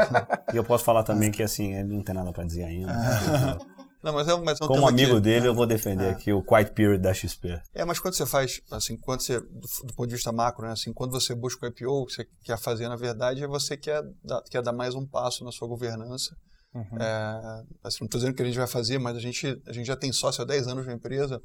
e 0.52 0.56
eu 0.56 0.64
posso 0.64 0.84
falar 0.84 1.02
também 1.04 1.30
que 1.30 1.42
assim, 1.42 1.74
ele 1.74 1.94
não 1.94 2.02
tem 2.02 2.14
nada 2.14 2.32
para 2.32 2.44
dizer 2.44 2.64
ainda. 2.64 2.92
Não, 4.02 4.14
mas 4.14 4.26
é, 4.26 4.36
mas 4.38 4.58
é 4.58 4.64
um 4.64 4.68
Como 4.68 4.88
amigo 4.88 5.16
que, 5.16 5.20
dele, 5.20 5.46
eu 5.46 5.54
vou 5.54 5.66
defender 5.66 6.06
é. 6.06 6.10
aqui 6.10 6.32
o 6.32 6.42
Quiet 6.42 6.72
Period 6.72 7.02
da 7.02 7.12
XP. 7.12 7.60
É, 7.74 7.84
mas 7.84 7.98
quando 7.98 8.14
você 8.14 8.24
faz, 8.24 8.62
assim, 8.70 8.96
quando 8.96 9.20
você, 9.20 9.38
do, 9.38 9.60
do, 9.84 9.94
ponto 9.94 10.06
de 10.08 10.14
vista 10.14 10.32
macro, 10.32 10.64
né, 10.64 10.72
assim, 10.72 10.90
quando 10.90 11.10
você 11.10 11.34
busca 11.34 11.66
o 11.66 11.68
IPO, 11.68 11.90
o 11.90 12.06
que 12.06 12.14
você 12.14 12.26
quer 12.42 12.56
fazer, 12.56 12.88
na 12.88 12.96
verdade, 12.96 13.44
é 13.44 13.46
você 13.46 13.76
quer 13.76 14.02
dar, 14.24 14.42
quer 14.44 14.62
dar 14.62 14.72
mais 14.72 14.94
um 14.94 15.06
passo 15.06 15.44
na 15.44 15.52
sua 15.52 15.68
governança. 15.68 16.34
Uhum. 16.74 16.98
É, 17.00 17.64
assim, 17.82 17.98
não 18.00 18.06
estou 18.06 18.20
dizendo 18.20 18.34
que 18.34 18.42
a 18.42 18.46
gente 18.46 18.58
vai 18.58 18.66
fazer, 18.66 18.98
mas 18.98 19.16
a 19.16 19.20
gente, 19.20 19.46
a 19.66 19.72
gente 19.72 19.86
já 19.86 19.96
tem 19.96 20.12
sócio 20.12 20.42
há 20.42 20.44
10 20.44 20.68
anos 20.68 20.86
na 20.86 20.92
empresa. 20.92 21.40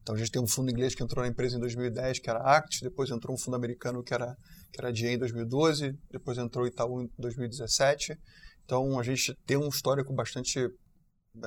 Então 0.00 0.14
a 0.14 0.18
gente 0.18 0.30
tem 0.30 0.40
um 0.40 0.46
fundo 0.46 0.70
inglês 0.70 0.94
que 0.94 1.02
entrou 1.02 1.24
na 1.24 1.28
empresa 1.28 1.56
em 1.56 1.60
2010, 1.60 2.20
que 2.20 2.30
era 2.30 2.38
Act, 2.38 2.80
depois 2.80 3.10
entrou 3.10 3.34
um 3.34 3.38
fundo 3.38 3.56
americano 3.56 4.04
que 4.04 4.14
era, 4.14 4.36
que 4.72 4.80
era 4.80 4.92
DIA 4.92 5.14
em 5.14 5.18
2012, 5.18 5.98
depois 6.12 6.38
entrou 6.38 6.64
Itaú 6.64 7.02
em 7.02 7.10
2017. 7.18 8.16
Então 8.64 9.00
a 9.00 9.02
gente 9.02 9.34
tem 9.44 9.56
um 9.56 9.68
histórico 9.68 10.14
bastante 10.14 10.60
é, 10.60 10.68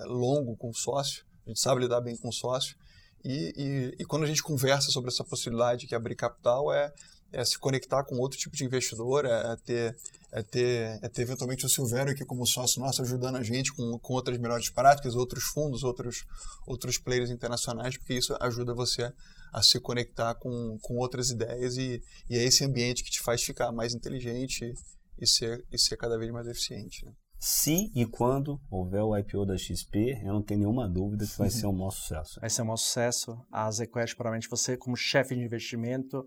longo 0.05 0.57
com 0.57 0.74
sócio, 0.74 1.24
a 1.45 1.49
gente 1.49 1.62
sabe 1.62 1.82
lidar 1.82 2.01
bem 2.01 2.18
com 2.18 2.30
sócio. 2.34 2.76
E, 3.24 3.53
e, 3.55 3.95
e, 4.01 4.05
quando 4.05 4.24
a 4.24 4.28
gente 4.28 4.41
conversa 4.41 4.91
sobre 4.91 5.10
essa 5.10 5.26
possibilidade 5.26 5.88
é 5.91 5.95
abrir 5.95 6.16
capital, 6.16 6.72
é, 6.72 6.91
é 7.32 7.44
se 7.46 7.58
conectar 7.58 8.04
com 8.04 8.18
outro 8.18 8.38
tipo 8.38 8.56
de 8.56 8.66
investidor, 8.66 9.26
é, 9.26 9.54
é 9.54 9.56
ter 9.58 9.96
é 10.32 10.44
ter, 10.44 11.00
é 11.02 11.10
ter 11.10 11.24
eventualmente 11.24 11.66
o 11.66 11.70
Silvério 11.70 12.12
aqui 12.12 12.24
como 12.24 12.46
sócio 12.46 12.80
nosso 12.82 13.02
ajudando 13.02 13.38
a 13.38 13.44
gente 13.44 13.74
com, 13.74 13.98
com 13.98 14.14
outras 14.14 14.38
melhores 14.38 14.70
práticas, 14.70 15.16
outros 15.16 15.44
fundos, 15.46 15.84
outros, 15.84 16.24
outros 16.68 16.98
players 16.98 17.32
internacionais, 17.32 17.98
porque 17.98 18.14
isso 18.14 18.36
ajuda 18.40 18.74
você 18.74 19.12
a 19.52 19.64
se 19.64 19.80
conectar 19.80 20.36
com, 20.36 20.78
com 20.82 20.98
outras 20.98 21.32
ideias 21.32 21.78
e, 21.78 22.02
e 22.30 22.38
é 22.38 22.44
esse 22.44 22.64
ambiente 22.64 23.04
que 23.04 23.10
te 23.10 23.22
faz 23.22 23.42
ficar 23.42 23.72
mais 23.72 23.96
inteligente 23.96 24.72
e 25.18 25.28
ser, 25.28 25.66
e 25.72 25.78
ser 25.80 25.98
cada 25.98 26.18
vez 26.18 26.32
mais 26.32 26.48
eficiente. 26.48 27.04
Né? 27.04 27.12
Se 27.40 27.90
e 27.96 28.06
quando 28.06 28.60
houver 28.70 29.02
o 29.02 29.18
IPO 29.18 29.46
da 29.46 29.58
XP, 29.58 30.22
eu 30.24 30.34
não 30.34 30.44
tenho 30.44 30.60
nenhuma 30.60 30.90
dúvida 30.90 31.26
que 31.26 31.38
vai 31.38 31.50
ser 31.50 31.68
um 31.68 31.72
maior 31.72 31.92
sucesso. 31.92 32.40
Vai 32.40 32.50
ser 32.50 32.62
um 32.62 32.66
maior 32.66 32.78
sucesso. 32.78 33.38
A 33.50 33.72
ZQuest, 33.72 34.16
provavelmente, 34.16 34.50
você, 34.50 34.76
como 34.76 34.98
chefe 34.98 35.36
de 35.36 35.42
investimento, 35.42 36.26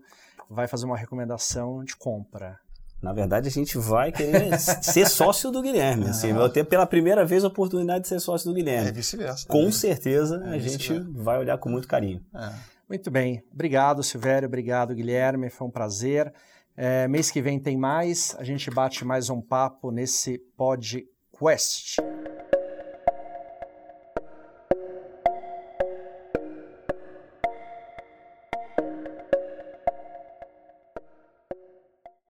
vai 0.49 0.67
fazer 0.67 0.85
uma 0.85 0.97
recomendação 0.97 1.83
de 1.83 1.95
compra. 1.95 2.59
Na 3.01 3.11
verdade, 3.11 3.49
a 3.49 3.51
gente 3.51 3.77
vai 3.77 4.11
querer 4.13 4.57
ser 4.59 5.09
sócio 5.09 5.51
do 5.51 5.61
Guilherme. 5.61 6.07
Assim, 6.07 6.31
vai 6.31 6.49
ter 6.49 6.63
pela 6.63 6.85
primeira 6.85 7.25
vez 7.25 7.43
a 7.43 7.47
oportunidade 7.47 8.03
de 8.03 8.07
ser 8.07 8.19
sócio 8.19 8.49
do 8.49 8.55
Guilherme. 8.55 8.89
É 8.89 8.91
vice-versa. 8.93 9.45
Com 9.47 9.69
certeza, 9.71 10.41
é 10.45 10.55
a 10.55 10.57
gente 10.57 10.97
vai 11.11 11.37
olhar 11.37 11.57
com 11.57 11.69
muito 11.69 11.87
carinho. 11.87 12.21
É. 12.33 12.49
Muito 12.87 13.11
bem. 13.11 13.43
Obrigado, 13.51 14.01
Silvério. 14.03 14.47
Obrigado, 14.47 14.95
Guilherme. 14.95 15.49
Foi 15.49 15.67
um 15.67 15.71
prazer. 15.71 16.33
É, 16.77 17.07
mês 17.07 17.29
que 17.29 17.41
vem 17.41 17.59
tem 17.59 17.75
mais. 17.77 18.35
A 18.39 18.43
gente 18.43 18.71
bate 18.71 19.03
mais 19.03 19.29
um 19.29 19.41
papo 19.41 19.91
nesse 19.91 20.39
podcast. 20.55 21.97